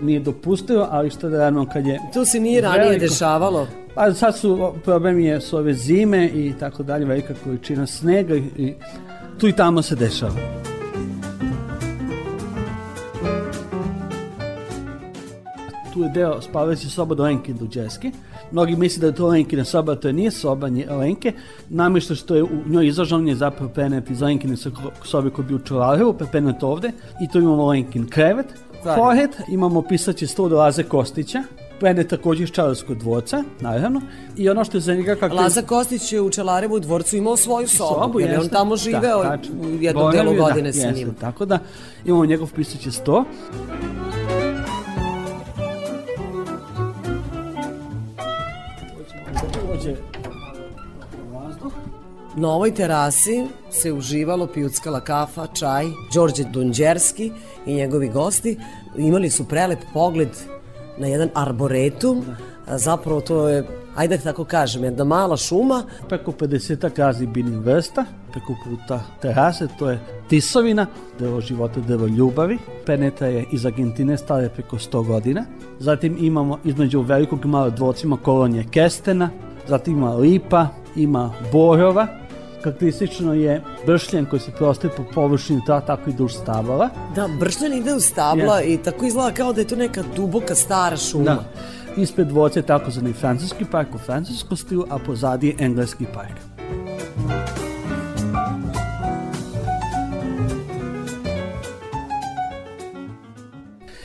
Nije 0.00 0.20
dopustivo, 0.20 0.88
ali 0.90 1.10
što 1.10 1.28
da 1.28 1.38
radimo 1.38 1.66
kad 1.72 1.86
je... 1.86 2.00
Tu 2.14 2.24
se 2.24 2.40
nije 2.40 2.60
ranije 2.60 2.98
dešavalo. 2.98 3.66
Pa 3.94 4.14
sad 4.14 4.38
su, 4.38 4.74
problem 4.84 5.20
je 5.20 5.40
su 5.40 5.56
ove 5.56 5.74
zime 5.74 6.26
i 6.26 6.54
tako 6.60 6.82
dalje, 6.82 7.04
velika 7.04 7.34
količina 7.44 7.86
snega 7.86 8.34
i, 8.34 8.42
i 8.56 8.74
tu 9.38 9.48
i 9.48 9.52
tamo 9.52 9.82
se 9.82 9.94
dešava. 9.94 10.75
Tu 15.96 16.02
je 16.02 16.08
deo 16.10 16.40
spavajuće 16.42 16.90
soba 16.90 17.14
do 17.14 17.22
Lenke 17.22 17.52
Duđeski. 17.52 18.10
Mnogi 18.52 18.76
misle 18.76 19.00
da 19.00 19.06
je 19.06 19.14
to 19.14 19.26
Lenkina 19.26 19.64
soba, 19.64 19.94
to 19.94 20.08
je 20.08 20.12
nije 20.12 20.30
soba 20.30 20.68
nje- 20.68 20.86
Lenke. 20.90 21.32
Namješta 21.70 22.14
što 22.14 22.34
je 22.34 22.42
u 22.42 22.58
njoj 22.66 22.86
izložen 22.86 23.28
je 23.28 23.34
zapravo 23.34 23.70
prenet 23.70 24.10
iz 24.10 24.20
Lenkine 24.20 24.56
so- 24.56 24.70
sobe 25.04 25.30
koji 25.30 25.46
bio 25.46 25.56
u 25.56 25.60
Čelarevu, 25.60 26.14
prenet 26.22 26.62
ovde. 26.62 26.90
I 27.20 27.28
tu 27.28 27.38
imamo 27.38 27.66
Lenkin 27.66 28.08
krevet, 28.08 28.46
forehead, 28.94 29.30
imamo 29.48 29.82
pisaći 29.82 30.26
sto 30.26 30.48
do 30.48 30.56
Laze 30.56 30.82
Kostića, 30.82 31.42
prenet 31.80 32.08
također 32.08 32.42
iz 32.42 32.50
Čarovskog 32.50 32.98
dvorca, 32.98 33.44
naravno. 33.60 34.00
I 34.36 34.48
ono 34.48 34.64
što 34.64 34.76
je 34.76 34.80
za 34.80 34.94
njega 34.94 35.14
kako... 35.14 35.34
Laza 35.36 35.62
Kostić 35.62 36.12
je 36.12 36.20
u 36.20 36.30
Čelarevu 36.30 36.80
dvorcu 36.80 37.16
imao 37.16 37.36
svoju 37.36 37.68
sobu, 37.68 38.20
jer 38.20 38.30
je 38.30 38.40
on 38.40 38.48
tamo 38.48 38.76
živeo 38.76 39.22
Da, 39.22 39.38
u 39.60 39.68
jednom 39.80 40.12
delu 40.12 40.34
godine 40.34 40.68
da, 40.68 40.72
sa 40.72 40.90
njim. 40.90 41.14
Tako 41.14 41.44
da 41.44 41.58
imamo 42.04 42.26
njegov 42.26 42.52
pisaći 42.54 42.90
sto. 42.90 43.24
Na 52.36 52.50
ovoj 52.50 52.74
terasi 52.74 53.44
se 53.70 53.92
uživalo, 53.92 54.46
pijuckala 54.46 55.00
kafa, 55.00 55.46
čaj, 55.46 55.84
Đorđe 56.14 56.44
Dunđerski 56.44 57.32
i 57.66 57.74
njegovi 57.74 58.08
gosti 58.08 58.58
imali 58.96 59.30
su 59.30 59.44
prelep 59.48 59.78
pogled 59.92 60.28
na 60.98 61.06
jedan 61.06 61.28
arboretum, 61.34 62.24
a 62.66 62.78
zapravo 62.78 63.20
to 63.20 63.48
je, 63.48 63.66
ajde 63.96 64.16
da 64.16 64.22
tako 64.22 64.44
kažem, 64.44 64.84
jedna 64.84 65.04
mala 65.04 65.36
šuma. 65.36 65.82
Preko 66.08 66.32
50 66.32 66.98
razni 66.98 67.26
biljnih 67.26 67.58
vrsta, 67.58 68.04
preko 68.32 68.54
puta 68.64 69.00
terase, 69.22 69.68
to 69.78 69.90
je 69.90 70.00
tisovina, 70.28 70.86
drvo 71.18 71.40
života, 71.40 71.80
drvo 71.80 72.06
ljubavi. 72.06 72.58
Peneta 72.86 73.26
je 73.26 73.44
iz 73.52 73.66
Argentine, 73.66 74.16
stara 74.16 74.48
preko 74.48 74.76
100 74.76 75.06
godina. 75.06 75.44
Zatim 75.78 76.16
imamo 76.20 76.58
između 76.64 77.00
velikog 77.00 77.44
i 77.44 77.48
malog 77.48 77.74
dvorcima 77.74 78.16
kolonije 78.16 78.64
kestena, 78.70 79.30
zatim 79.68 79.96
ima 79.96 80.14
lipa, 80.14 80.68
ima 80.96 81.32
borova, 81.52 82.06
Karakteristično 82.66 83.34
je 83.34 83.62
bršljen 83.86 84.26
koji 84.26 84.40
se 84.40 84.50
prostaje 84.50 84.92
po 84.96 85.04
površini 85.14 85.62
ta, 85.66 85.80
tako 85.80 86.10
i 86.10 86.12
duž 86.12 86.32
stabala. 86.32 86.88
Da, 87.14 87.28
bršljan 87.40 87.72
ide 87.72 87.94
u 87.94 88.00
stabla 88.00 88.58
Jeste. 88.58 88.72
i 88.72 88.76
tako 88.76 89.04
izgleda 89.04 89.34
kao 89.34 89.52
da 89.52 89.60
je 89.60 89.66
to 89.66 89.76
neka 89.76 90.02
duboka 90.16 90.54
stara 90.54 90.96
šuma. 90.96 91.24
Da. 91.24 91.44
Ispred 91.96 92.28
dvorca 92.28 92.58
je 92.58 92.66
takozvani 92.66 93.12
francuski 93.12 93.64
park 93.64 93.94
u 93.94 93.98
francuskom 93.98 94.56
stilu, 94.56 94.84
a 94.90 94.98
pozadi 94.98 95.46
je 95.46 95.54
engleski 95.58 96.06
park. 96.14 96.34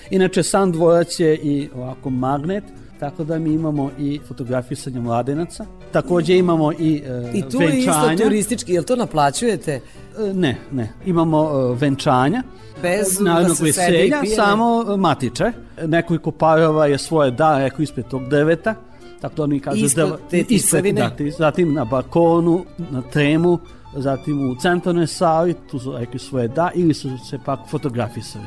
Inače, 0.09 0.43
sam 0.43 0.71
dvorac 0.71 1.19
je 1.19 1.35
i 1.35 1.69
ovako 1.75 2.09
magnet, 2.09 2.63
tako 3.01 3.23
da 3.23 3.39
mi 3.39 3.49
imamo 3.51 3.91
i 3.99 4.19
fotografisanje 4.27 4.99
mladenaca. 4.99 5.65
Također 5.91 6.35
imamo 6.35 6.71
i 6.71 7.01
e, 7.05 7.31
I 7.33 7.41
tu 7.41 7.61
je 7.61 7.69
isto 7.69 7.91
venčanja. 7.91 8.17
turistički, 8.17 8.73
jel 8.73 8.83
to 8.83 8.95
naplaćujete? 8.95 9.71
E, 10.19 10.33
Ne, 10.33 10.57
ne. 10.71 10.93
Imamo 11.05 11.49
e, 11.71 11.75
venčanja. 11.75 12.43
Bez 12.81 13.19
Narodnog 13.19 13.57
da 13.57 13.63
veselja, 13.63 14.21
samo 14.35 14.85
e, 14.87 14.97
matiče. 14.97 15.51
Nekoliko 15.83 16.31
parova 16.31 16.85
je 16.87 16.97
svoje 16.97 17.31
da, 17.31 17.57
rekao 17.57 17.83
ispred 17.83 18.05
tog 18.07 18.27
drveta. 18.29 18.75
Tako 19.21 19.35
da 19.35 19.43
oni 19.43 19.59
kažu 19.59 19.77
Ispod 19.77 20.03
drva- 20.03 20.17
te 20.29 20.39
ispred, 20.39 20.95
da, 20.95 21.09
ti- 21.09 21.31
zatim 21.31 21.73
na 21.73 21.85
balkonu, 21.85 22.65
na 22.91 23.01
tremu, 23.03 23.59
zatim 23.95 24.51
u 24.51 24.55
centralnoj 24.55 25.07
sali, 25.07 25.55
tu 25.71 25.79
su 25.79 25.91
rekli 25.93 26.19
svoje 26.19 26.47
da, 26.47 26.71
ili 26.75 26.93
su 26.93 27.09
se 27.19 27.39
pak 27.45 27.59
fotografisali. 27.69 28.45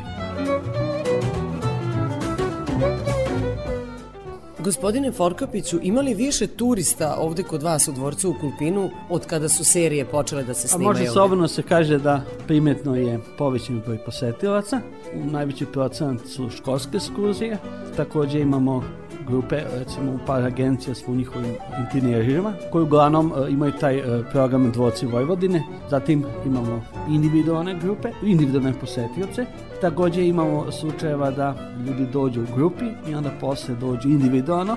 Gospodine 4.64 5.12
Forkapiću, 5.12 5.78
ima 5.82 6.00
li 6.00 6.14
više 6.14 6.46
turista 6.46 7.16
ovde 7.18 7.42
kod 7.42 7.62
vas 7.62 7.88
u 7.88 7.92
dvorcu 7.92 8.30
u 8.30 8.34
Kulpinu 8.40 8.90
od 9.10 9.26
kada 9.26 9.48
su 9.48 9.64
serije 9.64 10.04
počele 10.04 10.44
da 10.44 10.54
se 10.54 10.66
A 10.66 10.68
snimaju? 10.68 10.88
može 10.88 11.06
slobodno 11.06 11.48
se 11.48 11.62
kaže 11.62 11.98
da 11.98 12.22
primetno 12.46 12.96
je 12.96 13.20
povećan 13.38 13.80
broj 13.86 13.98
posetilaca. 14.04 14.80
Najveći 15.14 15.66
procent 15.66 16.20
su 16.26 16.50
školske 16.50 16.96
ekskurzije. 16.96 17.58
Također 17.96 18.40
imamo 18.40 18.84
grupe, 19.26 19.62
recimo 19.78 20.18
par 20.26 20.42
agencija 20.42 20.94
s 20.94 21.06
njihovim 21.06 21.54
interijerima, 21.80 22.52
koji 22.72 22.82
uglavnom 22.82 23.32
e, 23.32 23.50
imaju 23.50 23.72
taj 23.80 23.98
e, 23.98 24.22
program 24.32 24.72
Dvorci 24.72 25.06
Vojvodine. 25.06 25.62
Zatim 25.90 26.24
imamo 26.46 26.82
individualne 27.08 27.78
grupe, 27.82 28.08
individualne 28.22 28.72
posetioce. 28.80 29.46
Također 29.80 30.24
imamo 30.24 30.72
slučajeva 30.72 31.30
da 31.30 31.54
ljudi 31.86 32.06
dođu 32.12 32.42
u 32.42 32.54
grupi 32.56 32.84
i 33.08 33.14
onda 33.14 33.30
posle 33.40 33.74
dođu 33.74 34.08
individualno 34.08 34.76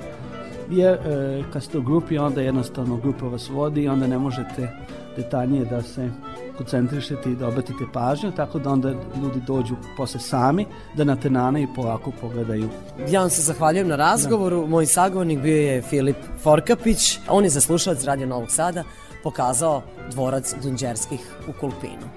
jer 0.69 0.93
e, 0.93 1.43
kad 1.53 1.63
ste 1.63 1.77
u 1.77 1.81
grupi 1.81 2.17
onda 2.17 2.41
jednostavno 2.41 2.97
grupa 2.97 3.25
vas 3.25 3.49
vodi 3.49 3.83
i 3.83 3.87
onda 3.87 4.07
ne 4.07 4.17
možete 4.17 4.69
detaljnije 5.15 5.65
da 5.65 5.81
se 5.81 6.09
koncentrišete 6.57 7.31
i 7.31 7.35
da 7.35 7.47
obratite 7.47 7.85
pažnju, 7.93 8.31
tako 8.31 8.59
da 8.59 8.69
onda 8.69 8.89
ljudi 9.21 9.41
dođu 9.47 9.75
posle 9.97 10.19
sami 10.19 10.65
da 10.95 11.03
na 11.03 11.15
tenane 11.15 11.63
i 11.63 11.67
polako 11.75 12.11
pogledaju. 12.21 12.69
Ja 13.09 13.21
vam 13.21 13.29
se 13.29 13.41
zahvaljujem 13.41 13.87
na 13.87 13.95
razgovoru. 13.95 14.67
Moj 14.67 14.85
sagovornik 14.85 15.39
bio 15.39 15.57
je 15.57 15.81
Filip 15.81 16.17
Forkapić. 16.43 17.19
On 17.29 17.43
je 17.43 17.49
za 17.49 17.61
slušalac 17.61 18.03
Radio 18.03 18.27
Novog 18.27 18.51
Sada 18.51 18.83
pokazao 19.23 19.81
dvorac 20.11 20.55
Dunđerskih 20.63 21.19
u 21.47 21.59
Kulpinu. 21.59 22.07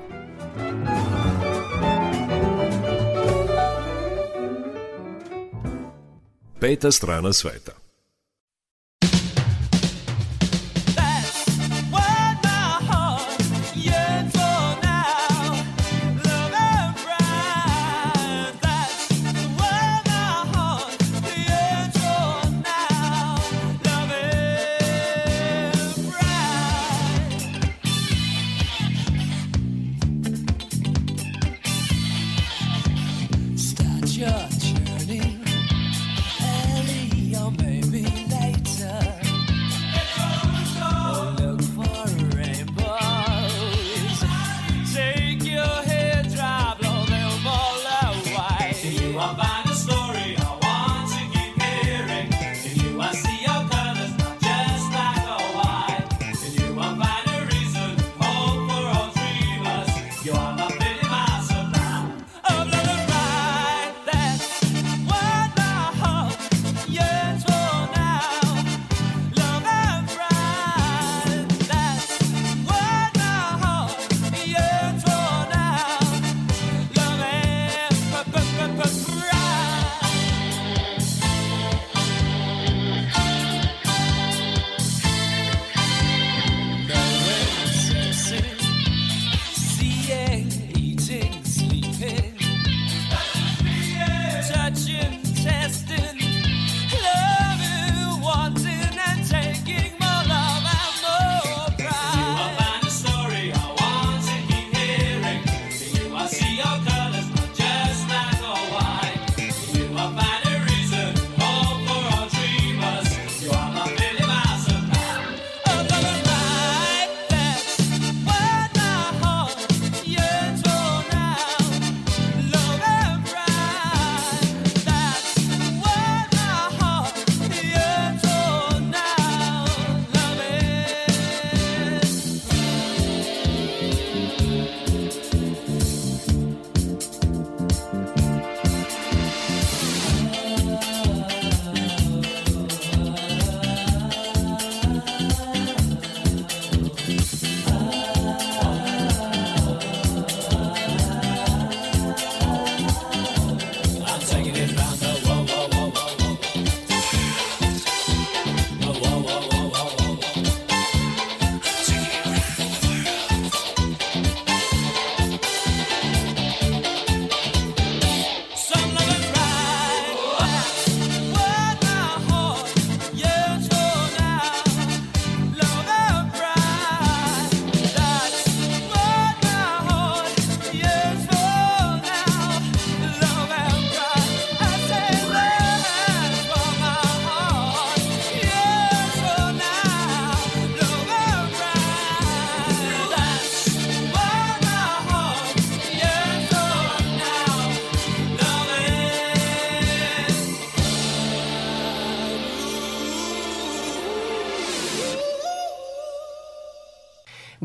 Peta 6.60 6.90
strana 6.90 7.32
sveta. 7.32 7.89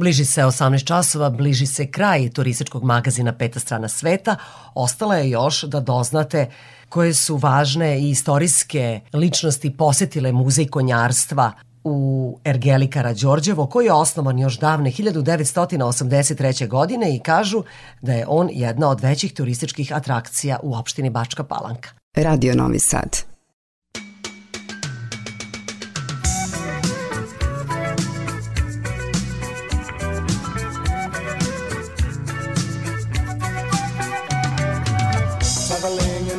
Bliži 0.06 0.26
se 0.26 0.42
18 0.42 0.84
časova, 0.84 1.30
bliži 1.30 1.66
se 1.66 1.88
kraj 1.92 2.30
turističkog 2.30 2.84
magazina 2.84 3.34
Peta 3.34 3.60
strana 3.60 3.88
sveta. 3.88 4.36
Ostala 4.76 5.16
je 5.16 5.30
još 5.30 5.64
da 5.64 5.80
doznate 5.80 6.52
koje 6.90 7.14
su 7.14 7.38
važne 7.38 8.00
i 8.00 8.10
istorijske 8.10 9.00
ličnosti 9.14 9.78
posetile 9.78 10.32
muzej 10.32 10.68
konjarstva 10.68 11.52
u 11.84 12.40
Ergeli 12.44 12.90
Karađorđevo, 12.90 13.68
koji 13.68 13.86
je 13.86 13.94
osnovan 13.94 14.40
još 14.40 14.60
davne 14.60 14.92
1983. 14.92 16.68
godine 16.68 17.16
i 17.16 17.20
kažu 17.20 17.64
da 18.02 18.14
je 18.14 18.26
on 18.28 18.50
jedna 18.52 18.90
od 18.90 19.02
većih 19.02 19.34
turističkih 19.34 19.94
atrakcija 19.94 20.60
u 20.64 20.76
opštini 20.76 21.10
Bačka 21.10 21.44
Palanka. 21.44 21.90
Radio 22.16 22.56
Novi 22.56 22.80
Sad. 22.80 23.35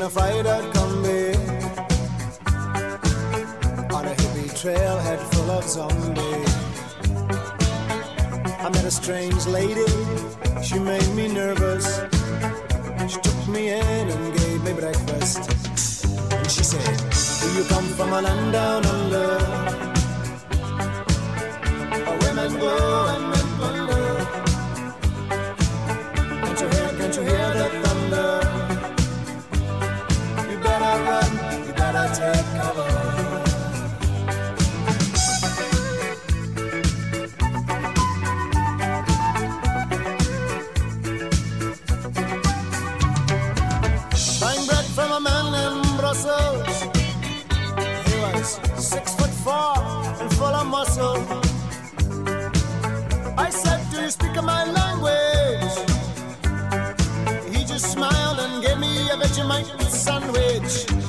A 0.07 0.11
freighter 0.11 0.61
combi 0.75 1.35
on 3.93 4.05
a 4.07 4.15
hippie 4.21 4.51
trailhead 4.61 5.21
full 5.33 5.51
of 5.51 5.65
zombies. 5.65 6.53
I 8.65 8.69
met 8.75 8.85
a 8.85 8.91
strange 8.91 9.47
lady, 9.47 9.91
she 10.63 10.79
made 10.79 11.11
me 11.17 11.27
nervous. 11.27 11.87
She 13.11 13.19
took 13.21 13.49
me 13.49 13.71
in 13.71 14.09
and 14.15 14.39
gave 14.39 14.63
me 14.63 14.73
breakfast. 14.75 15.41
And 16.35 16.51
she 16.55 16.63
said, 16.63 16.97
Do 17.41 17.47
you 17.59 17.65
come 17.65 17.89
from 17.99 18.13
a 18.13 18.23
land 18.23 18.53
down 18.53 18.87
under? 18.87 19.29
Where 22.07 22.19
women 22.27 22.61
go 22.61 23.07
and 23.13 23.36
four 49.47 49.79
and 50.21 50.31
full 50.35 50.57
of 50.61 50.67
muscle. 50.67 51.19
I 53.39 53.49
said, 53.49 53.81
Do 53.93 54.01
you 54.03 54.11
speak 54.11 54.35
my 54.43 54.63
language? 54.81 55.77
He 57.55 57.65
just 57.65 57.93
smiled 57.93 58.41
and 58.41 58.61
gave 58.65 58.79
me 58.79 59.09
a 59.09 59.17
Vegemite 59.23 59.71
sandwich. 59.89 61.06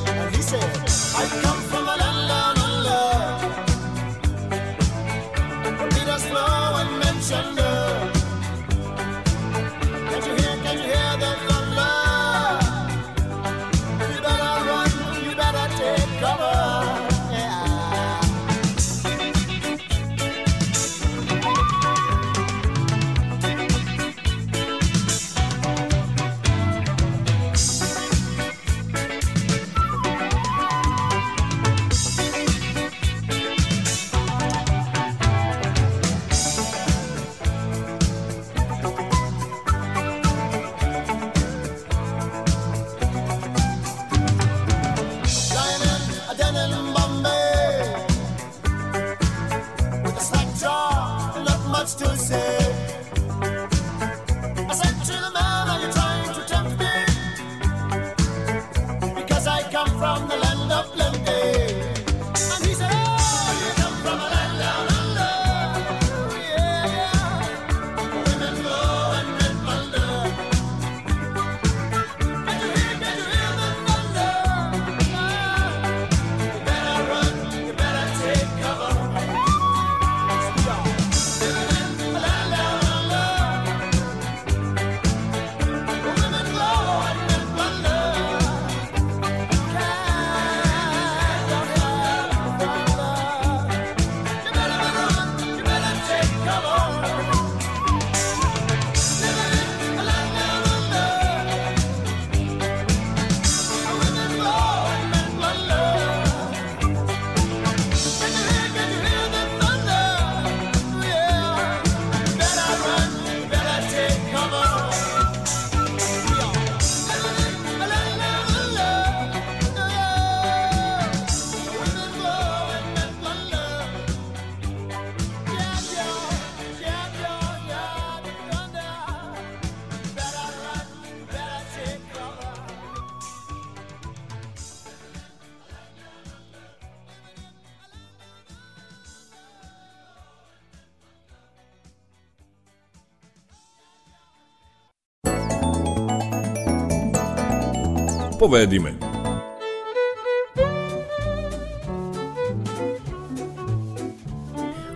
Povedi 148.47 148.79
me. 148.79 148.93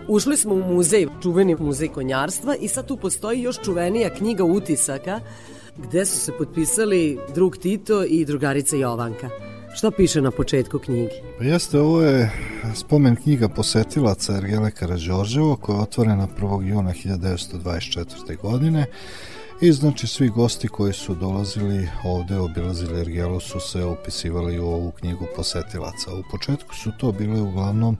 Ušli 0.07 0.37
smo 0.37 0.53
u 0.53 0.73
muzej, 0.73 1.07
čuveni 1.21 1.55
muzej 1.59 1.87
konjarstva 1.87 2.55
i 2.55 2.67
sad 2.67 2.87
tu 2.87 2.97
postoji 2.97 3.41
još 3.41 3.55
čuvenija 3.63 4.09
knjiga 4.09 4.43
utisaka 4.43 5.19
gde 5.77 6.05
su 6.05 6.19
se 6.19 6.31
potpisali 6.37 7.19
drug 7.35 7.57
Tito 7.57 8.03
i 8.03 8.25
drugarica 8.25 8.75
Jovanka. 8.75 9.29
Šta 9.73 9.91
piše 9.91 10.21
na 10.21 10.31
početku 10.31 10.79
knjige? 10.79 11.11
Pa 11.37 11.43
jeste, 11.43 11.79
ovo 11.79 12.01
je 12.01 12.31
spomen 12.75 13.15
knjiga 13.15 13.49
posetilaca 13.49 14.37
Ergele 14.37 14.71
Karađorđevo 14.71 15.55
koja 15.55 15.75
je 15.75 15.81
otvorena 15.81 16.27
1. 16.39 16.67
juna 16.67 16.93
1924. 16.93 18.41
godine 18.41 18.85
I 19.63 19.71
znači 19.71 20.07
svi 20.07 20.29
gosti 20.29 20.67
koji 20.67 20.93
su 20.93 21.15
dolazili 21.15 21.89
ovde, 22.03 22.39
obilazili 22.39 23.01
Ergelu 23.01 23.39
su 23.39 23.59
se 23.59 23.85
upisivali 23.85 24.59
u 24.59 24.65
ovu 24.65 24.91
knjigu 24.91 25.25
posetilaca. 25.35 26.13
U 26.13 26.23
početku 26.31 26.75
su 26.75 26.91
to 26.97 27.11
bile 27.11 27.41
uglavnom, 27.41 27.97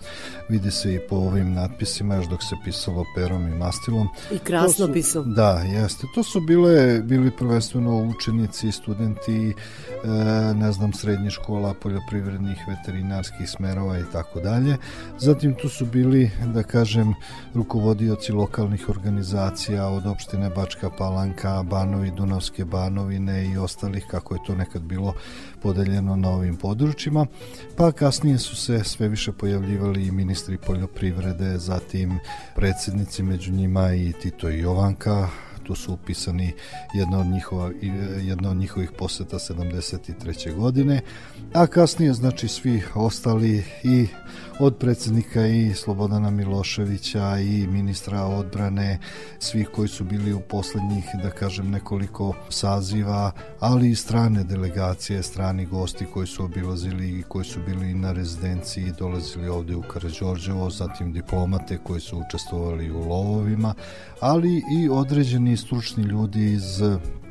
vidi 0.49 0.71
se 0.71 0.93
i 0.93 0.99
po 1.09 1.15
ovim 1.15 1.53
natpisima, 1.53 2.15
još 2.15 2.25
dok 2.27 2.43
se 2.43 2.55
pisalo 2.63 3.05
perom 3.15 3.47
i 3.47 3.55
mastilom. 3.55 4.07
I 4.31 4.39
krasno 4.39 4.87
su- 4.87 4.93
pisao. 4.93 5.23
Da, 5.23 5.51
jeste. 5.51 6.07
To 6.15 6.23
su 6.23 6.41
bile, 6.41 7.01
bili 7.01 7.31
prvenstveno 7.31 7.97
učenici, 7.97 8.71
studenti, 8.71 9.49
e, 9.49 9.53
ne 10.53 10.71
znam, 10.71 10.93
srednjih 10.93 11.31
škola, 11.31 11.73
poljoprivrednih, 11.73 12.57
veterinarskih 12.67 13.49
smerova 13.49 13.99
i 13.99 14.03
tako 14.11 14.39
dalje. 14.39 14.77
Zatim 15.19 15.53
tu 15.53 15.69
su 15.69 15.85
bili, 15.85 16.31
da 16.53 16.63
kažem, 16.63 17.13
rukovodioci 17.53 18.31
lokalnih 18.31 18.89
organizacija 18.89 19.87
od 19.87 20.05
opštine 20.07 20.49
Bačka 20.49 20.89
Palanka, 20.89 21.50
Banovi, 21.63 22.11
Dunavske 22.11 22.65
Banovine 22.65 23.45
i 23.45 23.57
ostalih, 23.57 24.05
kako 24.11 24.33
je 24.33 24.43
to 24.47 24.55
nekad 24.55 24.81
bilo 24.81 25.13
podeljeno 25.61 26.15
na 26.15 26.29
ovim 26.29 26.55
područjima, 26.55 27.25
pa 27.77 27.91
kasnije 27.91 28.37
su 28.37 28.55
se 28.55 28.83
sve 28.83 29.07
više 29.07 29.31
pojavljivali 29.31 30.07
i 30.07 30.11
ministri 30.11 30.57
poljoprivrede, 30.57 31.57
zatim 31.57 32.19
predsjednici 32.55 33.23
među 33.23 33.51
njima 33.51 33.93
i 33.93 34.13
Tito 34.21 34.49
i 34.49 34.59
Jovanka, 34.59 35.29
tu 35.63 35.75
su 35.75 35.93
upisani 35.93 36.53
jedna 36.93 37.19
od, 37.19 37.27
njihova, 37.27 37.71
jedna 38.21 38.49
od 38.49 38.57
njihovih 38.57 38.91
poseta 38.97 39.39
73. 39.39 40.55
godine, 40.55 41.01
a 41.53 41.67
kasnije 41.67 42.13
znači 42.13 42.47
svi 42.47 42.83
ostali 42.95 43.63
i 43.83 44.07
od 44.63 44.77
predsjednika 44.77 45.47
i 45.47 45.73
Slobodana 45.73 46.29
Miloševića 46.29 47.37
i 47.39 47.67
ministra 47.67 48.23
odbrane, 48.23 48.99
svih 49.39 49.67
koji 49.67 49.87
su 49.87 50.03
bili 50.03 50.33
u 50.33 50.39
poslednjih, 50.39 51.05
da 51.23 51.29
kažem, 51.29 51.71
nekoliko 51.71 52.33
saziva, 52.49 53.31
ali 53.59 53.89
i 53.89 53.95
strane 53.95 54.43
delegacije, 54.43 55.23
strani 55.23 55.65
gosti 55.65 56.05
koji 56.13 56.27
su 56.27 56.43
obilazili 56.43 57.19
i 57.19 57.23
koji 57.23 57.45
su 57.45 57.59
bili 57.65 57.93
na 57.93 58.11
rezidenciji 58.11 58.83
i 58.83 58.93
dolazili 58.99 59.47
ovde 59.47 59.75
u 59.75 59.81
Karađorđevo, 59.81 60.69
zatim 60.69 61.13
diplomate 61.13 61.77
koji 61.83 62.01
su 62.01 62.19
učestvovali 62.27 62.91
u 62.91 62.99
lovovima, 62.99 63.73
ali 64.19 64.61
i 64.79 64.89
određeni 64.89 65.57
stručni 65.57 66.03
ljudi 66.03 66.51
iz 66.51 66.81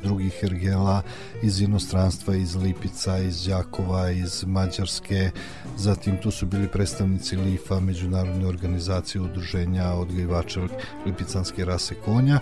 drugih 0.03 0.39
ergela 0.43 1.01
iz 1.41 1.61
inostranstva, 1.61 2.35
iz 2.35 2.55
Lipica, 2.55 3.17
iz 3.17 3.45
Đakova, 3.45 4.11
iz 4.11 4.43
Mađarske, 4.47 5.31
zatim 5.77 6.17
tu 6.17 6.31
su 6.31 6.45
bili 6.45 6.67
predstavnici 6.67 7.35
LIFA, 7.35 7.79
Međunarodne 7.79 8.47
organizacije 8.47 9.21
udruženja 9.21 9.93
odgajivača 9.93 10.61
lipicanske 11.05 11.65
rase 11.65 11.95
konja. 12.05 12.39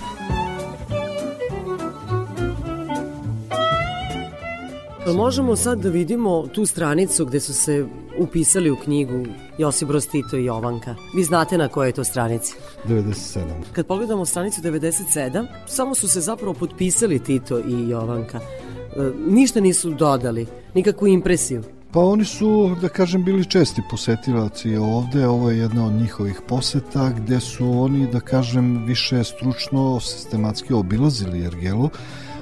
Možemo 5.15 5.55
sad 5.55 5.79
da 5.79 5.89
vidimo 5.89 6.47
tu 6.47 6.65
stranicu 6.65 7.25
gde 7.25 7.39
su 7.39 7.53
se 7.53 7.85
upisali 8.17 8.71
u 8.71 8.75
knjigu 8.75 9.25
Josip 9.57 9.87
Broz 9.87 10.07
Tito 10.07 10.37
i 10.37 10.45
Jovanka? 10.45 10.95
Vi 11.15 11.23
znate 11.23 11.57
na 11.57 11.67
kojoj 11.67 11.89
je 11.89 11.93
to 11.93 12.03
stranici? 12.03 12.55
97. 12.87 13.41
Kad 13.73 13.87
pogledamo 13.87 14.25
stranicu 14.25 14.61
97, 14.61 15.47
samo 15.67 15.95
su 15.95 16.07
se 16.07 16.21
zapravo 16.21 16.53
potpisali 16.53 17.23
Tito 17.23 17.59
i 17.59 17.89
Jovanka. 17.89 18.39
E, 18.39 19.11
ništa 19.27 19.59
nisu 19.59 19.89
dodali, 19.89 20.47
nikakvu 20.73 21.07
impresiju. 21.07 21.63
Pa 21.91 21.99
oni 21.99 22.25
su, 22.25 22.75
da 22.81 22.89
kažem, 22.89 23.23
bili 23.23 23.45
česti 23.45 23.81
posetilaci 23.89 24.75
ovde, 24.75 25.27
ovo 25.27 25.49
je 25.49 25.57
jedna 25.57 25.85
od 25.85 25.93
njihovih 25.93 26.41
poseta 26.47 27.09
gde 27.09 27.39
su 27.39 27.81
oni, 27.81 28.07
da 28.07 28.19
kažem, 28.19 28.85
više 28.85 29.23
stručno, 29.23 29.99
sistematski 29.99 30.73
obilazili 30.73 31.45
Ergelu, 31.45 31.89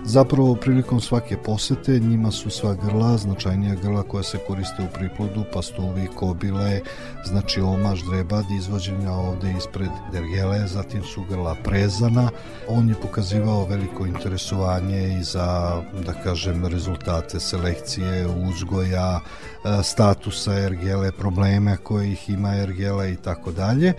Zapravo, 0.10 0.56
prilikom 0.56 1.02
svake 1.02 1.38
posete 1.38 2.00
njima 2.00 2.32
su 2.32 2.50
sva 2.50 2.76
grla, 2.86 3.18
značajnija 3.18 3.76
grla 3.76 4.04
koja 4.04 4.24
se 4.24 4.38
koriste 4.48 4.84
u 4.84 4.98
priplodu, 4.98 5.44
pastuvi, 5.54 6.08
kobile, 6.16 6.82
znači 7.26 7.62
omaž, 7.62 8.02
drebad, 8.12 8.46
izvođenja 8.58 9.12
ovde 9.12 9.54
ispred 9.58 9.90
dergele, 10.12 10.68
zatim 10.68 11.04
su 11.04 11.24
grla 11.30 11.56
prezana. 11.64 12.30
On 12.70 12.90
je 12.90 12.96
pokazivao 13.02 13.66
veliko 13.66 14.06
interesovanje 14.06 15.18
i 15.20 15.24
za, 15.24 15.82
da 16.06 16.14
kažem, 16.24 16.66
rezultate 16.66 17.40
selekcije, 17.40 18.28
uzgoja, 18.28 19.20
e, 19.20 19.84
statusa 19.84 20.54
ergele, 20.54 21.12
probleme 21.12 21.78
koje 21.78 22.12
ih 22.12 22.30
ima 22.30 22.56
ergela 22.56 23.08
i 23.08 23.16
tako 23.16 23.52
dalje. 23.52 23.94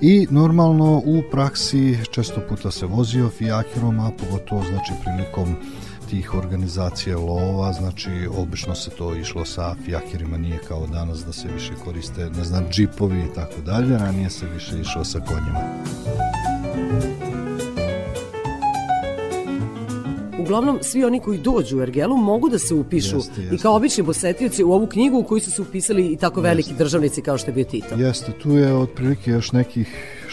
I 0.00 0.26
normalno 0.30 1.02
u 1.04 1.22
praksi 1.30 1.98
često 2.10 2.40
puta 2.48 2.70
se 2.70 2.86
vozio 2.86 3.30
fijakirom, 3.30 4.00
a 4.00 4.10
pogotovo 4.18 4.62
znači 4.62 4.92
prilikom 5.04 5.51
tih 6.10 6.34
organizacija 6.34 7.18
lova, 7.18 7.72
znači 7.72 8.28
obično 8.38 8.74
se 8.74 8.90
to 8.90 9.16
išlo 9.16 9.44
sa 9.44 9.74
fijakirima, 9.84 10.38
nije 10.38 10.58
kao 10.68 10.86
danas 10.86 11.24
da 11.24 11.32
se 11.32 11.48
više 11.48 11.72
koriste, 11.84 12.30
ne 12.30 12.44
znam, 12.44 12.66
džipovi 12.70 13.20
i 13.20 13.34
tako 13.34 13.60
dalje, 13.60 13.98
ranije 13.98 14.30
se 14.30 14.46
više 14.46 14.80
išlo 14.80 15.04
sa 15.04 15.20
konjima. 15.20 15.60
Uglavnom, 20.38 20.78
svi 20.82 21.04
oni 21.04 21.20
koji 21.20 21.38
dođu 21.38 21.78
u 21.78 21.82
Ergelu 21.82 22.16
mogu 22.16 22.48
da 22.48 22.58
se 22.58 22.74
upišu 22.74 23.16
Jeste, 23.16 23.40
jeste. 23.40 23.54
i 23.54 23.58
kao 23.58 23.76
obični 23.76 24.04
posetioci 24.04 24.64
u 24.64 24.72
ovu 24.72 24.86
knjigu 24.86 25.18
u 25.18 25.24
koju 25.24 25.40
su 25.40 25.50
se 25.50 25.62
upisali 25.62 26.06
i 26.06 26.16
tako 26.16 26.40
veliki 26.40 26.70
Jeste. 26.70 26.84
državnici 26.84 27.22
kao 27.22 27.38
što 27.38 27.50
je 27.50 27.54
bio 27.54 27.64
Tito. 27.64 27.94
Jeste, 27.94 28.32
tu 28.32 28.50
je 28.50 28.74
otprilike 28.74 29.30
još 29.30 29.52
nekih 29.52 29.88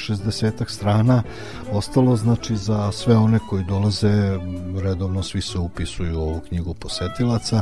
60 0.07 0.69
strana 0.69 1.23
ostalo, 1.71 2.15
znači 2.15 2.55
za 2.55 2.91
sve 2.91 3.17
one 3.17 3.39
koji 3.49 3.63
dolaze, 3.63 4.39
redovno 4.77 5.23
svi 5.23 5.41
se 5.41 5.57
upisuju 5.57 6.17
u 6.17 6.21
ovu 6.21 6.39
knjigu 6.39 6.73
posetilaca. 6.73 7.61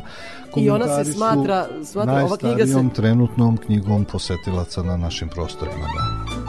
I 0.55 0.69
ona 0.69 1.03
se 1.03 1.11
smatra- 1.13 1.67
smatra- 1.83 2.25
ova 2.25 2.37
knjiga 2.37 2.65
se- 2.65 2.89
trenutnom 2.95 3.57
knjigom 3.57 4.05
posetilaca 4.05 4.83
na 4.83 4.97
našim 4.97 5.29
prostorima, 5.29 5.85
da. 5.85 6.46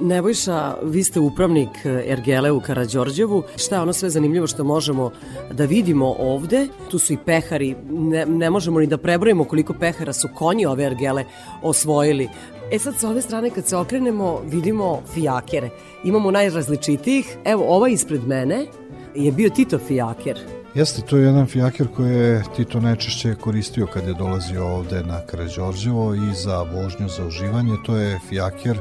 Nebojša, 0.00 0.74
vi 0.82 1.04
ste 1.04 1.20
upravnik 1.20 1.68
e, 1.84 2.04
Ergele 2.06 2.50
u 2.50 2.60
Karađorđevu. 2.60 3.42
Šta 3.56 3.74
je 3.74 3.82
ono 3.82 3.92
sve 3.92 4.10
zanimljivo 4.10 4.46
što 4.46 4.64
možemo 4.64 5.10
da 5.52 5.64
vidimo 5.64 6.16
ovde? 6.18 6.68
Tu 6.90 6.98
su 6.98 7.12
i 7.12 7.18
pehari, 7.26 7.76
ne, 7.90 8.26
ne 8.26 8.50
možemo 8.50 8.80
ni 8.80 8.86
da 8.86 8.98
prebrojimo 8.98 9.44
koliko 9.44 9.72
pehara 9.72 10.12
su 10.12 10.28
konji 10.34 10.66
ove 10.66 10.84
Ergele 10.84 11.24
osvojili. 11.62 12.28
E 12.72 12.78
sad 12.78 12.94
sa 12.98 13.08
ove 13.08 13.22
strane 13.22 13.50
kad 13.50 13.66
se 13.66 13.76
okrenemo 13.76 14.40
vidimo 14.46 15.02
fijakere. 15.14 15.70
Imamo 16.04 16.30
najrazličitijih. 16.30 17.36
Evo 17.44 17.64
ova 17.68 17.88
ispred 17.88 18.26
mene 18.26 18.66
je 19.14 19.32
bio 19.32 19.50
Tito 19.50 19.78
fijaker. 19.78 20.38
Jeste, 20.74 21.02
to 21.02 21.16
je 21.16 21.24
jedan 21.24 21.46
fijaker 21.46 21.86
koji 21.96 22.12
je 22.12 22.42
Tito 22.56 22.80
najčešće 22.80 23.34
koristio 23.34 23.86
kad 23.86 24.06
je 24.06 24.14
dolazio 24.14 24.66
ovde 24.66 25.02
na 25.02 25.20
Karađorđevo 25.26 26.14
i 26.14 26.34
za 26.34 26.62
vožnju, 26.62 27.08
za 27.08 27.26
uživanje. 27.26 27.76
To 27.86 27.96
je 27.96 28.18
fijaker 28.28 28.78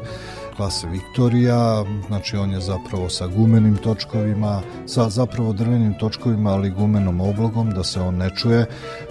klase 0.62 0.88
Viktorija, 0.88 1.86
znači 2.08 2.38
on 2.38 2.52
je 2.52 2.60
zapravo 2.60 3.10
sa 3.10 3.28
gumenim 3.28 3.78
točkovima, 3.78 4.62
sa 4.86 5.10
zapravo 5.10 5.54
drvenim 5.54 5.94
točkovima, 6.00 6.50
ali 6.52 6.70
gumenom 6.70 7.22
oblogom, 7.22 7.72
da 7.72 7.84
se 7.84 8.02
on 8.02 8.16
ne 8.16 8.30
čuje 8.36 8.66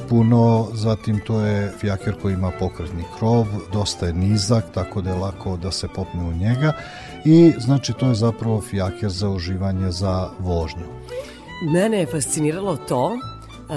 puno, 0.08 0.68
zatim 0.72 1.20
to 1.26 1.40
je 1.40 1.72
fijaker 1.78 2.14
koji 2.22 2.34
ima 2.34 2.52
pokretni 2.58 3.04
krov, 3.18 3.46
dosta 3.72 4.06
je 4.06 4.12
nizak, 4.12 4.64
tako 4.74 5.00
da 5.00 5.10
je 5.10 5.16
lako 5.16 5.56
da 5.56 5.70
se 5.70 5.88
popne 5.88 6.22
u 6.24 6.32
njega 6.32 6.72
i 7.24 7.52
znači 7.58 7.92
to 7.92 8.08
je 8.08 8.14
zapravo 8.14 8.60
fijaker 8.60 9.10
za 9.10 9.28
uživanje 9.28 9.90
za 9.90 10.30
vožnju. 10.38 10.86
Mene 11.72 11.98
je 11.98 12.06
fasciniralo 12.06 12.76
to 12.76 13.18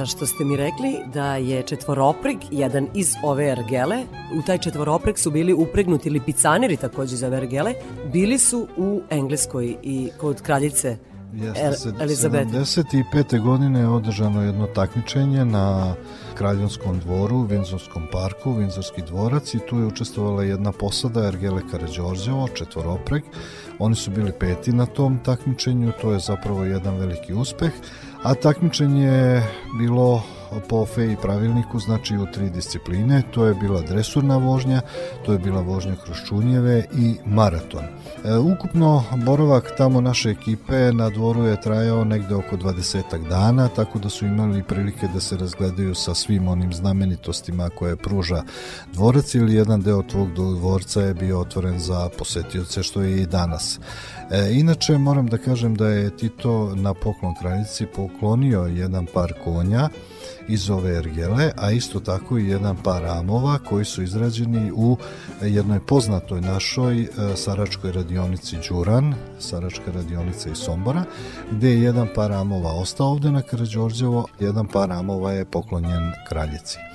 što 0.06 0.26
ste 0.26 0.46
mi 0.46 0.58
rekli 0.58 1.00
da 1.14 1.36
je 1.36 1.64
četvoropreg 1.64 2.38
jedan 2.52 2.88
iz 2.94 3.14
ove 3.24 3.46
ergele. 3.46 4.04
U 4.40 4.42
taj 4.42 4.58
četvoropreg 4.58 5.18
su 5.18 5.32
bili 5.32 5.54
upregnuti 5.54 6.10
lipicaneri 6.10 6.78
takođe 6.78 7.16
za 7.16 7.28
ove 7.28 7.38
ergele. 7.38 7.74
Bili 8.14 8.38
su 8.38 8.68
u 8.78 9.02
Engleskoj 9.10 9.76
i 9.84 10.10
kod 10.18 10.42
kraljice 10.42 10.98
Jeste, 11.34 11.94
Elizabete. 12.00 12.58
75. 12.58 13.42
godine 13.42 13.80
je 13.80 13.88
održano 13.88 14.42
jedno 14.42 14.68
takmičenje 14.68 15.46
na 15.46 15.96
Kraljevskom 16.36 17.00
dvoru, 17.00 17.42
Vinzorskom 17.42 18.08
parku, 18.12 18.54
Vinzorski 18.54 19.02
dvorac 19.02 19.54
i 19.54 19.60
tu 19.70 19.80
je 19.80 19.86
učestvovala 19.86 20.44
jedna 20.44 20.72
posada 20.72 21.28
Ergele 21.28 21.62
Karađorđevo, 21.72 22.48
četvoropreg. 22.54 23.24
Oni 23.80 23.96
su 23.96 24.12
bili 24.12 24.32
peti 24.40 24.72
na 24.72 24.86
tom 24.86 25.20
takmičenju, 25.26 25.92
to 26.02 26.12
je 26.12 26.20
zapravo 26.20 26.64
jedan 26.64 26.98
veliki 26.98 27.34
uspeh, 27.34 27.72
a 28.24 28.36
takmičenje 28.36 29.04
je 29.06 29.44
bilo 29.78 30.24
po 30.70 30.86
FEI 30.86 31.16
pravilniku, 31.22 31.80
znači 31.80 32.18
u 32.18 32.26
tri 32.34 32.50
discipline. 32.50 33.22
To 33.32 33.46
je 33.46 33.54
bila 33.54 33.82
dresurna 33.82 34.38
vožnja, 34.38 34.82
to 35.26 35.34
je 35.34 35.40
bila 35.40 35.62
vožnja 35.62 35.96
kroz 36.06 36.18
čunjeve 36.28 36.86
i 36.98 37.16
maraton. 37.26 37.84
E, 37.84 38.38
ukupno 38.38 39.04
boravak 39.26 39.72
tamo 39.78 40.02
naše 40.02 40.30
ekipe 40.30 40.92
na 40.94 41.10
dvoru 41.10 41.44
je 41.44 41.62
trajao 41.62 42.04
negde 42.04 42.36
oko 42.36 42.58
20 42.58 43.28
dana, 43.30 43.68
tako 43.68 44.00
da 44.00 44.10
su 44.10 44.26
imali 44.26 44.64
prilike 44.64 45.08
da 45.14 45.20
se 45.20 45.38
razgledaju 45.38 45.96
sa 45.96 46.14
svim 46.14 46.48
onim 46.48 46.74
znamenitostima 46.74 47.70
koje 47.70 47.96
pruža 47.96 48.44
dvorac 48.94 49.36
ili 49.36 49.56
jedan 49.56 49.82
deo 49.82 50.04
tvog 50.04 50.34
dvorca 50.34 51.02
je 51.02 51.14
bio 51.14 51.40
otvoren 51.40 51.80
za 51.80 52.10
posetioce 52.18 52.84
što 52.84 53.02
je 53.02 53.22
i 53.22 53.26
danas. 53.26 53.80
E, 54.32 54.54
inače 54.54 54.98
moram 54.98 55.28
da 55.28 55.38
kažem 55.38 55.76
da 55.76 55.88
je 55.88 56.18
Tito 56.18 56.76
na 56.76 56.94
poklon 56.94 57.36
kraljici 57.42 57.86
poklonio 57.86 58.62
jedan 58.62 59.06
par 59.14 59.34
konja 59.44 59.90
iz 60.48 60.70
ove 60.70 60.98
ergele, 60.98 61.52
a 61.58 61.72
isto 61.72 62.00
tako 62.00 62.38
i 62.38 62.48
jedan 62.48 62.76
par 62.84 63.06
amova 63.06 63.58
koji 63.58 63.86
su 63.86 64.04
izrađeni 64.04 64.72
u 64.76 64.98
jednoj 65.42 65.80
poznatoj 65.80 66.42
našoj 66.42 67.02
e, 67.02 67.08
saračkoj 67.36 67.92
radionici 67.92 68.58
Đuran, 68.70 69.14
saračka 69.40 69.92
radionica 69.96 70.50
iz 70.50 70.58
Sombora, 70.58 71.04
gde 71.52 71.70
je 71.70 71.82
jedan 71.82 72.08
par 72.16 72.32
amova 72.32 72.72
ostao 72.72 73.08
ovde 73.08 73.32
na 73.32 73.42
Karadžorđevo, 73.42 74.28
jedan 74.40 74.68
par 74.68 74.92
amova 74.92 75.32
je 75.32 75.46
poklonjen 75.46 76.12
kraljici. 76.30 76.93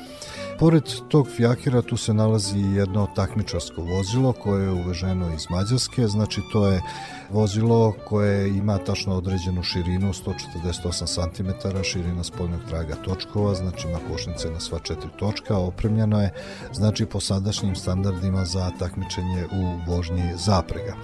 Pored 0.59 0.83
tog 1.09 1.29
fijakira 1.29 1.83
tu 1.83 1.97
se 1.97 2.15
nalazi 2.15 2.59
jedno 2.59 3.09
takmičarsko 3.17 3.83
vozilo 3.83 4.33
koje 4.33 4.65
je 4.65 4.71
uveženo 4.71 5.35
iz 5.35 5.47
Mađarske, 5.51 6.09
znači 6.09 6.41
to 6.53 6.67
je 6.67 6.83
vozilo 7.31 7.95
koje 8.07 8.49
ima 8.49 8.79
tačno 8.79 9.17
određenu 9.17 9.63
širinu 9.63 10.13
148 10.13 11.35
cm, 11.37 11.69
širina 11.83 12.25
spoljnog 12.25 12.61
traga 12.69 12.95
točkova, 12.95 13.55
znači 13.55 13.89
ima 13.89 13.99
košnice 14.11 14.51
na 14.51 14.61
sva 14.61 14.79
četiri 14.79 15.11
točka, 15.19 15.59
opremljeno 15.59 16.23
je 16.23 16.33
znači 16.73 17.07
po 17.07 17.21
sadašnjim 17.21 17.77
standardima 17.77 18.45
za 18.45 18.71
takmičenje 18.79 19.47
u 19.53 19.91
vožnji 19.91 20.33
zaprega. 20.37 20.95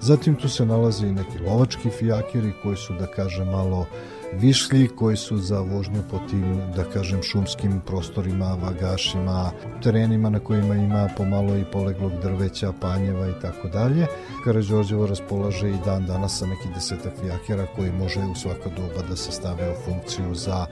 Zatim 0.00 0.34
tu 0.34 0.48
se 0.48 0.66
nalazi 0.66 1.06
i 1.06 1.12
neki 1.12 1.38
lovački 1.38 1.90
fijakiri 1.90 2.52
koji 2.62 2.76
su 2.76 2.94
da 2.94 3.06
kažem 3.06 3.48
malo 3.48 3.86
višlji 4.32 4.88
koji 4.88 5.16
su 5.16 5.38
za 5.38 5.60
vožnju 5.60 6.02
po 6.10 6.18
tim, 6.30 6.60
da 6.76 6.84
kažem, 6.84 7.22
šumskim 7.22 7.80
prostorima, 7.86 8.58
vagašima, 8.62 9.50
terenima 9.82 10.30
na 10.30 10.38
kojima 10.38 10.74
ima 10.74 11.08
pomalo 11.16 11.56
i 11.56 11.64
poleglog 11.72 12.12
drveća, 12.22 12.72
panjeva 12.80 13.28
i 13.28 13.40
tako 13.42 13.68
dalje. 13.68 14.06
Karadžorđevo 14.44 15.06
raspolaže 15.06 15.70
i 15.70 15.78
dan 15.84 16.06
danas 16.06 16.38
sa 16.38 16.46
neki 16.46 16.68
desetak 16.74 17.12
fijakera 17.20 17.66
koji 17.76 17.92
može 17.92 18.20
u 18.20 18.34
svaka 18.34 18.70
doba 18.76 19.08
da 19.08 19.16
se 19.16 19.32
stave 19.32 19.70
u 19.70 19.74
funkciju 19.84 20.34
za 20.34 20.66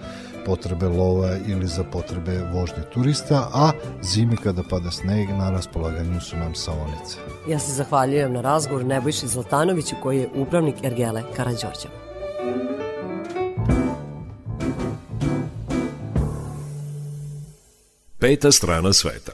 potrebe 0.47 0.89
lova 0.89 1.37
ili 1.47 1.67
za 1.67 1.85
potrebe 1.85 2.39
vožnje 2.53 2.83
turista, 2.95 3.49
a 3.53 3.71
zimi 4.03 4.37
kada 4.37 4.63
pada 4.71 4.91
sneg 4.91 5.29
na 5.29 5.51
raspolaganju 5.51 6.21
su 6.21 6.37
nam 6.37 6.55
saonice. 6.55 7.19
Ja 7.49 7.59
se 7.59 7.73
zahvaljujem 7.73 8.33
na 8.33 8.41
razgovor 8.41 8.85
Nebojši 8.85 9.29
Zlatanoviću 9.29 9.95
koji 10.03 10.19
je 10.19 10.29
upravnik 10.35 10.75
Ergele 10.85 11.23
Karadžorđeva. 11.37 12.04
Peta 18.25 18.53
strana 18.53 18.93
sveta. 18.93 19.33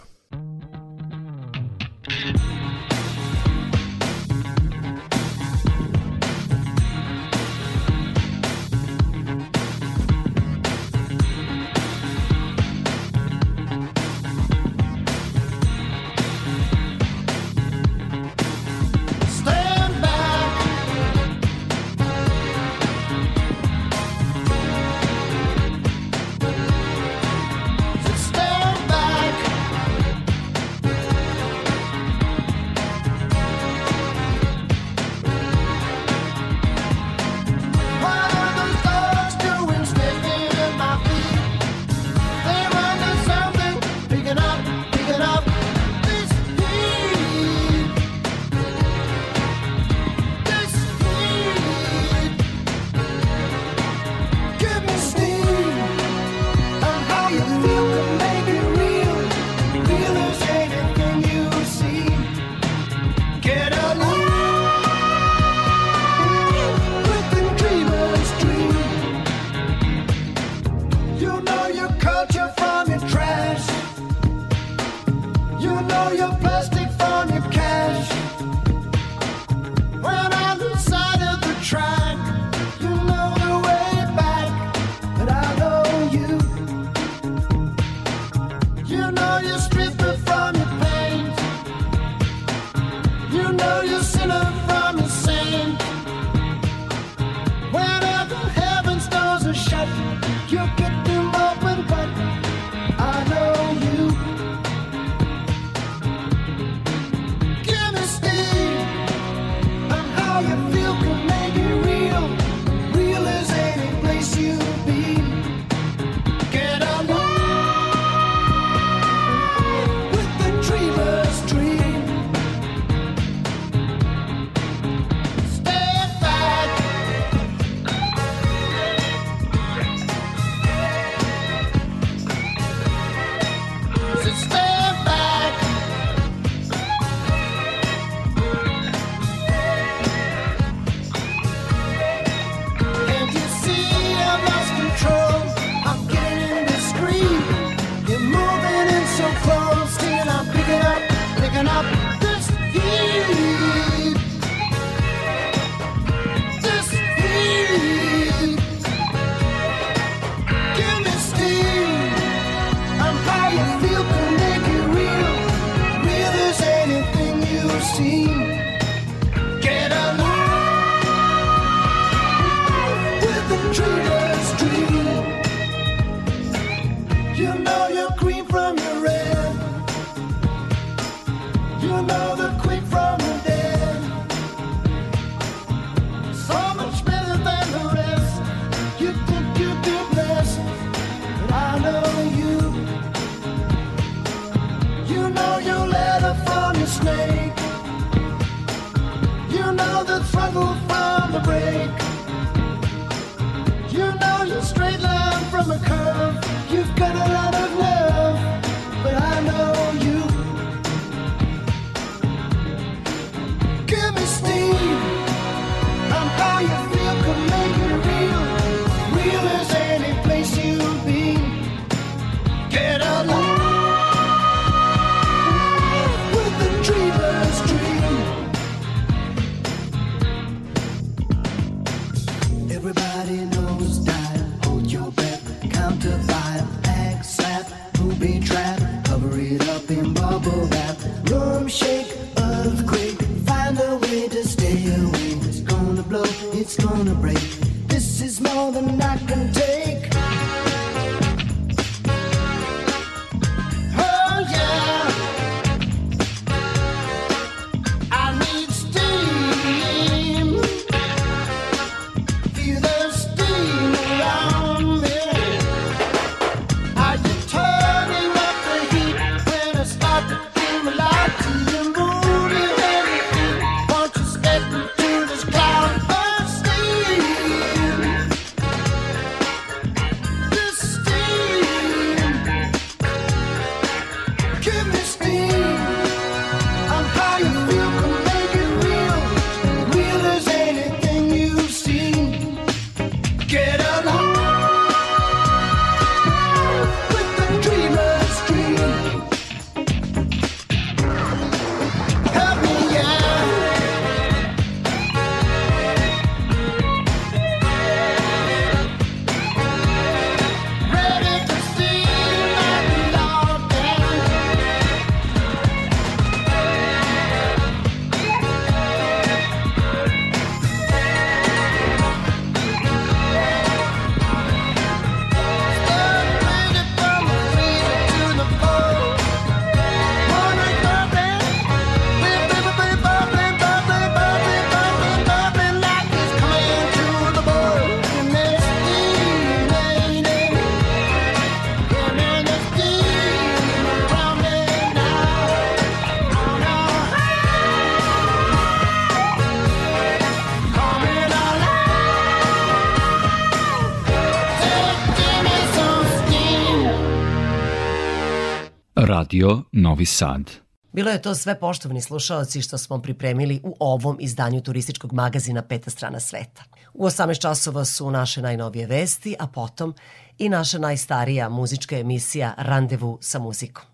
Radio 359.30 359.62
Novi 359.72 360.06
Sad. 360.06 360.50
Bilo 360.92 361.10
je 361.10 361.22
to 361.22 361.34
sve 361.34 361.60
poštovani 361.60 362.00
slušalci 362.00 362.62
što 362.62 362.78
smo 362.78 363.02
pripremili 363.02 363.60
u 363.64 363.76
ovom 363.80 364.16
izdanju 364.20 364.60
turističkog 364.60 365.12
magazina 365.12 365.62
Peta 365.62 365.90
strana 365.90 366.20
sveta. 366.20 366.64
U 366.94 367.06
18 367.06 367.40
časova 367.40 367.84
su 367.84 368.10
naše 368.10 368.42
najnovije 368.42 368.86
vesti, 368.86 369.34
a 369.38 369.46
potom 369.46 369.94
i 370.38 370.48
naša 370.48 370.78
najstarija 370.78 371.48
muzička 371.48 371.98
emisija 371.98 372.54
Randevu 372.58 373.18
sa 373.20 373.38
muzikom. 373.38 373.84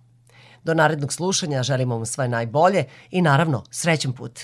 Do 0.64 0.74
narednog 0.74 1.12
slušanja 1.12 1.62
želimo 1.62 1.96
vam 1.96 2.06
sve 2.06 2.28
najbolje 2.28 2.84
i 3.10 3.22
naravno 3.22 3.64
srećen 3.70 4.12
put. 4.12 4.40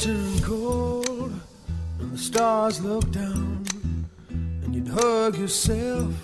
Turned 0.00 0.42
cold 0.42 1.30
and 1.98 2.12
the 2.12 2.16
stars 2.16 2.82
looked 2.82 3.12
down, 3.12 3.62
and 4.30 4.74
you'd 4.74 4.88
hug 4.88 5.36
yourself 5.36 6.14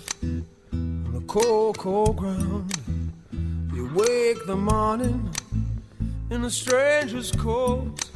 on 0.73 1.13
the 1.13 1.21
cold, 1.27 1.77
cold 1.77 2.17
ground, 2.17 2.73
you 3.75 3.87
wake 3.93 4.43
the 4.47 4.55
morning 4.55 5.29
in 6.31 6.43
a 6.43 6.49
stranger's 6.49 7.31
coat, 7.31 8.09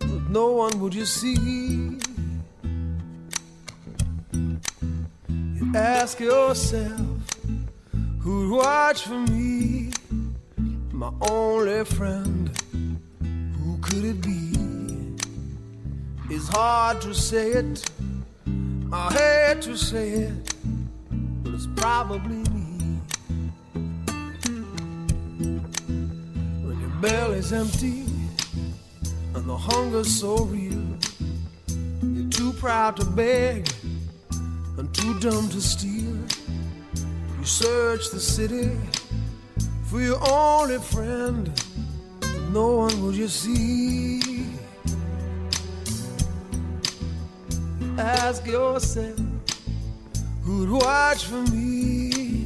but 0.00 0.28
no 0.28 0.52
one 0.52 0.78
would 0.80 0.94
you 0.94 1.06
see. 1.06 1.98
You 5.18 5.72
ask 5.74 6.20
yourself, 6.20 7.00
who'd 8.20 8.50
watch 8.52 9.04
for 9.04 9.20
me, 9.32 9.92
my 10.92 11.10
only 11.22 11.86
friend? 11.86 12.50
Who 13.64 13.78
could 13.78 14.04
it 14.04 14.20
be? 14.20 14.45
It's 16.28 16.48
hard 16.48 17.00
to 17.02 17.14
say 17.14 17.52
it. 17.52 17.88
I 18.92 19.12
hate 19.12 19.62
to 19.62 19.76
say 19.76 20.10
it, 20.10 20.54
but 21.42 21.54
it's 21.54 21.68
probably 21.76 22.38
me. 22.54 23.00
When 26.64 26.80
your 26.80 26.90
belly's 27.00 27.52
empty 27.52 28.04
and 29.34 29.44
the 29.48 29.56
hunger's 29.56 30.08
so 30.08 30.44
real, 30.44 30.84
you're 32.02 32.30
too 32.30 32.52
proud 32.54 32.96
to 32.96 33.04
beg 33.04 33.68
and 34.78 34.92
too 34.94 35.18
dumb 35.20 35.48
to 35.50 35.60
steal. 35.60 36.16
You 37.38 37.44
search 37.44 38.10
the 38.10 38.20
city 38.20 38.70
for 39.84 40.00
your 40.00 40.18
only 40.28 40.78
friend 40.78 41.52
no 42.52 42.76
one 42.76 43.02
will 43.02 43.14
you 43.14 43.28
see. 43.28 44.55
Ask 47.98 48.46
yourself 48.46 49.18
who'd 50.42 50.68
watch 50.68 51.24
for 51.24 51.42
me. 51.50 52.44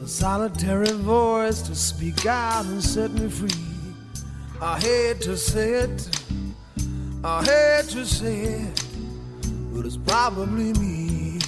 A 0.00 0.06
solitary 0.06 0.92
voice 0.92 1.60
to 1.62 1.74
speak 1.74 2.24
out 2.24 2.66
and 2.66 2.80
set 2.80 3.10
me 3.10 3.28
free. 3.28 3.50
I 4.60 4.78
hate 4.78 5.20
to 5.22 5.36
say 5.36 5.70
it, 5.70 6.08
I 7.24 7.44
hate 7.44 7.90
to 7.90 8.06
say 8.06 8.42
it, 8.42 8.84
but 9.72 9.84
it's 9.84 9.96
probably 9.96 10.72
me. 10.74 11.40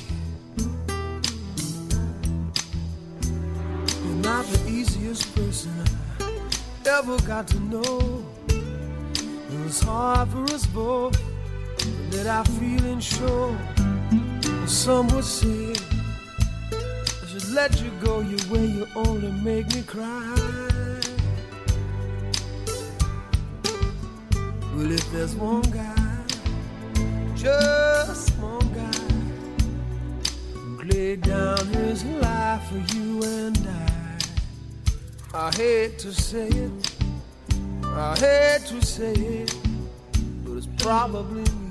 You're 4.05 4.23
not 4.25 4.45
the 4.47 4.69
easiest 4.69 5.33
person 5.37 5.73
I 6.19 6.99
ever 6.99 7.17
got 7.19 7.47
to 7.49 7.61
know. 7.61 8.27
It 8.49 9.65
was 9.65 9.81
hard 9.81 10.29
for 10.31 10.43
us 10.53 10.67
both 10.67 11.17
to 12.11 12.31
I 12.31 12.43
feel 12.45 12.59
feelings 12.59 13.05
show. 13.05 13.57
Some 14.67 15.09
would 15.09 15.25
say 15.25 15.75
I 16.73 17.27
should 17.27 17.51
let 17.51 17.81
you 17.83 17.91
go 18.01 18.21
your 18.21 18.41
way. 18.51 18.67
You 18.67 18.87
only 18.95 19.31
make 19.31 19.75
me 19.75 19.83
cry. 19.83 20.35
Well, 24.75 24.93
if 24.93 25.11
there's 25.13 25.35
one 25.35 25.63
guy, 25.63 26.19
just 27.35 28.31
one 28.39 28.73
guy, 28.73 29.05
who 30.55 30.83
laid 30.85 31.23
down 31.23 31.67
his 31.69 32.05
life 32.05 32.63
for 32.69 32.95
you 32.95 33.23
and 33.23 33.59
I. 33.67 34.19
I 35.35 35.51
hate 35.55 35.99
to 35.99 36.13
say 36.13 36.49
it, 36.49 36.93
I 37.85 38.17
hate 38.19 38.67
to 38.69 38.81
say 38.85 39.13
it, 39.13 39.55
but 40.45 40.53
it's 40.53 40.69
probably 40.79 41.43
me. 41.43 41.68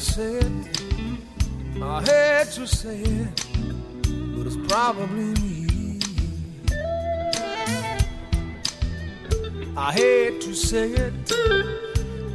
Say 0.00 0.34
it, 0.34 1.82
I 1.82 2.00
hate 2.02 2.52
to 2.54 2.66
say 2.66 3.00
it, 3.00 3.46
but 4.34 4.46
it's 4.46 4.56
probably 4.68 5.34
me. 5.42 6.00
I 9.76 9.92
hate 9.92 10.40
to 10.40 10.54
say 10.54 10.90
it, 10.90 11.32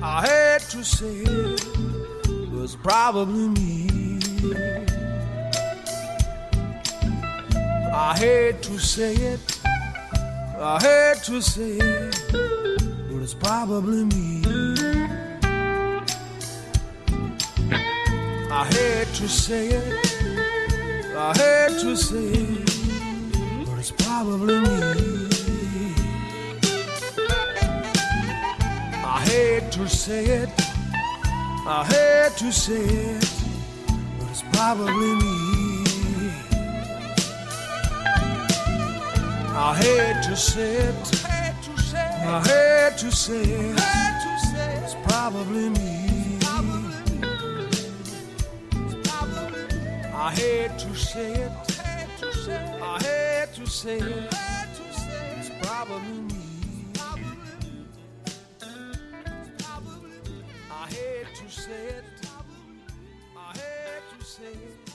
I 0.02 0.26
hate 0.28 0.70
to 0.70 0.84
say 0.84 1.16
it, 1.26 1.66
but 2.52 2.64
it's 2.64 2.76
probably 2.76 3.48
me. 3.50 3.90
I 7.94 8.16
hate 8.18 8.62
to 8.64 8.78
say 8.78 9.16
it. 9.16 9.40
I 10.58 10.80
hate 10.82 11.24
to 11.24 11.42
say 11.42 11.78
it, 11.78 12.16
but 12.32 13.22
it's 13.22 13.34
probably 13.34 14.06
me. 14.06 15.05
To 19.16 19.30
say 19.30 19.68
it, 19.68 21.16
I 21.16 21.34
hate 21.38 21.80
to 21.80 21.96
say 21.96 22.18
it, 22.18 23.66
but 23.66 23.80
it's 23.80 23.92
probably 23.92 24.60
me. 24.60 25.28
I 29.06 29.26
hate 29.30 29.72
to 29.72 29.88
say 29.88 30.26
it, 30.26 30.50
I 31.66 31.86
hate 31.88 32.38
to 32.40 32.52
say 32.52 32.74
it, 32.74 33.32
but 34.20 34.30
it's 34.32 34.44
probably 34.52 35.16
me. 35.16 35.46
I 39.58 39.74
hate 39.78 40.24
to 40.24 40.36
say 40.36 40.76
it. 40.90 41.26
I 42.28 42.42
hate 42.42 42.98
to 42.98 43.12
say 43.12 43.42
it. 43.42 43.76
It's 44.84 44.96
probably 45.08 45.70
me. 45.70 46.05
I 50.26 50.32
hate 50.32 50.76
to 50.80 50.96
say 50.96 51.34
it. 51.34 51.52
I 52.82 52.98
hate 53.00 53.54
to 53.54 53.68
say 53.68 54.00
it. 54.00 54.34
It's 55.38 55.52
probably 55.62 56.22
me. 56.22 56.88
I 60.72 60.88
hate 60.90 61.28
to 61.36 61.52
say 61.52 61.84
it. 62.00 62.04
I 63.38 63.52
hate 63.54 64.18
to 64.18 64.26
say 64.26 64.54
it. 64.54 64.95